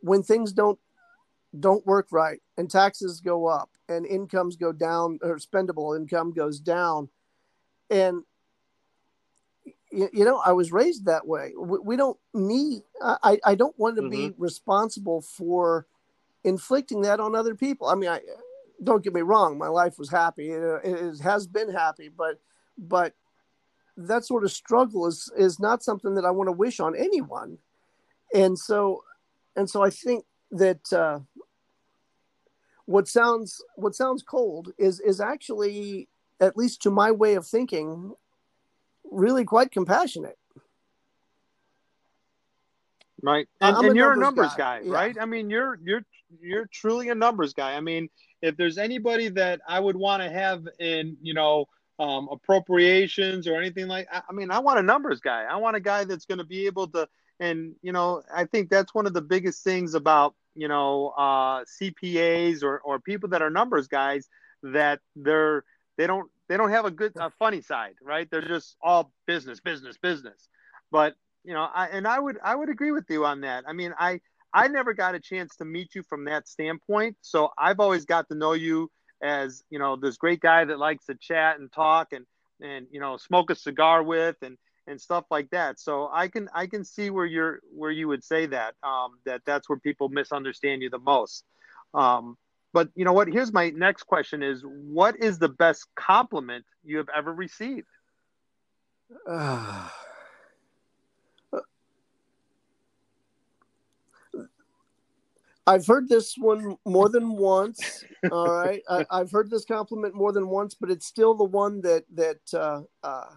when 0.00 0.22
things 0.22 0.52
don't 0.52 0.78
don't 1.58 1.84
work 1.86 2.06
right 2.12 2.40
and 2.56 2.70
taxes 2.70 3.20
go 3.20 3.46
up 3.46 3.70
and 3.88 4.06
incomes 4.06 4.54
go 4.54 4.70
down 4.70 5.18
or 5.20 5.38
spendable 5.38 5.98
income 5.98 6.32
goes 6.32 6.60
down 6.60 7.08
and 7.90 8.22
you, 9.92 10.08
you 10.12 10.24
know 10.24 10.38
i 10.44 10.50
was 10.50 10.72
raised 10.72 11.04
that 11.04 11.28
way 11.28 11.52
we, 11.56 11.78
we 11.78 11.96
don't 11.96 12.18
need 12.32 12.82
i 13.00 13.38
i 13.44 13.54
don't 13.54 13.78
want 13.78 13.94
to 13.94 14.02
mm-hmm. 14.02 14.28
be 14.28 14.34
responsible 14.36 15.20
for 15.20 15.86
inflicting 16.44 17.02
that 17.02 17.20
on 17.20 17.34
other 17.34 17.54
people 17.54 17.88
i 17.88 17.94
mean 17.94 18.08
i 18.08 18.20
don't 18.82 19.02
get 19.02 19.14
me 19.14 19.22
wrong 19.22 19.56
my 19.56 19.68
life 19.68 19.98
was 19.98 20.10
happy 20.10 20.50
it, 20.50 20.62
it 20.84 21.20
has 21.20 21.46
been 21.46 21.70
happy 21.70 22.08
but 22.08 22.38
but 22.76 23.14
that 23.96 24.24
sort 24.24 24.44
of 24.44 24.52
struggle 24.52 25.06
is 25.06 25.30
is 25.36 25.58
not 25.58 25.82
something 25.82 26.14
that 26.14 26.24
i 26.24 26.30
want 26.30 26.48
to 26.48 26.52
wish 26.52 26.80
on 26.80 26.94
anyone 26.96 27.58
and 28.34 28.58
so 28.58 29.02
and 29.56 29.70
so 29.70 29.82
i 29.82 29.90
think 29.90 30.24
that 30.50 30.92
uh 30.92 31.18
what 32.86 33.08
sounds 33.08 33.62
what 33.76 33.94
sounds 33.94 34.22
cold 34.22 34.72
is 34.78 35.00
is 35.00 35.20
actually 35.20 36.08
at 36.40 36.56
least 36.56 36.82
to 36.82 36.90
my 36.90 37.10
way 37.10 37.34
of 37.34 37.46
thinking 37.46 38.12
really 39.10 39.44
quite 39.44 39.70
compassionate. 39.70 40.38
Right, 43.22 43.48
and, 43.60 43.76
and 43.86 43.96
you're 43.96 44.12
a 44.12 44.16
numbers 44.16 44.52
guy, 44.54 44.80
guy 44.80 44.86
yeah. 44.86 44.92
right? 44.92 45.16
I 45.18 45.24
mean, 45.24 45.48
you're 45.48 45.78
you're 45.82 46.04
you're 46.40 46.66
truly 46.66 47.08
a 47.08 47.14
numbers 47.14 47.52
guy. 47.52 47.74
I 47.74 47.80
mean, 47.80 48.08
if 48.42 48.56
there's 48.56 48.78
anybody 48.78 49.28
that 49.30 49.60
I 49.68 49.80
would 49.80 49.96
want 49.96 50.22
to 50.22 50.30
have 50.30 50.66
in, 50.78 51.16
you 51.22 51.34
know, 51.34 51.66
um, 51.98 52.28
appropriations 52.30 53.46
or 53.46 53.56
anything 53.56 53.86
like, 53.86 54.08
I, 54.12 54.22
I 54.28 54.32
mean, 54.32 54.50
I 54.50 54.58
want 54.58 54.78
a 54.78 54.82
numbers 54.82 55.20
guy. 55.20 55.44
I 55.44 55.56
want 55.56 55.76
a 55.76 55.80
guy 55.80 56.04
that's 56.04 56.26
going 56.26 56.38
to 56.38 56.44
be 56.44 56.66
able 56.66 56.88
to, 56.88 57.08
and 57.40 57.74
you 57.82 57.92
know, 57.92 58.22
I 58.32 58.44
think 58.44 58.70
that's 58.70 58.94
one 58.94 59.06
of 59.06 59.14
the 59.14 59.22
biggest 59.22 59.64
things 59.64 59.94
about 59.94 60.34
you 60.54 60.68
know 60.68 61.12
uh, 61.16 61.64
CPAs 61.80 62.62
or 62.62 62.80
or 62.80 63.00
people 63.00 63.28
that 63.30 63.42
are 63.42 63.50
numbers 63.50 63.88
guys 63.88 64.28
that 64.62 65.00
they're 65.16 65.64
they 65.96 66.06
don't 66.06 66.30
they 66.48 66.56
don't 66.56 66.70
have 66.70 66.84
a 66.84 66.90
good 66.90 67.12
a 67.16 67.30
funny 67.30 67.60
side, 67.60 67.94
right? 68.02 68.28
They're 68.30 68.42
just 68.42 68.76
all 68.82 69.12
business, 69.26 69.60
business, 69.60 69.96
business. 69.96 70.48
But 70.90 71.14
you 71.44 71.54
know, 71.54 71.68
I 71.72 71.88
and 71.88 72.06
I 72.06 72.18
would 72.18 72.38
I 72.42 72.54
would 72.54 72.68
agree 72.68 72.92
with 72.92 73.04
you 73.08 73.24
on 73.24 73.42
that. 73.42 73.64
I 73.66 73.72
mean, 73.72 73.94
I 73.98 74.20
I 74.54 74.68
never 74.68 74.94
got 74.94 75.16
a 75.16 75.20
chance 75.20 75.56
to 75.56 75.64
meet 75.64 75.94
you 75.96 76.04
from 76.04 76.24
that 76.26 76.48
standpoint, 76.48 77.16
so 77.20 77.50
I've 77.58 77.80
always 77.80 78.04
got 78.04 78.28
to 78.28 78.36
know 78.36 78.52
you 78.52 78.90
as 79.22 79.64
you 79.70 79.78
know 79.78 79.96
this 79.96 80.16
great 80.16 80.40
guy 80.40 80.64
that 80.64 80.78
likes 80.78 81.06
to 81.06 81.14
chat 81.14 81.58
and 81.58 81.72
talk 81.72 82.12
and 82.12 82.24
and 82.62 82.86
you 82.90 83.00
know 83.00 83.16
smoke 83.16 83.50
a 83.50 83.54
cigar 83.54 84.02
with 84.02 84.36
and 84.42 84.56
and 84.86 85.00
stuff 85.00 85.24
like 85.30 85.50
that. 85.50 85.80
So 85.80 86.08
I 86.12 86.28
can 86.28 86.48
I 86.54 86.66
can 86.66 86.84
see 86.84 87.10
where 87.10 87.26
you're 87.26 87.60
where 87.74 87.90
you 87.90 88.06
would 88.08 88.22
say 88.22 88.46
that 88.46 88.74
um, 88.82 89.18
that 89.24 89.42
that's 89.44 89.68
where 89.68 89.78
people 89.78 90.08
misunderstand 90.08 90.82
you 90.82 90.90
the 90.90 90.98
most. 90.98 91.44
Um, 91.92 92.36
but 92.72 92.90
you 92.94 93.04
know 93.04 93.12
what? 93.12 93.28
Here's 93.28 93.52
my 93.52 93.70
next 93.70 94.04
question: 94.04 94.42
Is 94.42 94.62
what 94.64 95.16
is 95.16 95.38
the 95.38 95.48
best 95.48 95.86
compliment 95.96 96.64
you 96.84 96.98
have 96.98 97.08
ever 97.14 97.32
received? 97.32 97.88
I've 105.66 105.86
heard 105.86 106.08
this 106.08 106.36
one 106.36 106.76
more 106.86 107.08
than 107.08 107.36
once. 107.36 108.04
all 108.30 108.54
right, 108.54 108.82
I, 108.88 109.04
have 109.18 109.30
heard 109.30 109.50
this 109.50 109.64
compliment 109.64 110.14
more 110.14 110.32
than 110.32 110.48
once, 110.48 110.74
but 110.74 110.90
it's 110.90 111.06
still 111.06 111.34
the 111.34 111.44
one 111.44 111.80
that 111.82 112.04
that 112.14 112.40
uh, 112.54 112.82
uh, 113.02 113.30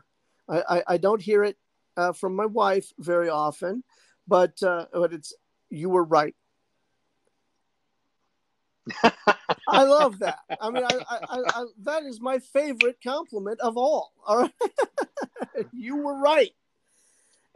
I, 0.50 0.84
I 0.88 0.98
don't 0.98 1.22
hear 1.22 1.44
it 1.44 1.58
uh, 1.96 2.14
from 2.14 2.36
my 2.36 2.46
wife 2.46 2.92
very 3.00 3.30
often. 3.30 3.84
But 4.28 4.62
uh, 4.62 4.86
but 4.94 5.14
it's 5.14 5.34
you 5.70 5.90
were 5.90 6.04
right. 6.04 6.36
I 9.70 9.84
love 9.84 10.20
that. 10.20 10.40
I 10.62 10.70
mean, 10.70 10.84
I, 10.84 11.00
I, 11.10 11.20
I, 11.30 11.66
that 11.84 12.04
is 12.04 12.22
my 12.22 12.40
favorite 12.40 12.98
compliment 13.04 13.60
of 13.60 13.78
all. 13.78 14.14
All 14.26 14.38
right, 14.40 14.52
you 15.74 15.98
were 15.98 16.16
right, 16.16 16.54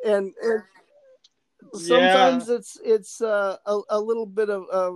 and, 0.05 0.33
and 0.43 0.63
sometimes 1.73 2.49
yeah. 2.49 2.55
it's 2.55 2.77
it's 2.83 3.21
uh, 3.21 3.57
a 3.65 3.79
a 3.89 3.99
little 3.99 4.25
bit 4.25 4.49
of, 4.49 4.63
of 4.69 4.95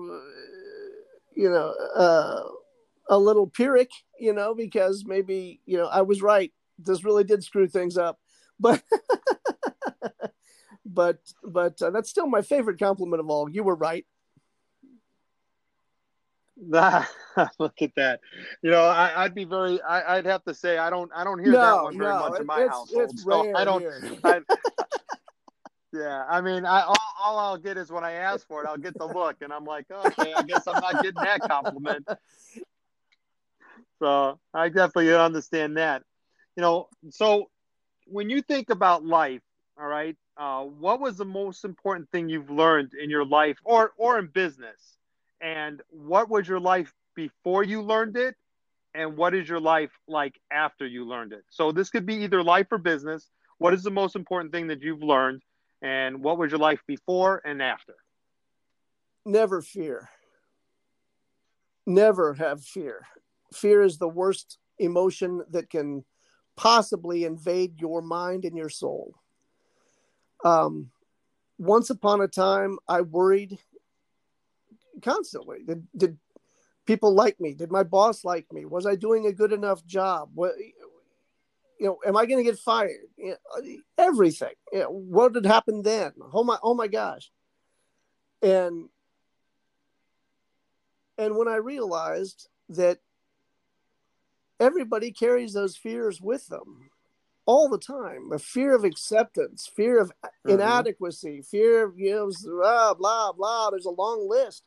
you 1.36 1.50
know 1.50 1.74
uh, 1.96 2.44
a 3.10 3.18
little 3.18 3.48
pyrrhic, 3.48 3.92
you 4.20 4.34
know, 4.34 4.54
because 4.54 5.04
maybe 5.06 5.62
you 5.66 5.78
know 5.78 5.88
I 5.88 6.02
was 6.02 6.22
right. 6.22 6.52
This 6.80 7.04
really 7.04 7.24
did 7.24 7.44
screw 7.44 7.68
things 7.68 7.98
up, 7.98 8.20
but 8.60 8.84
but 10.86 11.20
but 11.44 11.82
uh, 11.82 11.90
that's 11.90 12.10
still 12.10 12.28
my 12.28 12.42
favorite 12.42 12.80
compliment 12.80 13.20
of 13.20 13.30
all. 13.30 13.50
You 13.50 13.64
were 13.64 13.76
right. 13.76 14.06
Look 17.60 17.82
at 17.82 17.92
that. 17.98 18.22
You 18.62 18.72
know, 18.72 18.86
I, 18.86 19.24
would 19.24 19.36
be 19.36 19.44
very. 19.44 19.82
I, 19.82 20.16
would 20.16 20.26
have 20.26 20.44
to 20.46 20.54
say 20.54 20.78
I 20.78 20.90
don't. 20.90 21.12
I 21.14 21.26
don't 21.26 21.40
hear 21.40 21.52
no, 21.52 21.60
that 21.60 21.84
one 21.84 21.98
very 21.98 22.14
no, 22.14 22.30
much 22.30 22.40
in 22.40 22.46
my 22.46 22.62
it's, 22.62 22.72
household. 22.72 23.10
It's 23.12 23.24
so 23.24 23.56
I 23.56 23.66
don't. 23.66 23.86
I, 24.24 24.40
yeah, 25.94 26.26
I 26.30 26.42
mean, 26.42 26.66
I 26.66 26.82
all, 26.82 26.96
all, 27.24 27.40
I'll 27.40 27.58
get 27.58 27.78
is 27.78 27.92
when 27.92 28.04
I 28.04 28.14
ask 28.14 28.48
for 28.48 28.64
it, 28.64 28.68
I'll 28.68 28.78
get 28.78 28.98
the 28.98 29.06
look, 29.06 29.38
and 29.42 29.54
I'm 29.54 29.66
like, 29.66 29.86
okay, 29.90 30.34
I 30.34 30.44
guess 30.44 30.68
I'm 30.68 30.82
not 30.82 31.02
getting 31.04 31.24
that 31.24 31.42
compliment. 31.42 32.08
So 34.00 34.40
I 34.54 34.70
definitely 34.70 35.14
understand 35.14 35.78
that. 35.78 36.04
You 36.56 36.62
know, 36.62 36.90
so 37.10 37.50
when 38.08 38.30
you 38.30 38.42
think 38.42 38.70
about 38.70 39.06
life, 39.06 39.42
all 39.80 39.88
right, 39.88 40.16
uh, 40.38 40.64
what 40.64 41.00
was 41.00 41.18
the 41.18 41.26
most 41.26 41.64
important 41.64 42.10
thing 42.12 42.30
you've 42.30 42.50
learned 42.50 42.92
in 42.94 43.10
your 43.10 43.26
life 43.26 43.58
or 43.64 43.94
or 43.98 44.20
in 44.20 44.28
business? 44.28 44.98
And 45.42 45.82
what 45.90 46.30
was 46.30 46.48
your 46.48 46.60
life 46.60 46.94
before 47.16 47.64
you 47.64 47.82
learned 47.82 48.18
it? 48.18 48.36
And 48.94 49.18
what 49.18 49.36
is 49.36 49.48
your 49.48 49.60
life 49.60 49.92
like 50.08 50.40
after 50.52 50.88
you 50.88 51.06
learned 51.06 51.34
it? 51.34 51.44
So 51.50 51.72
this 51.72 51.90
could 51.90 52.06
be 52.06 52.16
either 52.24 52.42
life 52.42 52.68
or 52.72 52.78
business. 52.78 53.30
What 53.58 53.74
is 53.74 53.84
the 53.84 53.92
most 53.92 54.16
important 54.16 54.54
thing 54.54 54.68
that 54.68 54.82
you've 54.82 55.04
learned? 55.04 55.42
And 55.82 56.24
what 56.24 56.38
was 56.38 56.52
your 56.52 56.60
life 56.60 56.82
before 56.88 57.42
and 57.46 57.62
after? 57.62 57.96
Never 59.26 59.62
fear. 59.62 60.10
Never 61.86 62.34
have 62.34 62.64
fear. 62.64 63.06
Fear 63.54 63.84
is 63.84 63.98
the 63.98 64.08
worst 64.08 64.58
emotion 64.80 65.44
that 65.52 65.70
can 65.70 66.04
possibly 66.56 67.26
invade 67.26 67.80
your 67.80 68.02
mind 68.02 68.46
and 68.46 68.58
your 68.58 68.70
soul. 68.70 69.16
Um, 70.44 70.92
once 71.58 71.90
upon 71.90 72.22
a 72.22 72.28
time, 72.28 72.78
I 72.88 73.02
worried 73.02 73.58
constantly. 75.02 75.60
Did, 75.66 75.88
did 75.96 76.18
people 76.86 77.14
like 77.14 77.40
me? 77.40 77.54
Did 77.54 77.72
my 77.72 77.84
boss 77.84 78.24
like 78.24 78.46
me? 78.52 78.66
Was 78.66 78.86
I 78.86 78.96
doing 78.96 79.26
a 79.26 79.34
good 79.34 79.54
enough 79.54 79.86
job? 79.86 80.30
You 81.80 81.88
know, 81.88 81.98
am 82.06 82.16
I 82.16 82.26
going 82.26 82.44
to 82.44 82.50
get 82.50 82.60
fired? 82.60 83.10
You 83.18 83.32
know, 83.32 83.62
everything. 83.98 84.54
You 84.72 84.80
know, 84.80 84.90
what 84.90 85.36
had 85.36 85.46
happened 85.46 85.84
then? 85.84 86.14
Oh 86.34 86.44
my, 86.44 86.58
oh 86.64 86.74
my 86.74 86.88
gosh. 86.88 87.32
And 88.42 88.90
and 91.18 91.38
when 91.38 91.48
I 91.48 91.56
realized 91.56 92.50
that 92.70 93.00
everybody 94.60 95.12
carries 95.12 95.54
those 95.54 95.76
fears 95.76 96.22
with 96.22 96.48
them 96.48 96.90
all 97.46 97.70
the 97.70 97.78
time 97.78 98.32
a 98.32 98.40
fear 98.40 98.74
of 98.74 98.84
acceptance 98.84 99.70
fear 99.74 100.00
of 100.00 100.10
mm-hmm. 100.10 100.52
inadequacy 100.52 101.42
fear 101.42 101.86
of 101.86 101.98
you 101.98 102.12
know 102.12 102.32
blah 102.44 102.94
blah 102.94 103.32
blah 103.32 103.70
there's 103.70 103.86
a 103.86 103.90
long 103.92 104.28
list 104.28 104.64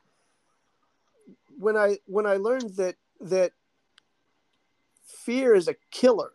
when 1.59 1.77
i 1.77 1.97
when 2.07 2.27
i 2.27 2.35
learned 2.35 2.77
that 2.77 2.95
that 3.21 3.53
fear 5.07 5.55
is 5.55 5.67
a 5.67 5.75
killer 5.91 6.31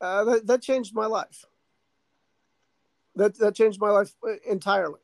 uh, 0.00 0.24
that, 0.24 0.46
that 0.46 0.62
changed 0.62 0.94
my 0.94 1.06
life 1.06 1.44
that 3.16 3.36
that 3.38 3.54
changed 3.54 3.80
my 3.80 3.90
life 3.90 4.12
entirely 4.48 5.00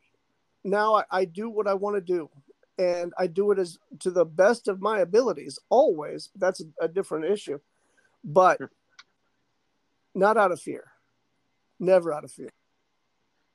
now 0.63 0.95
I, 0.95 1.05
I 1.11 1.25
do 1.25 1.51
what 1.51 1.67
i 1.67 1.75
want 1.75 1.97
to 1.97 2.01
do 2.01 2.31
and 2.79 3.13
I 3.19 3.27
do 3.27 3.51
it 3.53 3.59
as 3.59 3.79
to 4.01 4.11
the 4.11 4.25
best 4.25 4.69
of 4.69 4.81
my 4.81 5.01
abilities 5.01 5.59
always. 5.69 6.31
That's 6.37 6.61
a, 6.61 6.65
a 6.85 6.89
different 6.89 7.27
issue, 7.27 7.61
but 8.25 8.61
not 10.15 10.37
out 10.37 10.53
of 10.53 10.61
fear, 10.61 10.85
never 11.79 12.13
out 12.13 12.25
of 12.25 12.33
fear. 12.33 12.51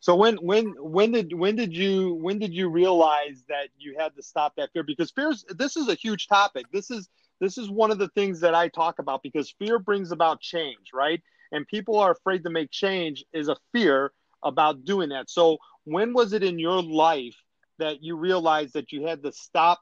So 0.02 0.16
when 0.16 0.38
when 0.38 0.76
when 0.80 1.12
did 1.12 1.34
when 1.34 1.58
did 1.58 1.76
you 1.76 2.14
when 2.16 2.40
did 2.40 2.54
you 2.54 2.70
realize 2.70 3.44
that 3.50 3.68
you 3.78 3.96
had 4.00 4.16
to 4.16 4.24
stop 4.24 4.56
that 4.56 4.72
fear? 4.72 4.84
Because 4.84 5.12
fears 5.12 5.44
this 5.50 5.76
is 5.76 5.90
a 5.90 5.96
huge 5.96 6.28
topic. 6.28 6.66
This 6.72 6.90
is 6.90 7.10
this 7.40 7.58
is 7.58 7.70
one 7.70 7.92
of 7.92 7.98
the 7.98 8.10
things 8.10 8.40
that 8.42 8.54
I 8.54 8.68
talk 8.68 9.00
about 9.00 9.24
because 9.24 9.54
fear 9.60 9.80
brings 9.80 10.12
about 10.12 10.42
change, 10.42 10.90
right? 10.94 11.22
And 11.52 11.68
people 11.68 11.98
are 11.98 12.12
afraid 12.12 12.44
to 12.44 12.50
make 12.50 12.72
change 12.72 13.24
is 13.34 13.48
a 13.48 13.56
fear 13.72 14.12
about 14.44 14.86
doing 14.86 15.10
that. 15.10 15.30
So 15.30 15.58
when 15.86 16.14
was 16.14 16.34
it 16.34 16.44
in 16.44 16.60
your 16.60 16.82
life 16.82 17.36
that 17.78 18.04
you 18.04 18.16
realized 18.16 18.74
that 18.74 18.92
you 18.92 19.08
had 19.08 19.24
to 19.24 19.32
stop 19.32 19.80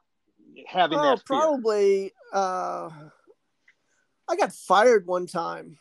having 0.66 0.98
oh, 0.98 1.02
that 1.02 1.22
fear? 1.26 1.38
Probably. 1.38 2.12
Uh, 2.32 2.90
I 4.28 4.36
got 4.36 4.52
fired 4.52 5.06
one 5.06 5.26
time, 5.26 5.78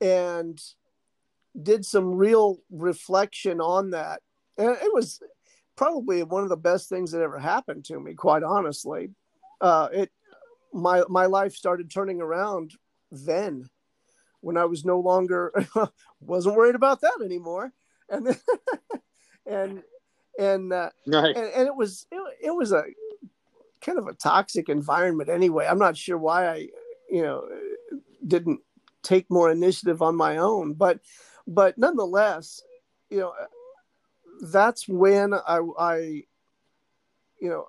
and 0.00 0.60
did 1.60 1.84
some 1.84 2.14
real 2.14 2.58
reflection 2.70 3.60
on 3.60 3.90
that, 3.90 4.22
and 4.56 4.70
it 4.70 4.92
was 4.92 5.20
probably 5.76 6.22
one 6.22 6.44
of 6.44 6.48
the 6.48 6.56
best 6.56 6.88
things 6.88 7.10
that 7.10 7.22
ever 7.22 7.38
happened 7.38 7.84
to 7.86 7.98
me. 7.98 8.14
Quite 8.14 8.44
honestly, 8.44 9.10
uh, 9.60 9.88
it 9.92 10.12
my 10.74 11.04
my 11.08 11.26
life 11.26 11.54
started 11.54 11.90
turning 11.90 12.20
around 12.20 12.72
then 13.10 13.68
when 14.40 14.56
I 14.58 14.66
was 14.66 14.84
no 14.84 15.00
longer 15.00 15.52
wasn't 16.20 16.56
worried 16.56 16.74
about 16.74 17.00
that 17.00 17.20
anymore, 17.24 17.72
and 18.10 18.26
then, 18.26 18.36
and 19.46 19.82
and 20.38 20.72
uh, 20.72 20.90
right. 21.06 21.34
and, 21.34 21.46
and 21.46 21.66
it 21.66 21.74
was 21.74 22.06
it, 22.10 22.20
it 22.42 22.50
was 22.50 22.72
a 22.72 22.84
kind 23.80 23.98
of 23.98 24.06
a 24.06 24.14
toxic 24.14 24.68
environment 24.68 25.30
anyway. 25.30 25.66
I'm 25.66 25.78
not 25.78 25.96
sure 25.96 26.18
why 26.18 26.48
I, 26.48 26.68
you 27.10 27.22
know, 27.22 27.48
didn't 28.26 28.60
take 29.02 29.30
more 29.30 29.50
initiative 29.50 30.02
on 30.02 30.16
my 30.16 30.38
own, 30.38 30.74
but 30.74 31.00
but 31.46 31.78
nonetheless, 31.78 32.62
you 33.10 33.20
know, 33.20 33.32
that's 34.42 34.88
when 34.88 35.32
I 35.32 35.60
I 35.78 35.96
you 37.40 37.48
know 37.48 37.66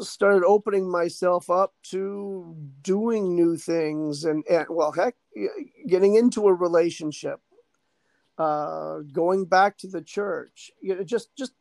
started 0.00 0.44
opening 0.44 0.90
myself 0.90 1.50
up 1.50 1.72
to 1.82 2.56
doing 2.82 3.34
new 3.34 3.56
things 3.56 4.24
and, 4.24 4.44
and 4.50 4.66
well 4.68 4.92
heck 4.92 5.14
getting 5.86 6.16
into 6.16 6.48
a 6.48 6.54
relationship 6.54 7.40
uh, 8.38 8.98
going 9.12 9.44
back 9.44 9.78
to 9.78 9.88
the 9.88 10.02
church. 10.02 10.70
You 10.80 10.96
know, 10.96 11.04
just 11.04 11.34
just, 11.36 11.52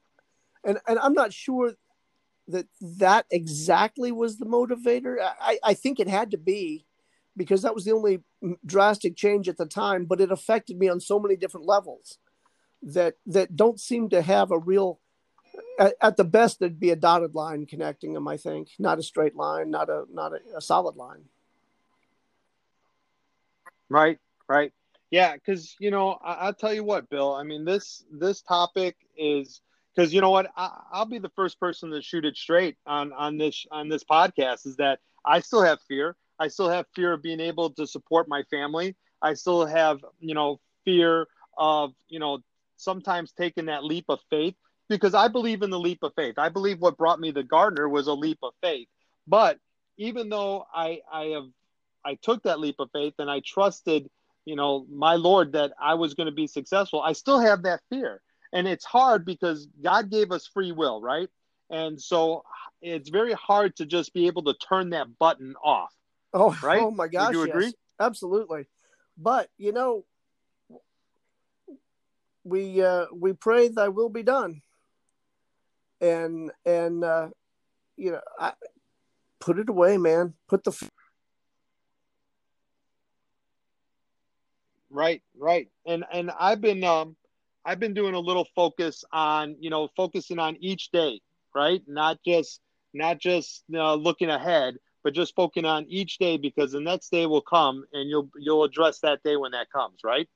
and 0.63 0.80
and 0.88 1.00
I'm 1.00 1.13
not 1.13 1.34
sure 1.34 1.74
that 2.48 2.67
that 2.82 3.26
exactly 3.32 4.12
was 4.12 4.38
the 4.38 4.46
motivator. 4.46 5.17
I, 5.22 5.60
I 5.63 5.74
think 5.74 6.00
it 6.00 6.08
had 6.08 6.32
to 6.32 6.38
be 6.38 6.86
because 7.38 7.62
that 7.62 7.76
was 7.76 7.86
the 7.86 7.93
only 7.93 8.22
drastic 8.65 9.15
change 9.15 9.48
at 9.48 9.58
the 9.58 9.65
time, 9.65 10.06
but 10.06 10.22
it 10.22 10.32
affected 10.32 10.78
me 10.78 10.89
on 10.89 11.00
so 11.00 11.19
many 11.19 11.36
different 11.36 11.65
levels 11.65 12.17
that 12.82 13.15
that 13.26 13.56
don't 13.56 13.80
seem 13.80 14.10
to 14.10 14.22
have 14.22 14.52
a 14.52 14.60
real 14.60 15.00
at, 15.79 15.95
at 16.01 16.17
the 16.17 16.23
best 16.23 16.59
there'd 16.59 16.79
be 16.79 16.91
a 16.91 16.95
dotted 16.95 17.36
line 17.36 17.65
connecting 17.65 18.13
them 18.13 18.27
i 18.27 18.38
think 18.38 18.69
not 18.79 18.99
a 18.99 19.03
straight 19.03 19.36
line 19.36 19.69
not 19.71 19.89
a 19.89 20.05
not 20.12 20.31
a, 20.33 20.57
a 20.57 20.62
solid 20.62 20.95
line 20.95 21.23
right 23.89 24.19
right 24.47 24.71
yeah, 25.13 25.33
because 25.33 25.75
you 25.77 25.91
know, 25.91 26.17
I, 26.25 26.47
will 26.47 26.55
tell 26.55 26.73
you 26.73 26.83
what, 26.83 27.07
Bill. 27.07 27.36
I 27.36 27.43
mean, 27.43 27.65
this 27.65 28.03
this 28.12 28.41
topic 28.41 28.95
is 29.15 29.62
because 29.95 30.12
you 30.12 30.21
know 30.21 30.31
what, 30.31 30.49
I, 30.57 30.71
I'll 30.91 31.05
be 31.05 31.19
the 31.19 31.29
first 31.36 31.59
person 31.59 31.91
to 31.91 32.01
shoot 32.01 32.25
it 32.25 32.36
straight 32.36 32.77
on 32.88 33.13
on 33.13 33.38
this 33.38 33.67
on 33.69 33.89
this 33.89 34.03
podcast. 34.03 34.65
Is 34.65 34.77
that 34.77 34.97
I 35.23 35.41
still 35.41 35.62
have 35.62 35.77
fear. 35.88 36.15
I 36.39 36.47
still 36.47 36.67
have 36.67 36.88
fear 36.95 37.13
of 37.13 37.21
being 37.21 37.39
able 37.39 37.69
to 37.75 37.86
support 37.86 38.27
my 38.27 38.41
family. 38.49 38.95
I 39.21 39.36
still 39.36 39.67
have 39.67 40.03
you 40.19 40.33
know 40.33 40.59
fear 40.83 41.27
of 41.59 41.93
you 42.07 42.17
know 42.17 42.39
sometimes 42.77 43.33
taking 43.33 43.67
that 43.67 43.83
leap 43.83 44.05
of 44.09 44.19
faith 44.31 44.55
because 44.89 45.13
I 45.13 45.28
believe 45.28 45.62
in 45.62 45.69
the 45.69 45.80
leap 45.80 46.04
of 46.04 46.13
faith. 46.15 46.36
I 46.38 46.50
believe 46.50 46.80
what 46.80 46.98
brought 46.98 47.19
me 47.19 47.32
to 47.32 47.43
Gardner 47.43 47.88
was 47.88 48.08
a 48.08 48.13
leap 48.13 48.39
of 48.43 48.54
faith. 48.62 48.88
But 49.28 49.60
even 49.98 50.30
though 50.30 50.65
I 50.74 51.02
I 51.12 51.26
have 51.28 51.48
I 52.06 52.15
took 52.15 52.43
that 52.43 52.60
leap 52.60 52.76
of 52.80 52.89
faith 52.91 53.13
and 53.19 53.30
I 53.30 53.41
trusted 53.46 54.10
you 54.46 54.56
know, 54.56 54.86
my 54.89 55.15
Lord, 55.15 55.54
that 55.54 55.72
I 55.80 55.93
was 55.93 56.13
going 56.13 56.28
to 56.28 56.34
be 56.34 56.48
successful, 56.48 57.02
I 57.02 57.13
still 57.13 57.39
have 57.39 57.63
that 57.63 57.82
fear. 57.89 58.22
And 58.52 58.67
it's 58.67 58.86
hard 58.86 59.26
because 59.26 59.67
God 59.82 60.12
gave 60.12 60.32
us 60.32 60.48
free 60.48 60.72
will, 60.72 61.02
right? 61.02 61.30
And 61.69 62.00
so 62.00 62.43
it's 62.82 63.10
very 63.10 63.34
hard 63.34 63.76
to 63.78 63.86
just 63.86 64.13
be 64.13 64.28
able 64.28 64.43
to 64.43 64.54
turn 64.54 64.91
that 64.91 65.17
button 65.17 65.56
off. 65.63 65.93
Oh, 66.34 66.58
right? 66.63 66.82
Oh 66.82 66.91
my 66.91 67.08
gosh. 67.08 67.28
Would 67.28 67.34
you 67.34 67.46
yes. 67.46 67.56
agree? 67.56 67.74
Absolutely. 68.00 68.65
But 69.17 69.50
you 69.58 69.72
know, 69.72 70.06
we 72.43 72.82
uh, 72.82 73.06
we 73.13 73.34
pray 73.34 73.69
thy 73.69 73.88
will 73.88 74.10
be 74.10 74.24
done. 74.24 74.62
And 76.01 76.51
and 76.65 77.03
uh, 77.03 77.29
you 77.95 78.12
know, 78.12 78.21
I 78.39 78.53
put 79.39 79.60
it 79.60 79.69
away, 79.69 79.97
man. 79.97 80.34
Put 80.47 80.63
the 80.63 80.71
Right, 84.89 85.23
right. 85.38 85.69
And 85.88 86.06
and 86.13 86.32
I've 86.39 86.62
been 86.62 86.84
um 86.84 87.15
I've 87.65 87.79
been 87.79 87.93
doing 87.95 88.13
a 88.13 88.19
little 88.19 88.47
focus 88.56 89.03
on, 89.12 89.56
you 89.60 89.69
know, 89.69 89.89
focusing 89.95 90.38
on 90.39 90.56
each 90.60 90.91
day, 90.91 91.19
right? 91.56 91.82
Not 91.88 92.19
just 92.25 92.62
not 92.93 93.19
just 93.19 93.63
uh, 93.73 93.95
looking 93.95 94.29
ahead, 94.29 94.75
but 95.03 95.13
just 95.15 95.36
focusing 95.36 95.65
on 95.65 95.86
each 95.89 96.19
day 96.19 96.38
because 96.38 96.71
the 96.73 96.79
next 96.79 97.10
day 97.12 97.25
will 97.25 97.41
come 97.41 97.86
and 97.93 98.08
you'll 98.10 98.29
you'll 98.38 98.63
address 98.63 98.99
that 98.99 99.23
day 99.23 99.36
when 99.36 99.51
that 99.53 99.71
comes, 99.71 99.99
right? 100.03 100.29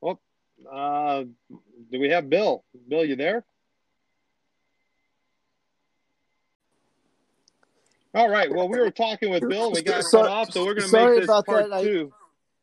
Well, 0.00 0.20
Uh, 0.70 1.24
do 1.92 2.00
we 2.00 2.08
have 2.10 2.28
Bill? 2.30 2.64
Bill, 2.88 3.04
you 3.04 3.16
there? 3.16 3.44
All 8.14 8.28
right. 8.28 8.52
Well, 8.52 8.68
we 8.68 8.78
were 8.78 8.90
talking 8.90 9.30
with 9.30 9.48
Bill. 9.48 9.70
We 9.72 9.82
got 9.82 10.02
So- 10.04 10.22
cut 10.22 10.30
off, 10.30 10.50
so 10.50 10.64
we're 10.64 10.74
going 10.74 10.90
to 10.90 10.96
make 11.06 11.16
this 11.20 11.24
about 11.24 11.46
part 11.46 11.68
that. 11.68 11.72
I- 11.76 11.82
two. 11.84 12.12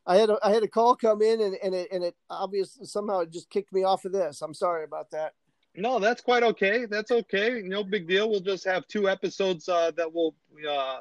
I 0.10 0.16
had 0.16 0.30
a 0.30 0.38
I 0.42 0.52
had 0.52 0.64
a 0.64 0.70
call 0.70 0.96
come 0.96 1.22
in 1.22 1.42
and 1.42 1.58
and 1.62 1.76
it 1.76 1.90
and 1.92 2.02
it 2.02 2.16
obviously 2.30 2.86
somehow 2.86 3.20
it 3.20 3.30
just 3.30 3.50
kicked 3.50 3.74
me 3.74 3.84
off 3.84 4.06
of 4.06 4.14
this. 4.14 4.42
I'm 4.42 4.54
sorry 4.54 4.86
about 4.86 5.12
that. 5.12 5.34
No, 5.76 6.00
that's 6.00 6.22
quite 6.22 6.44
okay. 6.44 6.86
That's 6.86 7.12
okay. 7.12 7.62
No 7.62 7.84
big 7.84 8.08
deal. 8.08 8.30
We'll 8.30 8.40
just 8.40 8.64
have 8.64 8.88
two 8.88 9.10
episodes 9.10 9.68
uh, 9.68 9.92
that 9.98 10.14
will 10.14 10.34
uh, 10.70 11.00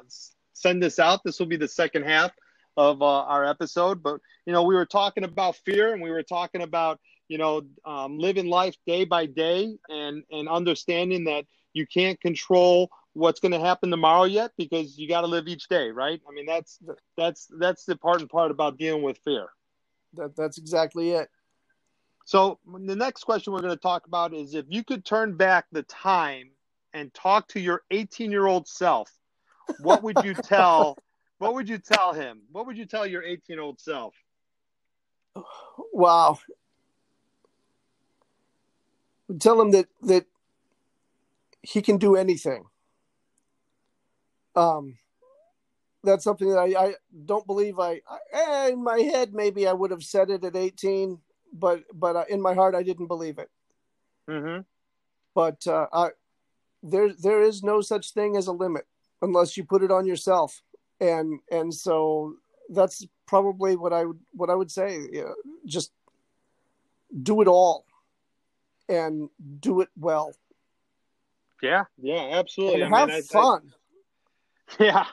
send 0.51 0.83
this 0.83 0.99
out. 0.99 1.23
This 1.23 1.39
will 1.39 1.45
be 1.45 1.55
the 1.55 1.69
second 1.69 2.03
half 2.03 2.31
of 2.77 3.01
uh, 3.01 3.05
our 3.23 3.43
episode. 3.43 4.01
But 4.01 4.21
you 4.45 4.53
know, 4.53 4.63
we 4.63 4.75
were 4.75 4.85
talking 4.85 5.23
about 5.23 5.57
fear, 5.57 5.93
and 5.93 6.01
we 6.01 6.11
were 6.11 6.23
talking 6.23 6.61
about 6.61 6.99
you 7.27 7.37
know 7.37 7.63
um, 7.85 8.17
living 8.17 8.47
life 8.47 8.75
day 8.85 9.03
by 9.03 9.25
day, 9.25 9.77
and 9.89 10.23
and 10.31 10.47
understanding 10.47 11.25
that 11.25 11.45
you 11.73 11.85
can't 11.85 12.19
control 12.21 12.89
what's 13.13 13.39
going 13.39 13.51
to 13.51 13.59
happen 13.59 13.89
tomorrow 13.89 14.25
yet 14.25 14.51
because 14.57 14.97
you 14.97 15.09
got 15.09 15.21
to 15.21 15.27
live 15.27 15.47
each 15.47 15.67
day, 15.67 15.89
right? 15.89 16.21
I 16.29 16.31
mean, 16.31 16.45
that's 16.45 16.79
that's 17.17 17.47
that's 17.59 17.85
the 17.85 17.93
important 17.93 18.31
part 18.31 18.51
about 18.51 18.77
dealing 18.77 19.01
with 19.01 19.17
fear. 19.25 19.47
That 20.13 20.35
that's 20.35 20.57
exactly 20.57 21.11
it. 21.11 21.27
So 22.25 22.59
the 22.65 22.95
next 22.95 23.23
question 23.23 23.53
we're 23.53 23.61
going 23.61 23.73
to 23.73 23.77
talk 23.77 24.05
about 24.05 24.33
is 24.33 24.53
if 24.53 24.65
you 24.69 24.83
could 24.83 25.05
turn 25.05 25.37
back 25.37 25.65
the 25.71 25.83
time 25.83 26.49
and 26.93 27.13
talk 27.13 27.47
to 27.49 27.59
your 27.59 27.83
18 27.89 28.31
year 28.31 28.45
old 28.45 28.67
self, 28.67 29.09
what 29.79 30.03
would 30.03 30.21
you 30.23 30.35
tell? 30.43 30.99
What 31.37 31.53
would 31.53 31.69
you 31.69 31.77
tell 31.77 32.13
him? 32.13 32.41
What 32.51 32.65
would 32.65 32.77
you 32.77 32.85
tell 32.85 33.05
your 33.05 33.23
18 33.23 33.41
year 33.47 33.61
old 33.61 33.79
self? 33.79 34.15
Wow. 35.93 36.39
Tell 39.39 39.59
him 39.61 39.71
that 39.71 39.87
that 40.03 40.25
he 41.61 41.81
can 41.81 41.97
do 41.97 42.15
anything. 42.15 42.65
Um, 44.55 44.97
that's 46.03 46.23
something 46.23 46.49
that 46.49 46.57
I, 46.57 46.87
I 46.87 46.93
don't 47.25 47.45
believe 47.45 47.79
I, 47.79 48.01
I 48.33 48.69
in 48.71 48.83
my 48.83 48.99
head 48.99 49.33
maybe 49.33 49.67
I 49.67 49.73
would 49.73 49.91
have 49.91 50.03
said 50.03 50.29
it 50.29 50.43
at 50.43 50.55
18, 50.55 51.19
but 51.53 51.83
but 51.93 52.29
in 52.29 52.41
my 52.41 52.53
heart 52.53 52.73
I 52.73 52.83
didn't 52.83 53.07
believe 53.07 53.37
it. 53.37 53.49
Mm-hmm. 54.29 54.61
But 55.35 55.67
uh, 55.67 55.87
I, 55.93 56.09
there 56.81 57.13
there 57.13 57.41
is 57.41 57.63
no 57.63 57.81
such 57.81 58.13
thing 58.13 58.37
as 58.37 58.47
a 58.47 58.51
limit 58.53 58.85
unless 59.21 59.57
you 59.57 59.63
put 59.63 59.83
it 59.83 59.91
on 59.91 60.05
yourself, 60.05 60.61
and 60.99 61.39
and 61.51 61.73
so 61.73 62.35
that's 62.69 63.05
probably 63.25 63.75
what 63.75 63.93
I 63.93 64.05
would 64.05 64.19
what 64.33 64.49
I 64.49 64.55
would 64.55 64.71
say. 64.71 64.95
You 65.11 65.23
know, 65.25 65.35
just 65.65 65.91
do 67.23 67.41
it 67.41 67.47
all, 67.47 67.85
and 68.89 69.29
do 69.59 69.81
it 69.81 69.89
well, 69.97 70.33
Yeah, 71.61 71.85
yeah, 71.97 72.29
absolutely. 72.33 72.81
and 72.81 72.95
I 72.95 72.99
have 72.99 73.09
mean, 73.09 73.15
I- 73.15 73.17
I- 73.19 73.21
fun. 73.21 73.73
Yeah. 74.79 75.05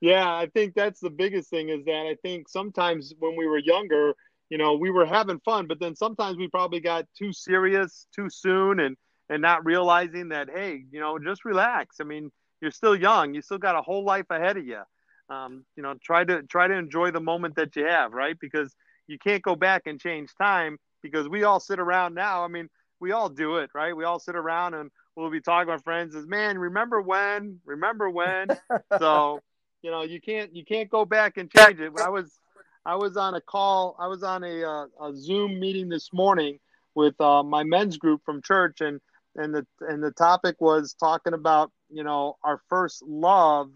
Yeah, 0.00 0.32
I 0.32 0.46
think 0.46 0.74
that's 0.74 1.00
the 1.00 1.10
biggest 1.10 1.50
thing 1.50 1.70
is 1.70 1.84
that 1.84 2.06
I 2.06 2.16
think 2.22 2.48
sometimes 2.48 3.14
when 3.18 3.34
we 3.36 3.48
were 3.48 3.58
younger, 3.58 4.14
you 4.48 4.56
know, 4.56 4.74
we 4.76 4.90
were 4.90 5.04
having 5.06 5.40
fun, 5.40 5.66
but 5.66 5.80
then 5.80 5.96
sometimes 5.96 6.36
we 6.36 6.46
probably 6.48 6.78
got 6.78 7.04
too 7.18 7.32
serious 7.32 8.06
too 8.14 8.28
soon 8.30 8.78
and 8.80 8.96
and 9.28 9.42
not 9.42 9.64
realizing 9.64 10.28
that 10.28 10.50
hey, 10.50 10.84
you 10.92 11.00
know, 11.00 11.18
just 11.18 11.44
relax. 11.44 11.96
I 12.00 12.04
mean, 12.04 12.30
you're 12.60 12.70
still 12.70 12.94
young. 12.94 13.34
You 13.34 13.42
still 13.42 13.58
got 13.58 13.74
a 13.76 13.82
whole 13.82 14.04
life 14.04 14.26
ahead 14.30 14.56
of 14.56 14.64
you. 14.66 14.82
Um, 15.30 15.64
you 15.76 15.82
know, 15.82 15.94
try 16.02 16.24
to 16.24 16.42
try 16.44 16.68
to 16.68 16.74
enjoy 16.74 17.10
the 17.10 17.20
moment 17.20 17.56
that 17.56 17.76
you 17.76 17.84
have, 17.84 18.12
right? 18.12 18.36
Because 18.40 18.74
you 19.06 19.18
can't 19.18 19.42
go 19.42 19.56
back 19.56 19.82
and 19.86 20.00
change 20.00 20.30
time 20.40 20.78
because 21.02 21.28
we 21.28 21.44
all 21.44 21.60
sit 21.60 21.78
around 21.78 22.14
now. 22.14 22.44
I 22.44 22.48
mean, 22.48 22.68
we 23.00 23.12
all 23.12 23.28
do 23.28 23.56
it, 23.56 23.70
right? 23.74 23.96
We 23.96 24.04
all 24.04 24.18
sit 24.18 24.36
around 24.36 24.74
and 24.74 24.90
we'll 25.16 25.30
be 25.30 25.40
talking 25.40 25.72
with 25.72 25.84
friends 25.84 26.14
as 26.14 26.26
man, 26.26 26.58
remember 26.58 27.00
when? 27.00 27.60
Remember 27.64 28.08
when? 28.08 28.48
so 28.98 29.40
you 29.82 29.90
know 29.90 30.02
you 30.02 30.20
can't 30.20 30.54
you 30.54 30.64
can't 30.64 30.90
go 30.90 31.04
back 31.04 31.36
and 31.36 31.50
change 31.50 31.80
it 31.80 31.92
i 31.98 32.08
was 32.08 32.38
i 32.84 32.94
was 32.94 33.16
on 33.16 33.34
a 33.34 33.40
call 33.40 33.96
i 33.98 34.06
was 34.06 34.22
on 34.22 34.42
a, 34.44 34.62
uh, 34.62 34.86
a 35.06 35.14
zoom 35.14 35.58
meeting 35.58 35.88
this 35.88 36.12
morning 36.12 36.58
with 36.94 37.18
uh, 37.20 37.42
my 37.42 37.62
men's 37.62 37.96
group 37.96 38.20
from 38.24 38.42
church 38.42 38.80
and 38.80 39.00
and 39.36 39.54
the 39.54 39.66
and 39.80 40.02
the 40.02 40.10
topic 40.10 40.56
was 40.60 40.94
talking 40.98 41.32
about 41.32 41.70
you 41.90 42.02
know 42.02 42.36
our 42.42 42.60
first 42.68 43.02
love 43.06 43.70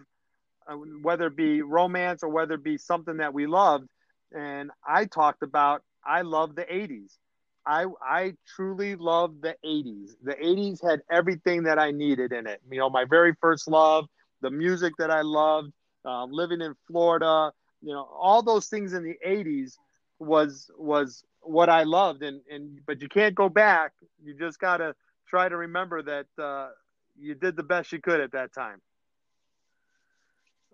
whether 1.03 1.27
it 1.27 1.37
be 1.37 1.62
romance 1.62 2.22
or 2.22 2.29
whether 2.29 2.55
it 2.55 2.62
be 2.62 2.79
something 2.79 3.18
that 3.18 3.35
we 3.35 3.46
loved 3.46 3.88
and 4.33 4.70
i 4.87 5.05
talked 5.05 5.42
about 5.42 5.83
i 6.05 6.22
love 6.22 6.55
the 6.55 6.64
80s 6.64 7.18
I 7.66 7.87
I 8.03 8.35
truly 8.57 8.96
love 8.96 9.40
the 9.40 9.57
80s. 9.64 10.16
The 10.22 10.35
80s 10.42 10.83
had 10.83 11.03
everything 11.11 11.64
that 11.64 11.79
I 11.79 11.90
needed 11.92 12.33
in 12.33 12.46
it. 12.46 12.61
You 12.70 12.79
know, 12.79 12.90
my 12.90 13.05
very 13.09 13.35
first 13.40 13.68
love, 13.68 14.07
the 14.40 14.51
music 14.51 14.94
that 14.98 15.11
I 15.11 15.22
loved, 15.22 15.72
um, 16.05 16.31
living 16.33 16.61
in 16.61 16.75
Florida, 16.88 17.53
you 17.81 17.92
know, 17.92 18.09
all 18.18 18.42
those 18.42 18.68
things 18.68 18.92
in 18.92 19.05
the 19.05 19.16
80s 19.25 19.79
was 20.18 20.70
was 20.77 21.25
what 21.40 21.68
I 21.68 21.83
loved 21.85 22.22
and 22.22 22.40
and 22.51 22.81
but 22.87 23.01
you 23.01 23.09
can't 23.09 23.35
go 23.35 23.48
back. 23.48 23.92
You 24.22 24.35
just 24.35 24.59
got 24.59 24.79
to 24.79 24.94
try 25.29 25.48
to 25.48 25.57
remember 25.57 26.03
that 26.03 26.27
uh, 26.42 26.70
you 27.18 27.35
did 27.35 27.57
the 27.57 27.62
best 27.62 27.92
you 27.92 28.01
could 28.01 28.20
at 28.20 28.33
that 28.33 28.53
time. 28.53 28.81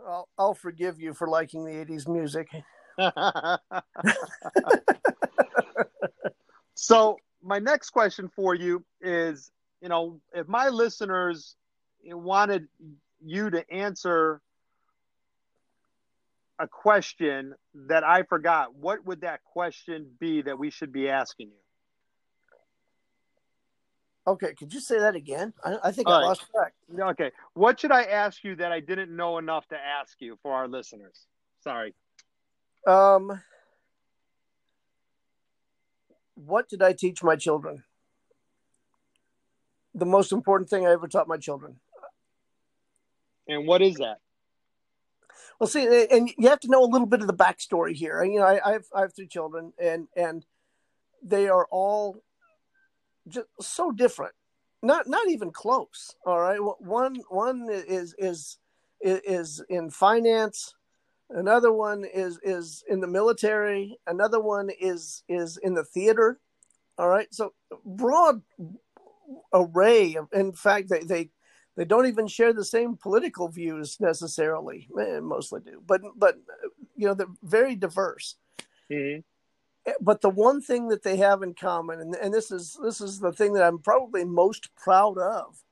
I'll, 0.07 0.29
I'll 0.39 0.55
forgive 0.55 1.01
you 1.01 1.15
for 1.15 1.29
liking 1.29 1.65
the 1.65 1.73
80s 1.73 2.09
music. 2.09 2.49
so 6.75 7.17
my 7.43 7.59
next 7.59 7.91
question 7.91 8.31
for 8.35 8.55
you 8.55 8.85
is 9.01 9.51
you 9.81 9.89
know 9.89 10.21
if 10.33 10.49
my 10.49 10.69
listeners 10.69 11.57
wanted 12.05 12.67
you 13.25 13.51
to 13.51 13.71
answer 13.71 14.41
a 16.59 16.67
question 16.67 17.55
that 17.75 18.03
i 18.03 18.23
forgot 18.23 18.75
what 18.75 19.05
would 19.05 19.21
that 19.21 19.41
question 19.45 20.07
be 20.19 20.43
that 20.43 20.59
we 20.59 20.71
should 20.71 20.93
be 20.93 21.09
asking 21.09 21.49
you 21.49 21.68
Okay, 24.29 24.53
could 24.55 24.73
you 24.75 24.81
say 24.81 24.99
that 24.99 25.15
again? 25.15 25.55
I, 25.65 25.77
I 25.85 25.93
think 25.93 26.09
All 26.09 26.15
I 26.15 26.19
right. 26.21 26.27
lost 26.27 26.43
track. 26.55 26.75
okay 27.13 27.31
what 27.55 27.81
should 27.81 27.93
i 27.93 28.03
ask 28.05 28.43
you 28.45 28.55
that 28.57 28.73
i 28.73 28.81
didn't 28.81 29.15
know 29.15 29.39
enough 29.39 29.67
to 29.69 29.77
ask 29.77 30.21
you 30.21 30.39
for 30.43 30.53
our 30.53 30.69
listeners 30.69 31.27
sorry 31.63 31.95
Um, 32.87 33.43
what 36.35 36.69
did 36.69 36.83
I 36.83 36.93
teach 36.93 37.23
my 37.23 37.37
children? 37.37 37.83
The 39.95 40.07
most 40.07 40.33
important 40.33 40.71
thing 40.71 40.87
I 40.87 40.93
ever 40.93 41.09
taught 41.09 41.29
my 41.29 41.37
children. 41.37 41.81
and 43.49 43.67
what 43.67 43.83
is 43.83 43.97
that 43.97 44.19
Well, 45.59 45.67
see, 45.67 46.07
and 46.11 46.31
you 46.39 46.49
have 46.49 46.61
to 46.61 46.69
know 46.69 46.85
a 46.85 46.93
little 46.95 47.07
bit 47.07 47.21
of 47.21 47.27
the 47.27 47.35
backstory 47.35 47.95
here. 47.95 48.23
You 48.23 48.39
know, 48.39 48.47
I, 48.47 48.61
I 48.69 48.73
have 48.73 48.85
I 48.95 49.01
have 49.03 49.15
three 49.15 49.27
children, 49.27 49.73
and 49.79 50.07
and 50.17 50.47
they 51.23 51.49
are 51.49 51.67
all 51.71 52.23
just 53.29 53.47
so 53.61 53.91
different. 53.91 54.33
Not 54.83 55.09
not 55.09 55.29
even 55.29 55.51
close. 55.51 56.15
All 56.25 56.41
right, 56.41 56.59
one 56.59 57.17
one 57.29 57.69
is 57.71 58.15
is 58.19 58.59
is 59.01 59.63
in 59.69 59.91
finance. 59.91 60.75
Another 61.31 61.73
one 61.73 62.05
is 62.05 62.39
is 62.43 62.85
in 62.89 63.01
the 63.01 63.07
military. 63.07 63.99
Another 64.07 64.41
one 64.41 64.71
is 64.81 65.25
is 65.29 65.59
in 65.59 65.75
the 65.75 65.85
theater. 65.85 66.41
All 66.97 67.09
right, 67.09 67.33
so 67.33 67.53
broad 67.85 68.43
array. 69.53 70.15
Of, 70.15 70.29
in 70.33 70.53
fact, 70.53 70.89
they 70.89 71.01
they 71.01 71.31
they 71.77 71.85
don't 71.85 72.07
even 72.07 72.27
share 72.27 72.53
the 72.53 72.65
same 72.65 72.97
political 72.97 73.49
views 73.49 73.99
necessarily. 74.01 74.89
Eh, 75.01 75.21
mostly 75.21 75.61
do, 75.61 75.83
but 75.87 76.01
but 76.17 76.37
you 76.97 77.07
know 77.07 77.15
they're 77.15 77.27
very 77.43 77.77
diverse. 77.77 78.37
mm-hmm. 78.91 79.21
But 80.01 80.21
the 80.21 80.31
one 80.31 80.61
thing 80.61 80.89
that 80.89 81.03
they 81.03 81.17
have 81.17 81.43
in 81.43 81.55
common, 81.55 82.01
and, 82.01 82.15
and 82.17 82.35
this 82.35 82.51
is 82.51 82.79
this 82.83 83.01
is 83.01 83.21
the 83.21 83.33
thing 83.33 83.53
that 83.55 83.65
I'm 83.65 83.79
probably 83.79 84.25
most 84.25 84.75
proud 84.77 85.19
of, 85.19 85.63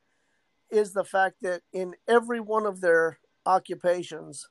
is 0.71 0.93
the 0.93 1.05
fact 1.05 1.37
that 1.43 1.63
in 1.73 1.95
every 2.09 2.41
one 2.41 2.67
of 2.67 2.81
their 2.81 3.19
occupations, 3.45 4.49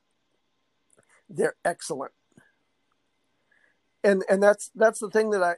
they're 1.30 1.56
excellent. 1.64 2.12
And 4.04 4.24
and 4.30 4.42
that's 4.42 4.72
that's 4.76 5.00
the 5.00 5.10
thing 5.10 5.32
that 5.32 5.44
I 5.44 5.56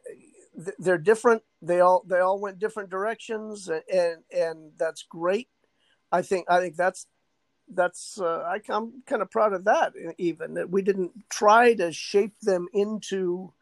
they're 0.80 0.98
different. 0.98 1.44
They 1.62 1.80
all 1.80 2.04
they 2.08 2.20
all 2.20 2.40
went 2.40 2.60
different 2.60 2.90
directions, 2.90 3.70
and 3.70 4.24
and 4.32 4.72
that's 4.78 5.04
great. 5.04 5.50
I 6.12 6.22
think 6.22 6.50
I 6.50 6.60
think 6.60 6.76
that's 6.76 7.08
that's 7.74 8.20
uh, 8.20 8.44
I, 8.48 8.60
I'm 8.70 9.04
kind 9.06 9.22
of 9.22 9.30
proud 9.30 9.54
of 9.54 9.66
that. 9.66 9.94
Even 10.18 10.56
that 10.56 10.70
we 10.70 10.82
didn't 10.82 11.12
try 11.30 11.74
to 11.76 11.92
shape 11.92 12.40
them 12.42 12.68
into 12.74 13.54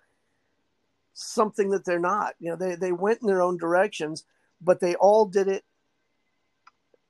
something 1.15 1.69
that 1.69 1.85
they're 1.85 1.97
not. 1.99 2.35
You 2.39 2.51
know, 2.51 2.55
they 2.55 2.75
they 2.75 2.91
went 2.91 3.21
in 3.21 3.27
their 3.27 3.41
own 3.41 3.57
directions, 3.57 4.25
but 4.61 4.79
they 4.79 4.95
all 4.95 5.25
did 5.25 5.47
it 5.47 5.65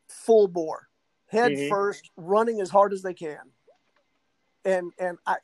full 0.07 0.47
bore, 0.47 0.87
head 1.27 1.51
Mhm. 1.51 1.69
first, 1.69 2.09
running 2.15 2.61
as 2.61 2.69
hard 2.69 2.93
as 2.93 3.01
they 3.01 3.13
can. 3.13 3.51
And 4.63 4.93
and 4.97 5.17
I 5.25 5.37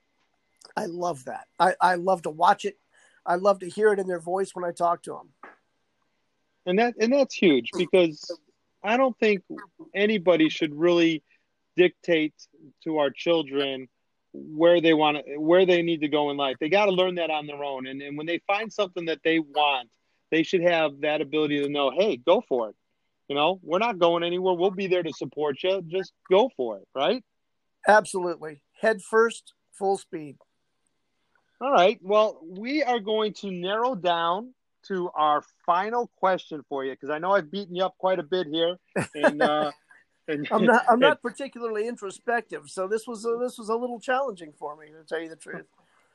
I 0.78 0.86
love 0.86 1.26
that. 1.26 1.48
I 1.60 1.76
I 1.82 1.96
love 1.96 2.22
to 2.24 2.30
watch 2.30 2.64
it. 2.64 2.80
I 3.26 3.36
love 3.36 3.60
to 3.60 3.70
hear 3.70 3.92
it 3.92 4.00
in 4.00 4.08
their 4.08 4.20
voice 4.20 4.56
when 4.56 4.64
I 4.64 4.72
talk 4.72 5.04
to 5.04 5.12
them. 5.12 5.34
And 6.66 6.80
that 6.80 6.96
and 7.00 7.12
that's 7.12 7.36
huge 7.36 7.72
because 7.76 8.40
I 8.84 8.96
don't 8.98 9.18
think 9.20 9.44
anybody 9.94 10.50
should 10.50 10.74
really 10.74 11.24
dictate 11.76 12.34
to 12.84 12.98
our 12.98 13.10
children 13.10 13.90
where 14.34 14.80
they 14.82 14.94
want 14.94 15.18
to, 15.18 15.38
where 15.38 15.66
they 15.66 15.82
need 15.82 16.02
to 16.02 16.08
go 16.08 16.32
in 16.32 16.38
life. 16.38 16.58
They 16.60 16.70
got 16.70 16.86
to 16.86 16.92
learn 16.92 17.16
that 17.16 17.30
on 17.30 17.48
their 17.48 17.64
own. 17.64 17.88
And, 17.88 18.02
and 18.02 18.18
when 18.18 18.26
they 18.26 18.40
find 18.48 18.72
something 18.72 19.06
that 19.06 19.20
they 19.24 19.40
want, 19.40 19.90
they 20.30 20.44
should 20.44 20.62
have 20.62 21.02
that 21.02 21.22
ability 21.22 21.62
to 21.62 21.70
know, 21.70 21.92
hey, 21.92 22.18
go 22.18 22.42
for 22.48 22.70
it. 22.70 22.76
You 23.28 23.36
know, 23.36 23.60
we're 23.64 23.80
not 23.80 24.00
going 24.00 24.24
anywhere. 24.24 24.56
We'll 24.56 24.72
be 24.72 24.88
there 24.88 25.04
to 25.04 25.14
support 25.14 25.64
you. 25.64 25.82
Just 25.88 26.14
go 26.30 26.50
for 26.56 26.78
it, 26.78 26.88
right? 26.94 27.24
Absolutely. 27.88 28.62
Head 28.80 29.02
first, 29.02 29.54
full 29.74 29.98
speed. 29.98 30.38
All 31.62 31.72
right. 31.72 32.00
Well, 32.02 32.40
we 32.44 32.84
are 32.84 33.00
going 33.00 33.34
to 33.36 33.52
narrow 33.52 33.96
down 33.96 34.54
to 34.88 35.12
our 35.16 35.44
final 35.66 36.10
question 36.18 36.62
for 36.68 36.84
you 36.84 36.92
because 36.92 37.10
I 37.10 37.20
know 37.20 37.32
I've 37.32 37.52
beaten 37.52 37.76
you 37.76 37.86
up 37.86 37.98
quite 37.98 38.20
a 38.20 38.24
bit 38.24 38.48
here, 38.48 38.78
and 39.14 39.42
uh, 39.42 39.72
and, 40.32 40.48
I'm 40.52 40.66
not 40.66 40.86
I'm 40.90 41.00
not 41.00 41.22
particularly 41.22 41.88
introspective, 41.88 42.70
so 42.70 42.88
this 42.88 43.08
was 43.08 43.26
a, 43.26 43.38
this 43.40 43.58
was 43.58 43.70
a 43.70 43.76
little 43.76 44.00
challenging 44.00 44.54
for 44.58 44.76
me 44.76 44.88
to 44.88 45.04
tell 45.08 45.22
you 45.22 45.30
the 45.30 45.36
truth. 45.36 45.66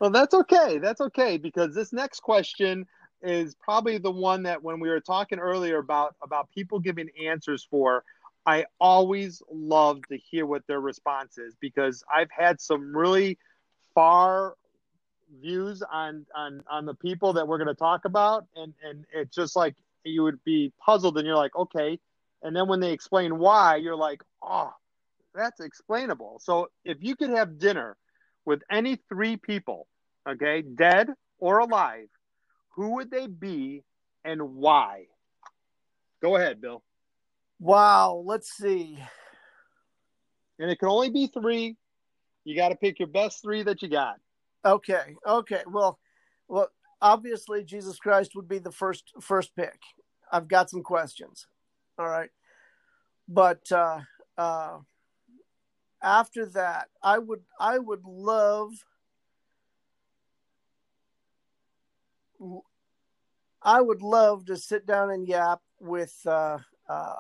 Well, 0.01 0.11
that's 0.11 0.35
okay. 0.35 0.79
That's 0.79 1.01
okay 1.01 1.39
because 1.39 1.75
this 1.75 1.93
next 1.93 2.21
question 2.21 2.87
is 3.23 3.55
probably 3.55 3.99
the 3.99 4.11
one 4.11 4.43
that 4.43 4.63
when 4.63 4.79
we 4.79 4.89
were 4.89 5.01
talking 5.01 5.39
earlier 5.39 5.79
about 5.79 6.17
about 6.23 6.51
people 6.53 6.79
giving 6.79 7.09
answers 7.27 7.67
for, 7.71 8.05
I 8.45 8.67
always 8.81 9.43
love 9.51 10.03
to 10.09 10.17
hear 10.17 10.47
what 10.47 10.67
their 10.67 10.81
response 10.81 11.39
is 11.39 11.55
because 11.61 12.05
I've 12.15 12.31
had 12.31 12.61
some 12.61 12.97
really 12.97 13.39
far 13.95 14.55
views 15.41 15.83
on 15.91 16.27
on 16.37 16.63
on 16.71 16.87
the 16.87 16.95
people 16.95 17.33
that 17.33 17.49
we're 17.49 17.59
going 17.59 17.67
to 17.69 17.75
talk 17.75 18.05
about 18.05 18.47
and 18.55 18.73
and 18.85 19.05
it's 19.13 19.35
just 19.35 19.57
like 19.57 19.75
you 20.05 20.23
would 20.23 20.43
be 20.45 20.73
puzzled 20.79 21.19
and 21.19 21.27
you're 21.27 21.37
like 21.37 21.57
okay 21.57 21.99
and 22.43 22.55
then 22.55 22.69
when 22.69 22.81
they 22.81 22.93
explain 22.93 23.39
why, 23.39 23.77
you're 23.77 23.97
like, 23.97 24.23
oh, 24.43 24.71
that's 25.35 25.61
explainable. 25.61 26.41
So 26.43 26.69
if 26.85 26.99
you 27.01 27.17
could 27.17 27.31
have 27.31 27.59
dinner 27.59 27.97
with 28.45 28.63
any 28.71 28.99
three 29.09 29.37
people, 29.37 29.87
okay, 30.29 30.63
dead 30.63 31.09
or 31.39 31.59
alive, 31.59 32.09
who 32.71 32.97
would 32.97 33.11
they 33.11 33.27
be 33.27 33.83
and 34.25 34.41
why? 34.55 35.05
Go 36.23 36.37
ahead, 36.37 36.61
Bill. 36.61 36.83
Wow, 37.59 38.23
let's 38.25 38.57
see. 38.57 38.99
And 40.59 40.71
it 40.71 40.79
can 40.79 40.89
only 40.89 41.11
be 41.11 41.27
three. 41.27 41.77
You 42.45 42.57
got 42.57 42.69
to 42.69 42.77
pick 42.77 42.99
your 42.99 43.09
best 43.09 43.43
three 43.43 43.63
that 43.63 43.83
you 43.83 43.89
got. 43.89 44.17
Okay. 44.65 45.17
Okay. 45.27 45.63
Well, 45.67 45.99
well, 46.49 46.69
obviously 47.01 47.65
Jesus 47.65 47.99
Christ 47.99 48.33
would 48.35 48.49
be 48.49 48.59
the 48.59 48.73
first 48.73 49.13
first 49.21 49.55
pick. 49.55 49.79
I've 50.31 50.49
got 50.49 50.71
some 50.71 50.83
questions. 50.83 51.47
All 51.99 52.09
right. 52.09 52.31
But 53.29 53.71
uh, 53.73 54.01
uh, 54.37 54.79
after 56.03 56.47
that, 56.47 56.89
I 57.03 57.19
would 57.19 57.43
I 57.59 57.79
would 57.79 58.05
love 58.05 58.73
I 63.63 63.81
would 63.81 64.03
love 64.03 64.45
to 64.47 64.57
sit 64.57 64.87
down 64.87 65.11
and 65.11 65.27
yap 65.27 65.61
with 65.81 66.15
uh, 66.27 66.59
uh, 66.89 67.15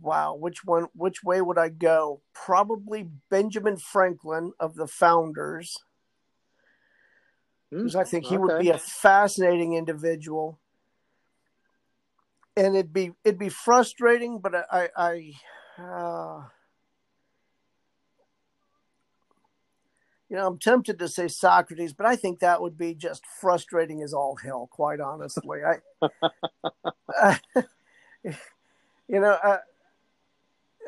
wow, 0.00 0.34
which 0.34 0.64
one 0.64 0.86
which 0.94 1.24
way 1.24 1.40
would 1.40 1.58
I 1.58 1.70
go? 1.70 2.20
Probably 2.34 3.08
Benjamin 3.30 3.76
Franklin 3.76 4.52
of 4.60 4.74
the 4.74 4.86
founders. 4.86 5.76
Because 7.70 7.94
I 7.94 8.04
think 8.04 8.26
he 8.26 8.36
okay. 8.36 8.42
would 8.42 8.58
be 8.58 8.70
a 8.70 8.78
fascinating 8.78 9.74
individual 9.74 10.58
and 12.66 12.76
it'd 12.76 12.92
be 12.92 13.12
it'd 13.24 13.38
be 13.38 13.48
frustrating, 13.48 14.38
but 14.38 14.54
I 14.70 14.90
I 14.96 15.32
uh, 15.78 16.42
you 20.28 20.36
know 20.36 20.46
I'm 20.46 20.58
tempted 20.58 20.98
to 20.98 21.08
say 21.08 21.28
Socrates, 21.28 21.94
but 21.94 22.04
I 22.06 22.16
think 22.16 22.40
that 22.40 22.60
would 22.60 22.76
be 22.76 22.94
just 22.94 23.24
frustrating 23.40 24.02
as 24.02 24.12
all 24.12 24.36
hell. 24.36 24.68
Quite 24.70 25.00
honestly, 25.00 25.60
I 25.64 27.38
you 28.24 29.20
know 29.20 29.38
uh, 29.42 29.58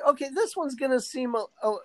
okay, 0.09 0.29
this 0.35 0.55
one's 0.55 0.75
gonna 0.75 1.01
seem 1.01 1.35
a, 1.35 1.47
a 1.63 1.77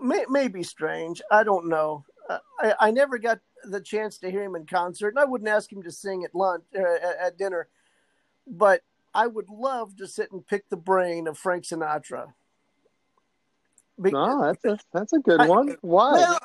may, 0.00 0.24
maybe 0.30 0.62
strange. 0.62 1.20
I 1.30 1.44
don't 1.44 1.68
know. 1.68 2.06
Uh, 2.28 2.38
I, 2.60 2.74
I 2.80 2.90
never 2.90 3.18
got 3.18 3.40
the 3.64 3.80
chance 3.82 4.16
to 4.18 4.30
hear 4.30 4.44
him 4.44 4.54
in 4.54 4.64
concert, 4.64 5.10
and 5.10 5.18
I 5.18 5.26
wouldn't 5.26 5.48
ask 5.48 5.70
him 5.70 5.82
to 5.82 5.90
sing 5.90 6.24
at 6.24 6.34
lunch 6.34 6.64
uh, 6.74 7.26
at 7.26 7.36
dinner 7.36 7.68
but 8.50 8.82
I 9.14 9.26
would 9.26 9.48
love 9.48 9.96
to 9.96 10.06
sit 10.06 10.30
and 10.32 10.46
pick 10.46 10.68
the 10.68 10.76
brain 10.76 11.26
of 11.26 11.38
Frank 11.38 11.64
Sinatra. 11.64 12.32
Be- 14.00 14.12
no, 14.12 14.42
that's 14.44 14.64
a 14.64 14.78
that's 14.92 15.12
a 15.12 15.18
good 15.18 15.40
I, 15.40 15.48
one. 15.48 15.76
Why? 15.80 16.12
Well, 16.12 16.38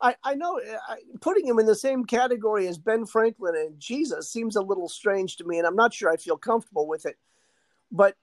I 0.00 0.16
I 0.24 0.34
know 0.34 0.60
I, 0.88 0.96
putting 1.20 1.46
him 1.46 1.58
in 1.58 1.66
the 1.66 1.74
same 1.74 2.04
category 2.04 2.66
as 2.66 2.78
Ben 2.78 3.06
Franklin 3.06 3.54
and 3.56 3.78
Jesus 3.78 4.30
seems 4.30 4.56
a 4.56 4.62
little 4.62 4.88
strange 4.88 5.36
to 5.36 5.44
me, 5.44 5.58
and 5.58 5.66
I'm 5.66 5.76
not 5.76 5.94
sure 5.94 6.10
I 6.10 6.16
feel 6.16 6.36
comfortable 6.36 6.86
with 6.86 7.06
it. 7.06 7.16
But 7.92 8.16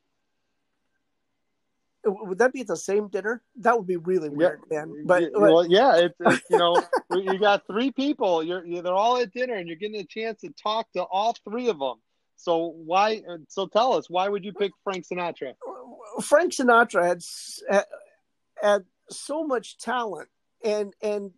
would 2.08 2.38
that 2.38 2.54
be 2.54 2.62
at 2.62 2.68
the 2.68 2.78
same 2.78 3.08
dinner? 3.08 3.42
That 3.58 3.78
would 3.78 3.88
be 3.88 3.98
really 3.98 4.30
weird, 4.30 4.62
yeah. 4.72 4.86
man. 4.86 5.06
But, 5.06 5.32
well, 5.34 5.66
yeah, 5.66 5.98
it's, 5.98 6.16
it's 6.20 6.44
you 6.50 6.58
know 6.58 6.82
you 7.12 7.38
got 7.38 7.66
three 7.68 7.92
people. 7.92 8.44
You're, 8.44 8.66
you're 8.66 8.82
they're 8.82 8.94
all 8.94 9.18
at 9.18 9.32
dinner, 9.32 9.56
and 9.56 9.68
you're 9.68 9.78
getting 9.78 10.02
a 10.02 10.06
chance 10.06 10.42
to 10.42 10.50
talk 10.50 10.92
to 10.94 11.04
all 11.04 11.36
three 11.44 11.70
of 11.70 11.80
them. 11.80 11.98
So 12.38 12.68
why? 12.68 13.24
Uh, 13.30 13.38
so 13.50 13.68
tell 13.68 13.94
us, 13.94 14.10
why 14.10 14.30
would 14.30 14.46
you 14.46 14.54
pick 14.54 14.72
Frank 14.84 15.06
Sinatra? 15.08 15.54
Frank 16.24 16.54
Sinatra 16.54 17.06
had 17.70 17.84
had 18.62 18.86
so 19.10 19.46
much 19.46 19.78
talent, 19.78 20.30
and 20.64 20.94
and 21.02 21.32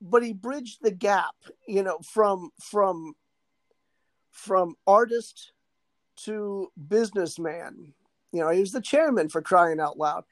but 0.00 0.22
he 0.22 0.32
bridged 0.32 0.78
the 0.80 0.92
gap, 0.92 1.34
you 1.66 1.82
know, 1.82 1.98
from 1.98 2.50
from 2.60 3.14
from 4.30 4.76
artist 4.86 5.52
to 6.24 6.70
businessman. 6.88 7.92
You 8.32 8.40
know, 8.40 8.50
he 8.50 8.60
was 8.60 8.72
the 8.72 8.80
chairman 8.80 9.28
for 9.28 9.42
crying 9.42 9.80
out 9.80 9.98
loud 9.98 10.24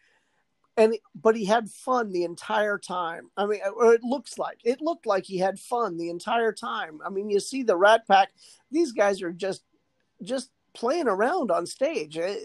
and 0.76 0.96
but 1.14 1.36
he 1.36 1.44
had 1.44 1.70
fun 1.70 2.12
the 2.12 2.24
entire 2.24 2.78
time. 2.78 3.30
I 3.36 3.46
mean, 3.46 3.60
or 3.76 3.94
it 3.94 4.02
looks 4.02 4.38
like 4.38 4.58
it 4.64 4.80
looked 4.80 5.06
like 5.06 5.24
he 5.24 5.38
had 5.38 5.58
fun 5.58 5.96
the 5.96 6.10
entire 6.10 6.52
time. 6.52 7.00
I 7.04 7.08
mean, 7.08 7.30
you 7.30 7.40
see 7.40 7.62
the 7.62 7.76
Rat 7.76 8.06
Pack; 8.06 8.30
these 8.70 8.92
guys 8.92 9.22
are 9.22 9.32
just 9.32 9.64
just 10.22 10.50
playing 10.74 11.08
around 11.08 11.50
on 11.50 11.66
stage. 11.66 12.18
Eh, 12.18 12.36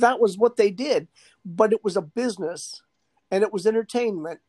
that 0.00 0.20
was 0.20 0.36
what 0.36 0.56
they 0.56 0.70
did, 0.70 1.08
but 1.44 1.72
it 1.72 1.82
was 1.82 1.96
a 1.96 2.02
business, 2.02 2.82
and 3.30 3.42
it 3.42 3.52
was 3.52 3.66
entertainment, 3.66 4.40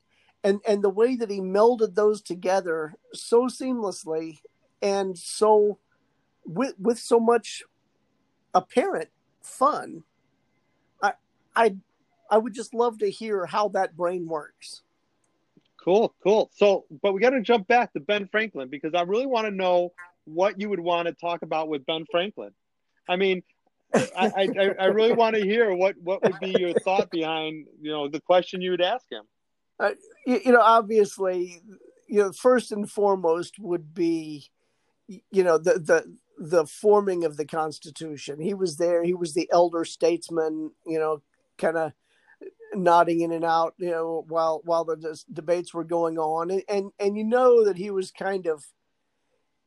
and 0.43 0.59
and 0.67 0.83
the 0.83 0.89
way 0.89 1.15
that 1.15 1.31
he 1.31 1.39
melded 1.39 1.95
those 1.95 2.21
together 2.21 2.95
so 3.13 3.47
seamlessly 3.47 4.39
and 4.81 5.17
so 5.17 5.79
with 6.45 6.73
with 6.77 6.99
so 6.99 7.19
much 7.19 7.63
apparent 8.53 9.09
fun. 9.41 10.03
I 11.01 11.13
I 11.55 11.75
I 12.31 12.37
would 12.37 12.53
just 12.53 12.73
love 12.73 12.99
to 12.99 13.11
hear 13.11 13.45
how 13.45 13.67
that 13.69 13.95
brain 13.95 14.25
works. 14.25 14.81
Cool, 15.83 16.13
cool. 16.23 16.49
So, 16.55 16.85
but 17.01 17.13
we 17.13 17.19
got 17.19 17.31
to 17.31 17.41
jump 17.41 17.67
back 17.67 17.91
to 17.93 17.99
Ben 17.99 18.27
Franklin 18.31 18.69
because 18.69 18.93
I 18.93 19.01
really 19.01 19.25
want 19.25 19.47
to 19.47 19.51
know 19.51 19.93
what 20.25 20.59
you 20.59 20.69
would 20.69 20.79
want 20.79 21.07
to 21.07 21.13
talk 21.13 21.41
about 21.41 21.67
with 21.67 21.85
Ben 21.85 22.05
Franklin. 22.09 22.51
I 23.09 23.17
mean, 23.17 23.43
I, 23.93 24.31
I, 24.57 24.69
I 24.79 24.85
really 24.85 25.13
want 25.13 25.35
to 25.35 25.41
hear 25.41 25.73
what, 25.73 25.95
what 26.01 26.23
would 26.23 26.39
be 26.39 26.55
your 26.57 26.73
thought 26.73 27.09
behind 27.09 27.65
you 27.81 27.91
know 27.91 28.07
the 28.07 28.21
question 28.21 28.61
you 28.61 28.71
would 28.71 28.81
ask 28.81 29.05
him. 29.11 29.23
Uh, 29.79 29.91
you, 30.25 30.39
you 30.45 30.51
know, 30.51 30.61
obviously, 30.61 31.61
you 32.07 32.19
know, 32.19 32.31
first 32.31 32.71
and 32.71 32.89
foremost 32.89 33.59
would 33.59 33.93
be, 33.93 34.49
you 35.07 35.43
know, 35.43 35.57
the 35.57 35.73
the 35.73 36.17
the 36.37 36.65
forming 36.65 37.25
of 37.25 37.37
the 37.37 37.45
Constitution. 37.45 38.39
He 38.39 38.53
was 38.53 38.77
there. 38.77 39.03
He 39.03 39.13
was 39.13 39.33
the 39.33 39.49
elder 39.51 39.83
statesman. 39.83 40.71
You 40.85 40.99
know, 40.99 41.21
kind 41.57 41.77
of 41.77 41.91
nodding 42.73 43.21
in 43.21 43.31
and 43.31 43.45
out, 43.45 43.73
you 43.77 43.89
know, 43.89 44.25
while 44.27 44.61
while 44.63 44.85
the 44.85 45.21
debates 45.31 45.73
were 45.73 45.83
going 45.83 46.17
on, 46.17 46.51
and, 46.51 46.63
and 46.69 46.91
and 46.99 47.17
you 47.17 47.23
know 47.23 47.65
that 47.65 47.77
he 47.77 47.91
was 47.91 48.11
kind 48.11 48.47
of 48.47 48.65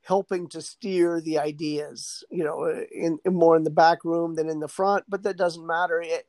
helping 0.02 0.48
to 0.48 0.60
steer 0.60 1.20
the 1.20 1.38
ideas, 1.38 2.22
you 2.30 2.44
know, 2.44 2.66
in, 2.92 3.18
in 3.24 3.34
more 3.34 3.56
in 3.56 3.64
the 3.64 3.70
back 3.70 4.04
room 4.04 4.34
than 4.34 4.50
in 4.50 4.60
the 4.60 4.68
front, 4.68 5.04
but 5.08 5.22
that 5.22 5.36
doesn't 5.36 5.66
matter. 5.66 6.00
It, 6.00 6.26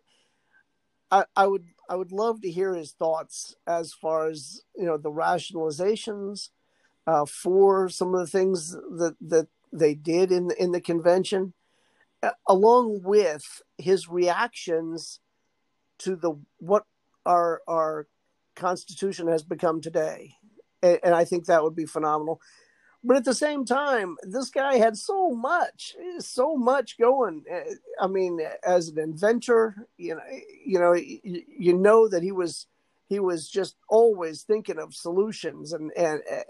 I, 1.12 1.26
I 1.36 1.48
would 1.48 1.66
I 1.90 1.96
would 1.96 2.12
love 2.12 2.42
to 2.42 2.52
hear 2.52 2.74
his 2.74 2.92
thoughts 2.92 3.56
as 3.68 3.94
far 3.94 4.28
as 4.28 4.62
you 4.76 4.86
know 4.86 4.98
the 4.98 5.12
rationalizations 5.12 6.50
uh, 7.08 7.26
for 7.26 7.90
some 7.90 8.14
of 8.14 8.20
the 8.22 8.28
things 8.28 8.72
that 8.72 9.16
that 9.22 9.48
they 9.72 9.94
did 9.94 10.32
in 10.32 10.48
the, 10.48 10.62
in 10.62 10.72
the 10.72 10.82
convention, 10.82 11.54
uh, 12.24 12.32
along 12.48 13.02
with 13.04 13.62
his 13.78 14.08
reactions 14.08 15.20
to 16.00 16.16
the 16.16 16.34
what 16.60 16.84
our 17.26 17.62
our 17.68 18.08
constitution 18.56 19.28
has 19.28 19.44
become 19.44 19.82
today 19.82 20.34
and, 20.82 21.00
and, 21.04 21.14
i 21.14 21.26
think 21.26 21.46
that 21.46 21.64
would 21.64 21.76
be 21.76 21.86
phenomenal 21.86 22.40
but 23.06 23.18
at 23.18 23.24
the 23.24 23.36
same 23.36 23.66
time, 23.66 24.18
this 24.24 24.50
guy 24.50 24.78
had 24.78 24.98
so 24.98 25.30
much, 25.30 25.96
so 26.18 26.58
much 26.58 26.98
going. 26.98 27.44
I 28.02 28.08
mean, 28.08 28.40
as 28.66 28.90
an 28.90 28.98
inventor, 28.98 29.76
you 29.96 30.16
know, 30.16 30.22
you 30.66 30.80
know, 30.80 30.94
you, 30.96 31.78
know 31.78 32.08
that 32.08 32.24
he 32.24 32.32
was 32.32 32.66
he 33.08 33.20
was 33.20 33.48
just 33.48 33.76
always 33.88 34.42
thinking 34.42 34.80
of 34.80 34.96
solutions 34.96 35.72
and 35.72 35.92
and 35.96 36.22
uh, 36.32 36.42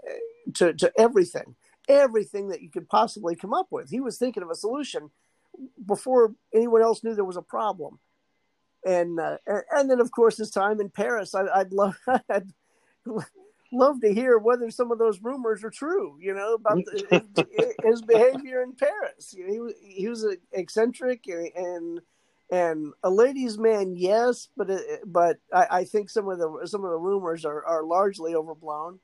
to 0.54 0.72
to 0.72 0.90
everything, 0.98 1.56
everything 1.90 2.48
that 2.48 2.62
you 2.62 2.70
could 2.70 2.88
possibly 2.88 3.36
come 3.36 3.52
up 3.52 3.66
with. 3.70 3.90
He 3.90 4.00
was 4.00 4.16
thinking 4.16 4.42
of 4.42 4.48
a 4.48 4.54
solution 4.54 5.10
before 5.86 6.34
anyone 6.54 6.80
else 6.80 7.04
knew 7.04 7.14
there 7.14 7.24
was 7.24 7.36
a 7.36 7.42
problem. 7.42 8.00
And 8.86 9.18
uh, 9.18 9.38
and 9.72 9.90
then 9.90 10.00
of 10.00 10.12
course 10.12 10.38
his 10.38 10.50
time 10.50 10.80
in 10.80 10.88
Paris, 10.88 11.34
I, 11.34 11.42
would 11.58 11.72
love. 11.72 11.98
I'd, 12.30 12.52
love 13.72 14.00
to 14.00 14.14
hear 14.14 14.38
whether 14.38 14.70
some 14.70 14.92
of 14.92 14.98
those 14.98 15.20
rumors 15.20 15.64
are 15.64 15.70
true. 15.70 16.16
You 16.20 16.34
know 16.34 16.54
about 16.54 16.84
the, 16.84 17.74
his 17.84 18.00
behavior 18.00 18.62
in 18.62 18.72
Paris. 18.72 19.34
You 19.36 19.46
know, 19.46 19.72
he 19.82 19.94
he 20.02 20.08
was 20.08 20.24
eccentric 20.52 21.26
and 21.26 22.00
and 22.50 22.92
a 23.02 23.10
ladies' 23.10 23.58
man, 23.58 23.96
yes, 23.96 24.48
but 24.56 24.70
but 25.04 25.38
I, 25.52 25.66
I, 25.70 25.84
think 25.84 26.10
some 26.10 26.28
of 26.28 26.38
the 26.38 26.66
some 26.66 26.84
of 26.84 26.90
the 26.90 26.98
rumors 26.98 27.44
are, 27.44 27.64
are 27.64 27.82
largely 27.82 28.34
overblown. 28.34 29.00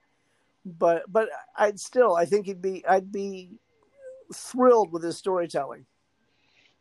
But 0.65 1.03
but 1.09 1.29
I'd 1.57 1.81
still 1.81 2.15
I 2.15 2.25
think 2.25 2.47
he'd 2.47 2.63
be 2.63 2.87
I'd 2.87 3.11
be 3.11 3.59
thrilled 4.33 4.93
with 4.93 5.03
his 5.03 5.19
storytelling. 5.19 5.87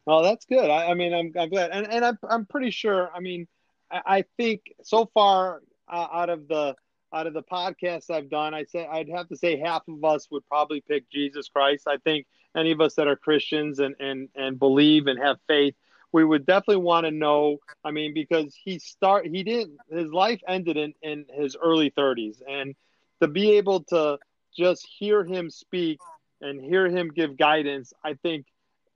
Oh, 0.07 0.23
that's 0.23 0.45
good. 0.45 0.69
I, 0.69 0.87
I 0.87 0.93
mean, 0.93 1.13
I'm, 1.13 1.31
I'm 1.39 1.49
glad, 1.49 1.71
and 1.71 1.91
and 1.91 2.03
I'm 2.03 2.17
I'm 2.27 2.45
pretty 2.45 2.71
sure. 2.71 3.09
I 3.15 3.19
mean, 3.19 3.47
I, 3.91 4.01
I 4.05 4.25
think 4.37 4.61
so 4.83 5.09
far 5.13 5.61
uh, 5.87 6.07
out 6.11 6.29
of 6.29 6.47
the 6.47 6.75
out 7.13 7.27
of 7.27 7.33
the 7.33 7.43
podcasts 7.43 8.09
I've 8.09 8.29
done, 8.29 8.53
I 8.53 8.63
say 8.63 8.87
I'd 8.87 9.09
have 9.09 9.27
to 9.29 9.37
say 9.37 9.59
half 9.59 9.83
of 9.87 10.03
us 10.03 10.27
would 10.31 10.47
probably 10.47 10.81
pick 10.81 11.09
Jesus 11.09 11.49
Christ. 11.49 11.87
I 11.87 11.97
think 11.97 12.25
any 12.55 12.71
of 12.71 12.81
us 12.81 12.95
that 12.95 13.07
are 13.07 13.15
Christians 13.15 13.79
and 13.79 13.95
and 13.99 14.29
and 14.35 14.57
believe 14.57 15.07
and 15.07 15.19
have 15.19 15.37
faith, 15.47 15.75
we 16.11 16.23
would 16.23 16.45
definitely 16.45 16.83
want 16.83 17.05
to 17.05 17.11
know. 17.11 17.57
I 17.83 17.91
mean, 17.91 18.13
because 18.13 18.55
he 18.63 18.79
start 18.79 19.27
he 19.27 19.43
didn't 19.43 19.77
his 19.89 20.11
life 20.11 20.41
ended 20.47 20.77
in 20.77 20.93
in 21.03 21.25
his 21.29 21.55
early 21.61 21.91
30s, 21.91 22.41
and 22.47 22.75
to 23.21 23.27
be 23.27 23.51
able 23.57 23.83
to 23.85 24.17
just 24.57 24.87
hear 24.97 25.23
him 25.23 25.49
speak 25.49 25.99
and 26.41 26.59
hear 26.59 26.87
him 26.87 27.09
give 27.09 27.37
guidance, 27.37 27.93
I 28.03 28.15
think 28.15 28.45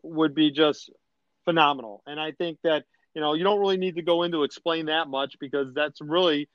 would 0.06 0.36
be 0.36 0.52
just 0.52 0.92
phenomenal. 1.44 2.04
And 2.06 2.20
I 2.20 2.32
think 2.32 2.60
that 2.64 2.86
you 3.14 3.22
know 3.22 3.34
you 3.34 3.44
don't 3.44 3.60
really 3.60 3.78
need 3.78 3.96
to 3.96 4.02
go 4.02 4.24
into 4.24 4.44
explain 4.44 4.88
that 4.88 5.08
much 5.08 5.36
because 5.40 5.74
that's 5.74 6.02
really 6.02 6.50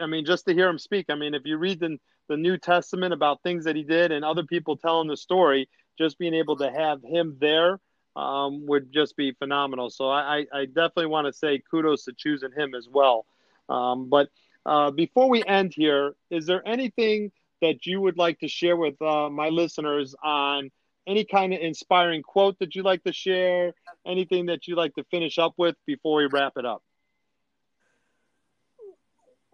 I 0.00 0.06
mean, 0.06 0.24
just 0.24 0.46
to 0.46 0.54
hear 0.54 0.68
him 0.68 0.78
speak. 0.78 1.06
I 1.08 1.14
mean, 1.14 1.34
if 1.34 1.42
you 1.44 1.56
read 1.56 1.80
the, 1.80 1.98
the 2.28 2.36
New 2.36 2.56
Testament 2.56 3.12
about 3.12 3.42
things 3.42 3.64
that 3.64 3.76
he 3.76 3.82
did 3.82 4.12
and 4.12 4.24
other 4.24 4.42
people 4.42 4.76
telling 4.76 5.08
the 5.08 5.16
story, 5.16 5.68
just 5.98 6.18
being 6.18 6.34
able 6.34 6.56
to 6.56 6.70
have 6.70 7.02
him 7.02 7.36
there 7.40 7.78
um, 8.16 8.66
would 8.66 8.92
just 8.92 9.16
be 9.16 9.32
phenomenal. 9.32 9.90
So 9.90 10.10
I, 10.10 10.46
I 10.52 10.66
definitely 10.66 11.06
want 11.06 11.26
to 11.26 11.32
say 11.32 11.62
kudos 11.70 12.04
to 12.04 12.12
choosing 12.12 12.52
him 12.52 12.74
as 12.74 12.88
well. 12.90 13.26
Um, 13.68 14.08
but 14.08 14.28
uh, 14.66 14.90
before 14.90 15.28
we 15.28 15.44
end 15.44 15.72
here, 15.74 16.14
is 16.30 16.46
there 16.46 16.66
anything 16.66 17.30
that 17.60 17.86
you 17.86 18.00
would 18.00 18.18
like 18.18 18.40
to 18.40 18.48
share 18.48 18.76
with 18.76 19.00
uh, 19.00 19.30
my 19.30 19.48
listeners 19.48 20.14
on 20.22 20.70
any 21.06 21.24
kind 21.24 21.52
of 21.52 21.60
inspiring 21.60 22.22
quote 22.22 22.58
that 22.58 22.74
you'd 22.74 22.84
like 22.84 23.04
to 23.04 23.12
share? 23.12 23.74
Anything 24.06 24.46
that 24.46 24.66
you'd 24.66 24.76
like 24.76 24.94
to 24.94 25.04
finish 25.04 25.38
up 25.38 25.54
with 25.56 25.76
before 25.86 26.18
we 26.18 26.26
wrap 26.26 26.54
it 26.56 26.66
up? 26.66 26.82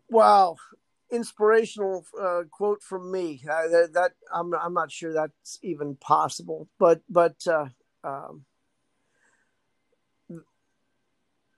Wow, 0.08 0.56
inspirational 1.10 2.04
uh, 2.20 2.42
quote 2.50 2.82
from 2.82 3.12
me. 3.12 3.42
That, 3.44 3.90
that, 3.94 4.12
I'm 4.32 4.52
I'm 4.54 4.74
not 4.74 4.90
sure 4.90 5.12
that's 5.12 5.58
even 5.62 5.94
possible, 5.96 6.68
but 6.78 7.00
but 7.08 7.36
uh, 7.46 7.66
um, 8.02 8.44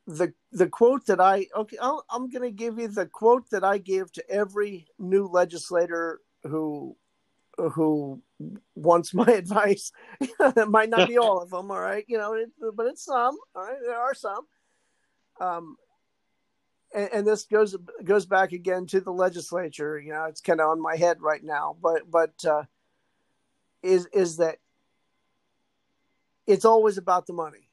the 0.06 0.32
the 0.50 0.68
quote 0.68 1.06
that 1.06 1.20
I 1.20 1.46
okay 1.56 1.76
i 1.80 1.98
am 2.12 2.28
going 2.28 2.42
to 2.42 2.50
give 2.50 2.78
you 2.78 2.88
the 2.88 3.06
quote 3.06 3.48
that 3.50 3.64
I 3.64 3.78
give 3.78 4.12
to 4.12 4.30
every 4.30 4.86
new 4.98 5.26
legislator 5.26 6.20
who 6.42 6.96
who 7.70 8.20
wants 8.74 9.14
my 9.14 9.24
advice. 9.28 9.92
it 10.20 10.68
might 10.68 10.90
not 10.90 11.08
be 11.08 11.18
all 11.18 11.40
of 11.40 11.50
them, 11.50 11.70
all 11.70 11.80
right, 11.80 12.04
you 12.08 12.18
know, 12.18 12.34
it, 12.34 12.50
but 12.74 12.86
it's 12.86 13.04
some. 13.04 13.36
All 13.54 13.62
right, 13.62 13.78
there 13.84 13.98
are 13.98 14.14
some. 14.14 14.46
Um, 15.40 15.76
and, 16.94 17.08
and, 17.12 17.26
this 17.26 17.44
goes 17.44 17.76
goes 18.04 18.26
back 18.26 18.52
again 18.52 18.86
to 18.88 19.00
the 19.00 19.12
legislature. 19.12 19.98
You 19.98 20.12
know, 20.12 20.24
it's 20.24 20.40
kind 20.40 20.60
of 20.60 20.68
on 20.68 20.80
my 20.80 20.96
head 20.96 21.20
right 21.20 21.42
now, 21.42 21.76
but 21.82 22.10
but 22.10 22.32
uh, 22.44 22.64
is 23.82 24.06
is 24.12 24.36
that 24.36 24.58
it's 26.46 26.64
always 26.64 26.98
about 26.98 27.26
the 27.26 27.32
money 27.32 27.70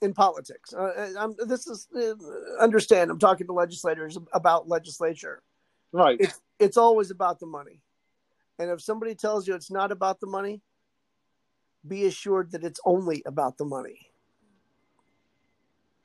in 0.00 0.14
politics. 0.14 0.72
Uh, 0.72 1.12
I'm, 1.18 1.34
this 1.46 1.66
is 1.66 1.88
uh, 1.96 2.14
understand. 2.62 3.10
I'm 3.10 3.18
talking 3.18 3.46
to 3.46 3.52
legislators 3.52 4.18
about 4.32 4.68
legislature. 4.68 5.42
Right. 5.92 6.20
It's 6.20 6.40
it's 6.58 6.76
always 6.76 7.10
about 7.10 7.40
the 7.40 7.46
money, 7.46 7.80
and 8.58 8.70
if 8.70 8.80
somebody 8.80 9.14
tells 9.14 9.46
you 9.46 9.54
it's 9.54 9.70
not 9.70 9.92
about 9.92 10.20
the 10.20 10.26
money, 10.26 10.60
be 11.86 12.06
assured 12.06 12.52
that 12.52 12.64
it's 12.64 12.80
only 12.84 13.22
about 13.26 13.58
the 13.58 13.64
money. 13.64 13.98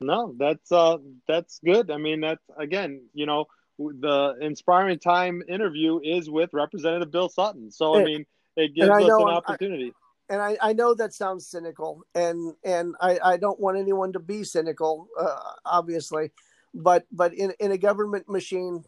No, 0.02 0.34
that's 0.38 0.72
uh 0.72 0.98
that's 1.28 1.60
good. 1.64 1.92
I 1.92 1.98
mean, 1.98 2.22
that's 2.22 2.44
again, 2.58 3.02
you 3.14 3.26
know, 3.26 3.46
the 3.78 4.36
inspiring 4.42 5.00
time 5.00 5.44
interview 5.48 6.00
is 6.04 6.30
with 6.30 6.50
Representative 6.54 7.12
Bill 7.12 7.30
Sutton. 7.30 7.72
So 7.72 7.96
I 7.96 8.04
mean, 8.04 8.26
it 8.56 8.74
gives 8.76 8.90
us 8.90 9.04
an 9.04 9.28
opportunity. 9.28 9.94
I, 10.30 10.34
and 10.34 10.42
I, 10.42 10.58
I 10.62 10.74
know 10.74 10.94
that 10.94 11.14
sounds 11.14 11.48
cynical, 11.48 12.04
and 12.14 12.54
and 12.64 12.96
I, 13.02 13.20
I 13.24 13.38
don't 13.38 13.60
want 13.60 13.78
anyone 13.78 14.14
to 14.14 14.20
be 14.20 14.44
cynical, 14.44 15.08
uh, 15.20 15.36
obviously, 15.66 16.32
but 16.74 17.06
but 17.12 17.34
in 17.34 17.52
in 17.60 17.72
a 17.72 17.78
government 17.78 18.30
machine, 18.30 18.86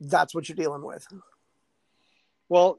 that's 0.00 0.34
what 0.34 0.48
you're 0.48 0.56
dealing 0.56 0.84
with. 0.84 1.06
Well, 2.52 2.78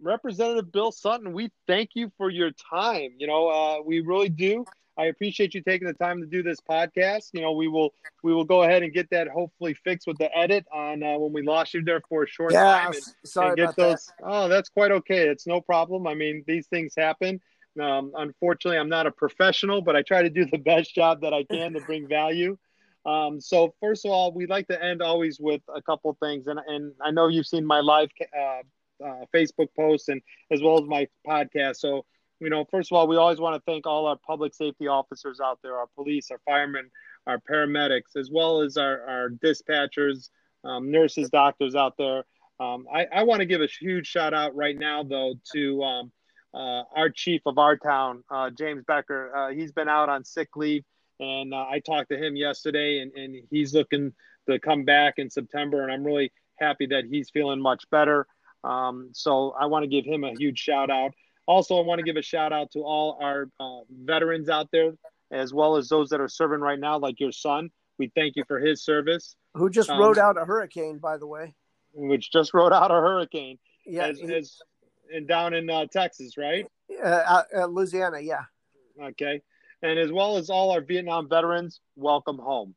Representative 0.00 0.72
Bill 0.72 0.90
Sutton, 0.90 1.34
we 1.34 1.50
thank 1.66 1.90
you 1.92 2.10
for 2.16 2.30
your 2.30 2.52
time. 2.52 3.10
You 3.18 3.26
know, 3.26 3.48
uh, 3.50 3.82
we 3.84 4.00
really 4.00 4.30
do. 4.30 4.64
I 4.96 5.04
appreciate 5.08 5.52
you 5.52 5.60
taking 5.60 5.86
the 5.86 5.92
time 5.92 6.22
to 6.22 6.26
do 6.26 6.42
this 6.42 6.58
podcast. 6.58 7.28
You 7.34 7.42
know, 7.42 7.52
we 7.52 7.68
will 7.68 7.92
we 8.22 8.32
will 8.32 8.46
go 8.46 8.62
ahead 8.62 8.82
and 8.82 8.94
get 8.94 9.10
that 9.10 9.28
hopefully 9.28 9.74
fixed 9.74 10.06
with 10.06 10.16
the 10.16 10.34
edit 10.34 10.64
on 10.72 11.02
uh, 11.02 11.18
when 11.18 11.34
we 11.34 11.42
lost 11.42 11.74
you 11.74 11.84
there 11.84 12.00
for 12.08 12.22
a 12.22 12.26
short 12.26 12.54
yeah, 12.54 12.62
time. 12.62 12.92
And, 12.94 13.02
sorry 13.26 13.48
and 13.48 13.56
get 13.58 13.76
those. 13.76 14.06
That. 14.06 14.24
Oh, 14.24 14.48
that's 14.48 14.70
quite 14.70 14.90
okay. 14.90 15.28
It's 15.28 15.46
no 15.46 15.60
problem. 15.60 16.06
I 16.06 16.14
mean, 16.14 16.42
these 16.46 16.66
things 16.68 16.94
happen. 16.96 17.42
Um, 17.78 18.12
unfortunately, 18.16 18.78
I'm 18.78 18.88
not 18.88 19.06
a 19.06 19.12
professional, 19.12 19.82
but 19.82 19.96
I 19.96 20.00
try 20.00 20.22
to 20.22 20.30
do 20.30 20.46
the 20.46 20.56
best 20.56 20.94
job 20.94 21.20
that 21.20 21.34
I 21.34 21.44
can 21.44 21.74
to 21.74 21.80
bring 21.80 22.08
value. 22.08 22.56
Um, 23.04 23.38
so 23.38 23.74
first 23.82 24.06
of 24.06 24.12
all, 24.12 24.32
we'd 24.32 24.48
like 24.48 24.68
to 24.68 24.82
end 24.82 25.02
always 25.02 25.38
with 25.38 25.60
a 25.74 25.82
couple 25.82 26.16
things, 26.22 26.46
and 26.46 26.58
and 26.66 26.92
I 27.02 27.10
know 27.10 27.28
you've 27.28 27.46
seen 27.46 27.66
my 27.66 27.80
live 27.80 28.08
uh, 28.34 28.62
uh, 29.04 29.24
Facebook 29.34 29.68
posts 29.76 30.08
and 30.08 30.22
as 30.50 30.62
well 30.62 30.78
as 30.78 30.84
my 30.86 31.08
podcast. 31.26 31.76
So 31.76 32.04
you 32.40 32.48
know, 32.48 32.64
first 32.64 32.90
of 32.90 32.96
all, 32.96 33.06
we 33.06 33.16
always 33.16 33.38
want 33.38 33.54
to 33.54 33.70
thank 33.70 33.86
all 33.86 34.06
our 34.06 34.16
public 34.16 34.54
safety 34.54 34.88
officers 34.88 35.40
out 35.40 35.58
there, 35.62 35.76
our 35.76 35.88
police, 35.94 36.30
our 36.30 36.40
firemen, 36.46 36.90
our 37.26 37.38
paramedics, 37.38 38.16
as 38.16 38.30
well 38.30 38.62
as 38.62 38.78
our, 38.78 39.06
our 39.06 39.28
dispatchers, 39.28 40.30
um, 40.64 40.90
nurses, 40.90 41.28
doctors 41.28 41.74
out 41.74 41.96
there. 41.98 42.24
Um, 42.58 42.86
I, 42.92 43.06
I 43.12 43.22
want 43.24 43.40
to 43.40 43.46
give 43.46 43.60
a 43.60 43.66
huge 43.66 44.06
shout 44.06 44.34
out 44.34 44.56
right 44.56 44.76
now, 44.76 45.02
though, 45.02 45.34
to 45.52 45.82
um, 45.82 46.12
uh, 46.54 46.82
our 46.96 47.10
chief 47.10 47.42
of 47.46 47.58
our 47.58 47.76
town, 47.76 48.24
uh, 48.30 48.50
James 48.50 48.84
Becker. 48.86 49.34
Uh, 49.36 49.50
he's 49.50 49.72
been 49.72 49.88
out 49.88 50.08
on 50.08 50.24
sick 50.24 50.56
leave, 50.56 50.84
and 51.20 51.52
uh, 51.52 51.66
I 51.70 51.80
talked 51.80 52.10
to 52.10 52.18
him 52.18 52.36
yesterday, 52.36 53.00
and, 53.00 53.12
and 53.12 53.36
he's 53.50 53.74
looking 53.74 54.14
to 54.48 54.58
come 54.58 54.84
back 54.84 55.14
in 55.18 55.30
September, 55.30 55.82
and 55.82 55.92
I'm 55.92 56.04
really 56.04 56.32
happy 56.58 56.86
that 56.86 57.04
he's 57.04 57.30
feeling 57.30 57.60
much 57.60 57.84
better. 57.90 58.26
Um, 58.64 59.10
so 59.12 59.54
I 59.58 59.66
want 59.66 59.84
to 59.84 59.88
give 59.88 60.04
him 60.04 60.24
a 60.24 60.32
huge 60.32 60.58
shout 60.58 60.90
out. 60.90 61.12
Also, 61.46 61.78
I 61.78 61.82
want 61.82 61.98
to 61.98 62.04
give 62.04 62.16
a 62.16 62.22
shout 62.22 62.52
out 62.52 62.70
to 62.72 62.80
all 62.80 63.18
our 63.20 63.48
uh, 63.58 63.80
veterans 63.90 64.48
out 64.48 64.68
there, 64.72 64.92
as 65.30 65.52
well 65.52 65.76
as 65.76 65.88
those 65.88 66.10
that 66.10 66.20
are 66.20 66.28
serving 66.28 66.60
right 66.60 66.78
now, 66.78 66.98
like 66.98 67.18
your 67.18 67.32
son. 67.32 67.70
We 67.98 68.10
thank 68.14 68.36
you 68.36 68.44
for 68.46 68.58
his 68.58 68.84
service. 68.84 69.34
Who 69.54 69.68
just 69.68 69.90
um, 69.90 69.98
rode 69.98 70.18
out 70.18 70.40
a 70.40 70.44
hurricane, 70.44 70.98
by 70.98 71.16
the 71.16 71.26
way. 71.26 71.54
Which 71.92 72.30
just 72.30 72.54
rode 72.54 72.72
out 72.72 72.90
a 72.90 72.94
hurricane. 72.94 73.58
Yeah. 73.84 74.06
As, 74.06 74.18
he, 74.18 74.32
as 74.34 74.56
and 75.12 75.26
down 75.26 75.54
in 75.54 75.68
uh, 75.68 75.86
Texas, 75.92 76.36
right? 76.36 76.66
Uh, 77.02 77.42
uh, 77.56 77.66
Louisiana, 77.66 78.20
yeah. 78.20 78.44
Okay. 79.02 79.42
And 79.82 79.98
as 79.98 80.12
well 80.12 80.36
as 80.36 80.50
all 80.50 80.70
our 80.70 80.80
Vietnam 80.80 81.28
veterans, 81.28 81.80
welcome 81.96 82.38
home. 82.38 82.74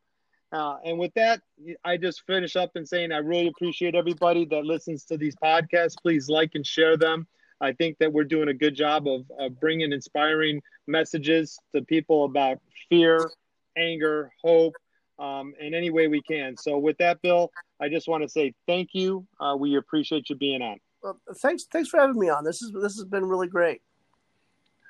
Uh, 0.54 0.78
and 0.86 0.99
with 0.99 1.12
that, 1.16 1.41
I 1.84 1.97
just 1.97 2.28
finish 2.28 2.56
up 2.56 2.76
and 2.76 2.88
saying 2.88 3.12
I 3.12 3.18
really 3.18 3.47
appreciate 3.47 3.95
everybody 3.95 4.45
that 4.45 4.64
listens 4.64 5.04
to 5.06 5.18
these 5.18 5.36
podcasts. 5.36 5.95
Please 5.99 6.30
like 6.30 6.51
and 6.54 6.66
share 6.66 6.95
them. 6.95 7.28
I 7.60 7.72
think 7.72 7.97
that 7.97 8.14
we're 8.14 8.24
doing 8.24 8.49
a 8.49 8.54
good 8.54 8.76
job 8.76 9.08
of, 9.08 9.26
of 9.39 9.60
bringing 9.60 9.91
inspiring 9.91 10.62
messages 10.86 11.58
to 11.74 11.82
people 11.82 12.26
about 12.26 12.60
fear, 12.88 13.32
anger, 13.76 14.32
hope, 14.43 14.76
um, 15.18 15.54
in 15.60 15.74
any 15.74 15.89
way 15.89 16.08
we 16.08 16.22
can. 16.22 16.56
So, 16.56 16.78
with 16.78 16.97
that, 16.99 17.22
Bill, 17.24 17.51
I 17.82 17.89
just 17.89 18.08
want 18.08 18.22
to 18.22 18.30
say 18.30 18.54
thank 18.68 18.89
you. 18.93 19.26
Uh, 19.39 19.56
we 19.58 19.78
appreciate 19.78 20.30
you 20.30 20.36
being 20.36 20.62
on. 20.62 20.78
Well, 21.01 21.20
thanks, 21.38 21.66
thanks 21.72 21.89
for 21.89 21.99
having 21.99 22.20
me 22.20 22.30
on. 22.30 22.43
This 22.43 22.62
is 22.62 22.72
this 22.74 22.95
has 22.95 23.06
been 23.06 23.26
really 23.26 23.47
great. 23.47 23.82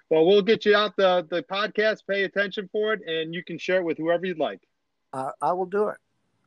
Well, 0.10 0.26
we'll 0.26 0.42
get 0.42 0.66
you 0.66 0.76
out 0.76 0.98
the 0.98 1.26
the 1.30 1.44
podcast. 1.44 2.00
Pay 2.10 2.24
attention 2.24 2.70
for 2.72 2.94
it, 2.94 3.02
and 3.08 3.34
you 3.34 3.44
can 3.46 3.58
share 3.58 3.78
it 3.78 3.84
with 3.84 3.98
whoever 3.98 4.26
you'd 4.26 4.40
like. 4.40 4.62
I, 5.14 5.32
I 5.42 5.52
will 5.54 5.66
do 5.66 5.90
it. 5.90 5.98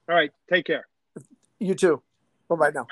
All 0.08 0.14
right. 0.14 0.32
Take 0.50 0.66
care. 0.66 0.86
You 1.58 1.74
too. 1.74 2.02
Bye 2.48 2.56
bye 2.56 2.70
now. 2.74 2.86